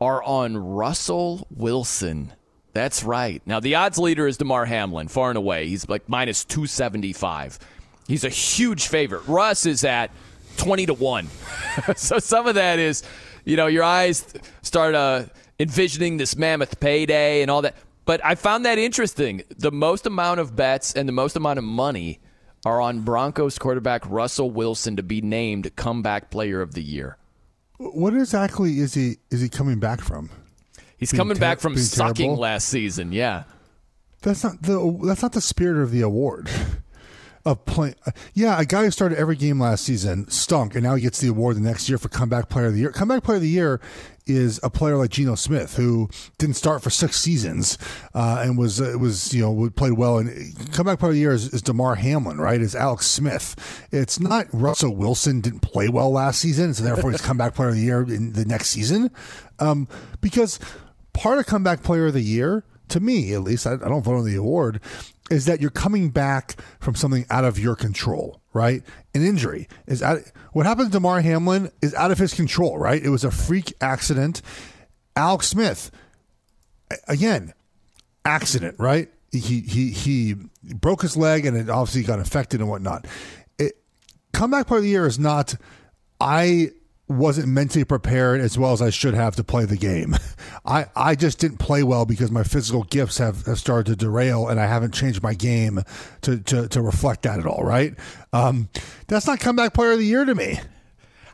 are 0.00 0.22
on 0.22 0.56
Russell 0.56 1.46
Wilson. 1.50 2.32
That's 2.72 3.04
right. 3.04 3.40
Now, 3.46 3.60
the 3.60 3.76
odds 3.76 3.98
leader 3.98 4.26
is 4.26 4.36
Damar 4.36 4.64
Hamlin, 4.64 5.08
far 5.08 5.30
and 5.30 5.38
away. 5.38 5.68
He's 5.68 5.88
like 5.88 6.08
minus 6.08 6.44
275. 6.44 7.58
He's 8.06 8.24
a 8.24 8.28
huge 8.28 8.88
favorite. 8.88 9.26
Russ 9.26 9.66
is 9.66 9.84
at 9.84 10.10
20 10.56 10.86
to 10.86 10.94
1. 10.94 11.28
so 11.96 12.18
some 12.18 12.46
of 12.46 12.54
that 12.56 12.78
is, 12.78 13.02
you 13.44 13.56
know, 13.56 13.66
your 13.66 13.82
eyes 13.84 14.24
start 14.62 14.94
uh, 14.94 15.24
envisioning 15.58 16.16
this 16.18 16.36
mammoth 16.36 16.80
payday 16.80 17.42
and 17.42 17.50
all 17.50 17.62
that. 17.62 17.76
But 18.04 18.22
I 18.24 18.34
found 18.34 18.66
that 18.66 18.78
interesting. 18.78 19.42
The 19.56 19.72
most 19.72 20.04
amount 20.06 20.40
of 20.40 20.54
bets 20.54 20.92
and 20.92 21.08
the 21.08 21.12
most 21.12 21.36
amount 21.36 21.58
of 21.58 21.64
money 21.64 22.20
are 22.66 22.80
on 22.80 23.00
Broncos 23.00 23.58
quarterback 23.58 24.02
Russell 24.08 24.50
Wilson 24.50 24.96
to 24.96 25.02
be 25.02 25.20
named 25.22 25.74
comeback 25.76 26.30
player 26.30 26.60
of 26.60 26.74
the 26.74 26.82
year. 26.82 27.16
What 27.78 28.14
exactly 28.14 28.78
is 28.78 28.94
he 28.94 29.16
is 29.30 29.40
he 29.40 29.48
coming 29.48 29.80
back 29.80 30.00
from? 30.00 30.30
He's 30.96 31.10
Being 31.10 31.18
coming 31.18 31.34
ter- 31.36 31.40
back 31.40 31.60
from 31.60 31.76
sucking 31.76 32.14
terrible? 32.14 32.36
last 32.40 32.68
season. 32.68 33.12
Yeah. 33.12 33.44
That's 34.22 34.44
not 34.44 34.62
the 34.62 35.00
that's 35.04 35.22
not 35.22 35.32
the 35.32 35.40
spirit 35.40 35.82
of 35.82 35.90
the 35.90 36.02
award. 36.02 36.48
Of 37.46 37.66
playing, 37.66 37.96
yeah, 38.32 38.58
a 38.58 38.64
guy 38.64 38.84
who 38.84 38.90
started 38.90 39.18
every 39.18 39.36
game 39.36 39.60
last 39.60 39.84
season 39.84 40.30
stunk, 40.30 40.74
and 40.74 40.82
now 40.82 40.94
he 40.94 41.02
gets 41.02 41.20
the 41.20 41.28
award 41.28 41.56
the 41.56 41.60
next 41.60 41.90
year 41.90 41.98
for 41.98 42.08
comeback 42.08 42.48
player 42.48 42.68
of 42.68 42.72
the 42.72 42.80
year. 42.80 42.90
Comeback 42.90 43.22
player 43.22 43.36
of 43.36 43.42
the 43.42 43.48
year 43.50 43.82
is 44.26 44.58
a 44.62 44.70
player 44.70 44.96
like 44.96 45.10
Geno 45.10 45.34
Smith 45.34 45.76
who 45.76 46.08
didn't 46.38 46.56
start 46.56 46.82
for 46.82 46.88
six 46.88 47.20
seasons 47.20 47.76
uh, 48.14 48.42
and 48.42 48.56
was 48.56 48.80
uh, 48.80 48.96
was 48.98 49.34
you 49.34 49.42
know 49.42 49.68
played 49.76 49.92
well. 49.92 50.18
And 50.18 50.72
comeback 50.72 50.98
player 50.98 51.10
of 51.10 51.16
the 51.16 51.20
year 51.20 51.32
is, 51.32 51.52
is 51.52 51.60
Damar 51.60 51.96
Hamlin, 51.96 52.38
right? 52.38 52.60
Is 52.60 52.74
Alex 52.74 53.06
Smith. 53.06 53.86
It's 53.92 54.18
not 54.18 54.46
Russell 54.52 54.96
Wilson 54.96 55.42
didn't 55.42 55.60
play 55.60 55.90
well 55.90 56.10
last 56.10 56.40
season, 56.40 56.72
so 56.72 56.82
therefore 56.82 57.10
he's 57.10 57.20
comeback 57.20 57.54
player 57.54 57.68
of 57.68 57.74
the 57.74 57.82
year 57.82 58.02
in 58.02 58.32
the 58.32 58.46
next 58.46 58.70
season, 58.70 59.10
um, 59.58 59.86
because 60.22 60.58
part 61.12 61.38
of 61.38 61.46
comeback 61.46 61.82
player 61.82 62.06
of 62.06 62.14
the 62.14 62.22
year 62.22 62.64
to 62.88 63.00
me 63.00 63.32
at 63.34 63.42
least 63.42 63.66
I, 63.66 63.74
I 63.74 63.88
don't 63.88 64.02
vote 64.02 64.16
on 64.16 64.24
the 64.24 64.36
award 64.36 64.80
is 65.30 65.46
that 65.46 65.60
you're 65.60 65.70
coming 65.70 66.10
back 66.10 66.56
from 66.80 66.94
something 66.94 67.24
out 67.30 67.44
of 67.44 67.58
your 67.58 67.76
control 67.76 68.40
right? 68.52 68.82
An 69.14 69.24
injury 69.24 69.68
is 69.86 70.02
out 70.02 70.20
what 70.52 70.66
happened 70.66 70.88
to 70.88 70.92
Damar 70.92 71.20
Hamlin 71.20 71.70
is 71.82 71.94
out 71.94 72.10
of 72.10 72.18
his 72.18 72.34
control 72.34 72.78
right? 72.78 73.02
It 73.02 73.10
was 73.10 73.24
a 73.24 73.30
freak 73.30 73.72
accident. 73.80 74.42
Alex 75.16 75.48
Smith 75.48 75.90
again 77.08 77.52
accident 78.24 78.76
right? 78.78 79.10
He 79.32 79.60
he 79.60 79.90
he 79.90 80.34
broke 80.74 81.02
his 81.02 81.16
leg 81.16 81.46
and 81.46 81.56
it 81.56 81.68
obviously 81.68 82.02
got 82.02 82.18
infected 82.18 82.60
and 82.60 82.68
whatnot. 82.68 83.06
It, 83.58 83.74
comeback 84.32 84.66
player 84.66 84.78
of 84.78 84.84
the 84.84 84.90
year 84.90 85.06
is 85.06 85.18
not 85.18 85.56
I 86.20 86.70
wasn't 87.06 87.46
mentally 87.48 87.84
prepared 87.84 88.40
as 88.40 88.56
well 88.56 88.72
as 88.72 88.80
I 88.80 88.90
should 88.90 89.14
have 89.14 89.36
to 89.36 89.44
play 89.44 89.66
the 89.66 89.76
game. 89.76 90.16
I, 90.64 90.86
I 90.96 91.14
just 91.14 91.38
didn't 91.38 91.58
play 91.58 91.82
well 91.82 92.06
because 92.06 92.30
my 92.30 92.42
physical 92.42 92.84
gifts 92.84 93.18
have, 93.18 93.44
have 93.46 93.58
started 93.58 93.90
to 93.90 93.96
derail 93.96 94.48
and 94.48 94.58
I 94.58 94.66
haven't 94.66 94.94
changed 94.94 95.22
my 95.22 95.34
game 95.34 95.82
to, 96.22 96.38
to, 96.38 96.68
to 96.68 96.80
reflect 96.80 97.22
that 97.22 97.38
at 97.38 97.46
all, 97.46 97.62
right? 97.62 97.94
Um, 98.32 98.68
that's 99.06 99.26
not 99.26 99.40
comeback 99.40 99.74
player 99.74 99.92
of 99.92 99.98
the 99.98 100.06
year 100.06 100.24
to 100.24 100.34
me. 100.34 100.60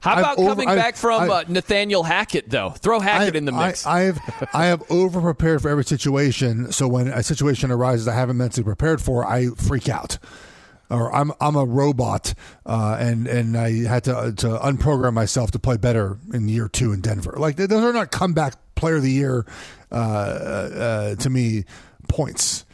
How 0.01 0.19
about 0.19 0.39
over- 0.39 0.49
coming 0.51 0.69
I've- 0.69 0.81
back 0.81 0.97
from 0.97 1.31
I- 1.31 1.35
uh, 1.35 1.45
Nathaniel 1.47 2.03
Hackett, 2.03 2.49
though? 2.49 2.71
Throw 2.71 3.01
Hackett 3.01 3.35
I, 3.35 3.39
in 3.39 3.45
the 3.45 3.53
mix. 3.53 3.87
I, 3.87 3.99
I 3.99 4.01
have 4.03 4.49
I 4.55 4.65
have 4.67 4.83
over 4.91 5.21
prepared 5.21 5.61
for 5.63 5.69
every 5.69 5.85
situation. 5.85 6.73
So 6.73 6.89
when 6.89 7.09
a 7.09 7.23
situation 7.23 7.71
arises 7.71 8.09
I 8.09 8.15
haven't 8.15 8.39
mentally 8.39 8.65
prepared 8.65 9.03
for, 9.03 9.27
I 9.27 9.49
freak 9.57 9.89
out. 9.89 10.19
Or 10.91 11.15
I'm 11.15 11.33
I'm 11.41 11.55
a 11.55 11.65
robot, 11.65 12.35
uh, 12.67 12.97
and 12.99 13.29
and 13.29 13.57
I 13.57 13.85
had 13.87 14.05
to 14.05 14.35
to 14.39 14.59
unprogram 14.59 15.15
myself 15.15 15.53
to 15.53 15.59
play 15.59 15.77
better 15.77 16.19
in 16.35 16.49
year 16.49 16.69
two 16.69 16.93
in 16.93 17.01
Denver. 17.01 17.35
Like 17.37 17.57
those 17.57 17.71
are 17.71 17.93
not 17.93 18.11
comeback 18.11 18.55
player 18.75 18.97
of 18.97 19.03
the 19.03 19.11
year 19.13 19.47
uh, 19.93 19.95
uh, 19.95 21.15
to 21.17 21.31
me 21.31 21.65
points. 22.09 22.65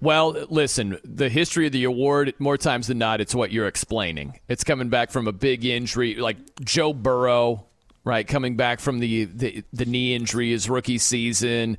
Well, 0.00 0.46
listen, 0.48 0.98
the 1.02 1.28
history 1.28 1.66
of 1.66 1.72
the 1.72 1.84
award, 1.84 2.34
more 2.38 2.56
times 2.56 2.86
than 2.86 2.98
not, 2.98 3.20
it's 3.20 3.34
what 3.34 3.50
you're 3.50 3.66
explaining. 3.66 4.38
It's 4.48 4.62
coming 4.62 4.90
back 4.90 5.10
from 5.10 5.26
a 5.26 5.32
big 5.32 5.64
injury, 5.64 6.14
like 6.14 6.36
Joe 6.60 6.92
Burrow, 6.92 7.66
right? 8.04 8.26
Coming 8.26 8.56
back 8.56 8.78
from 8.78 9.00
the, 9.00 9.24
the, 9.24 9.64
the 9.72 9.86
knee 9.86 10.14
injury 10.14 10.52
his 10.52 10.70
rookie 10.70 10.98
season. 10.98 11.78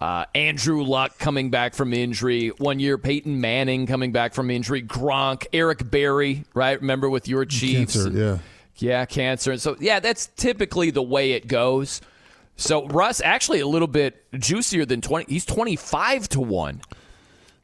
Uh, 0.00 0.24
Andrew 0.34 0.82
Luck 0.82 1.18
coming 1.18 1.50
back 1.50 1.74
from 1.74 1.92
injury. 1.92 2.48
One 2.58 2.78
year, 2.80 2.96
Peyton 2.96 3.40
Manning 3.40 3.86
coming 3.86 4.12
back 4.12 4.32
from 4.32 4.50
injury. 4.50 4.82
Gronk, 4.82 5.46
Eric 5.52 5.90
Berry, 5.90 6.44
right? 6.54 6.80
Remember 6.80 7.10
with 7.10 7.28
your 7.28 7.44
Chiefs? 7.44 7.94
Cancer, 7.94 8.10
yeah. 8.18 8.38
Yeah, 8.76 9.04
cancer. 9.04 9.52
And 9.52 9.60
so, 9.60 9.76
yeah, 9.78 10.00
that's 10.00 10.28
typically 10.36 10.90
the 10.90 11.02
way 11.02 11.32
it 11.32 11.46
goes. 11.48 12.00
So, 12.56 12.86
Russ, 12.88 13.20
actually 13.20 13.60
a 13.60 13.66
little 13.66 13.88
bit 13.88 14.24
juicier 14.38 14.86
than 14.86 15.02
20. 15.02 15.30
He's 15.30 15.44
25 15.44 16.28
to 16.30 16.40
1. 16.40 16.80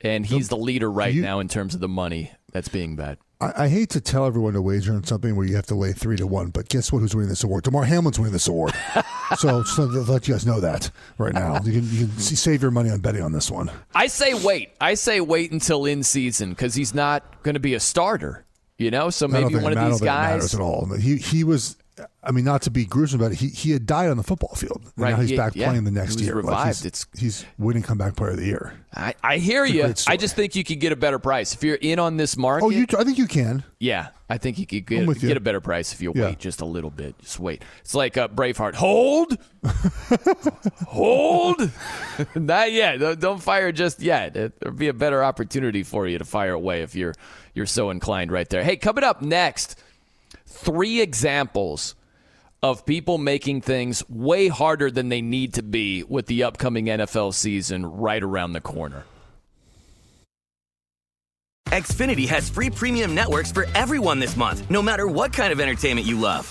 And 0.03 0.27
he's 0.27 0.49
the 0.49 0.59
leader 0.59 0.91
right 0.91 1.15
you- 1.15 1.23
now 1.23 1.41
in 1.41 1.49
terms 1.49 1.75
of 1.75 1.81
the 1.81 1.89
money 1.89 2.33
that's 2.53 2.69
being 2.69 2.97
bet. 2.97 3.19
I, 3.41 3.65
I 3.65 3.69
hate 3.69 3.91
to 3.91 4.01
tell 4.01 4.27
everyone 4.27 4.55
to 4.55 4.63
wager 4.63 4.93
on 4.95 5.05
something 5.05 5.37
where 5.37 5.47
you 5.47 5.57
have 5.57 5.67
to 5.67 5.75
lay 5.75 5.93
three 5.93 6.17
to 6.17 6.27
one, 6.27 6.51
but 6.51 6.69
guess 6.69 6.93
what? 6.93 7.01
Who's 7.01 7.15
winning 7.15 7.29
this 7.29 7.45
award? 7.45 7.65
Damar 7.65 7.85
Hamlin's 7.85 8.19
winning 8.19 8.33
this 8.33 8.49
award. 8.49 8.73
so 9.37 9.63
just 9.63 9.77
to 9.77 9.83
let 9.83 10.27
you 10.27 10.35
guys 10.35 10.47
know 10.47 10.61
that 10.61 10.91
right 11.19 11.35
now, 11.35 11.61
you 11.65 11.73
can, 11.73 11.91
you 11.91 12.07
can 12.07 12.19
save 12.19 12.63
your 12.63 12.71
money 12.71 12.91
on 12.91 13.01
betting 13.01 13.23
on 13.23 13.33
this 13.33 13.51
one. 13.51 13.71
I 13.95 14.07
say 14.07 14.35
wait. 14.35 14.71
I 14.81 14.95
say 14.95 15.21
wait 15.21 15.53
until 15.53 15.85
in 15.85 16.03
season 16.03 16.51
because 16.51 16.75
he's 16.75 16.95
not 16.95 17.43
going 17.43 17.55
to 17.55 17.61
be 17.61 17.75
a 17.75 17.81
starter. 17.81 18.45
You 18.79 18.91
know, 18.91 19.09
so 19.09 19.27
maybe 19.27 19.55
one 19.57 19.77
of 19.77 19.91
these 19.91 20.03
guys 20.03 20.55
at 20.55 20.61
all. 20.61 20.93
He 20.95 21.17
he 21.17 21.45
was. 21.45 21.77
I 22.23 22.31
mean, 22.31 22.45
not 22.45 22.63
to 22.63 22.71
be 22.71 22.85
gruesome, 22.85 23.21
but 23.21 23.33
he 23.33 23.49
he 23.49 23.71
had 23.71 23.87
died 23.87 24.11
on 24.11 24.17
the 24.17 24.23
football 24.23 24.55
field. 24.55 24.83
And 24.83 24.93
right, 24.97 25.11
now 25.11 25.17
he's 25.21 25.31
he, 25.31 25.37
back 25.37 25.55
yeah, 25.57 25.69
playing 25.69 25.85
the 25.85 25.91
next 25.91 26.21
year. 26.21 26.35
Revived. 26.37 26.57
Like 26.57 26.67
he's, 26.69 26.85
it's 26.85 27.07
he's 27.17 27.47
winning 27.59 27.83
comeback 27.83 28.17
player 28.17 28.33
of 28.33 28.37
the 28.37 28.45
year. 28.45 28.75
I, 28.95 29.15
I 29.23 29.39
hear 29.39 29.65
you. 29.65 29.93
I 30.07 30.17
just 30.17 30.37
think 30.37 30.57
you 30.57 30.65
could 30.65 30.81
get 30.81 30.93
a 30.93 30.97
better 30.97 31.19
price 31.19 31.55
if 31.55 31.63
you're 31.63 31.77
in 31.77 31.99
on 31.99 32.17
this 32.17 32.37
market. 32.37 32.65
Oh, 32.67 32.71
you? 32.71 32.87
I 32.99 33.05
think 33.05 33.19
you 33.19 33.27
can. 33.27 33.63
Yeah, 33.79 34.09
I 34.29 34.39
think 34.39 34.59
you 34.59 34.67
could 34.67 34.87
get, 34.87 35.21
get 35.21 35.37
a 35.37 35.41
better 35.41 35.61
price 35.61 35.93
if 35.93 36.01
you 36.03 36.13
Yeah. 36.15 36.27
wait 36.27 36.39
just 36.39 36.61
a 36.61 36.65
little 36.65 36.91
bit. 36.91 37.19
Just 37.19 37.39
wait. 37.39 37.63
It's 37.81 37.95
like 37.95 38.17
uh, 38.17 38.29
Braveheart. 38.29 38.75
Hold, 38.75 39.37
hold. 40.87 41.71
Not 42.35 42.73
yet. 42.73 42.99
Don't- 42.99 43.21
Don't 43.21 43.43
fire 43.43 43.73
just 43.73 44.01
yet. 44.01 44.35
There'll 44.35 44.77
be 44.77 44.89
a 44.89 44.95
better 44.95 45.23
opportunity 45.23 45.83
for 45.83 46.07
you 46.07 46.19
to 46.19 46.25
fire 46.25 46.53
away 46.53 46.83
if 46.83 46.95
you're 46.95 47.15
you're 47.55 47.67
so 47.67 47.91
inclined 47.91 48.31
right 48.33 48.49
there. 48.49 48.63
Hey, 48.63 48.77
coming 48.77 49.05
up 49.05 49.23
next, 49.23 49.79
three 50.57 51.01
examples 51.01 51.95
of 52.63 52.87
people 52.87 53.19
making 53.19 53.61
things 53.61 54.03
way 54.09 54.49
harder 54.49 54.91
than 54.91 55.09
they 55.09 55.21
need 55.21 55.55
to 55.55 55.63
be 55.63 56.03
with 56.05 56.27
the 56.27 56.43
upcoming 56.43 56.87
NFL 56.87 57.35
season 57.35 57.85
right 57.87 58.23
around 58.23 58.53
the 58.53 58.61
corner. 58.61 59.05
Xfinity 61.67 62.29
has 62.29 62.49
free 62.49 62.71
premium 62.71 63.15
networks 63.15 63.53
for 63.53 63.67
everyone 63.75 64.19
this 64.21 64.37
month, 64.37 64.71
no 64.71 64.81
matter 64.81 65.07
what 65.07 65.33
kind 65.33 65.53
of 65.53 65.61
entertainment 65.61 66.07
you 66.07 66.19
love. 66.19 66.51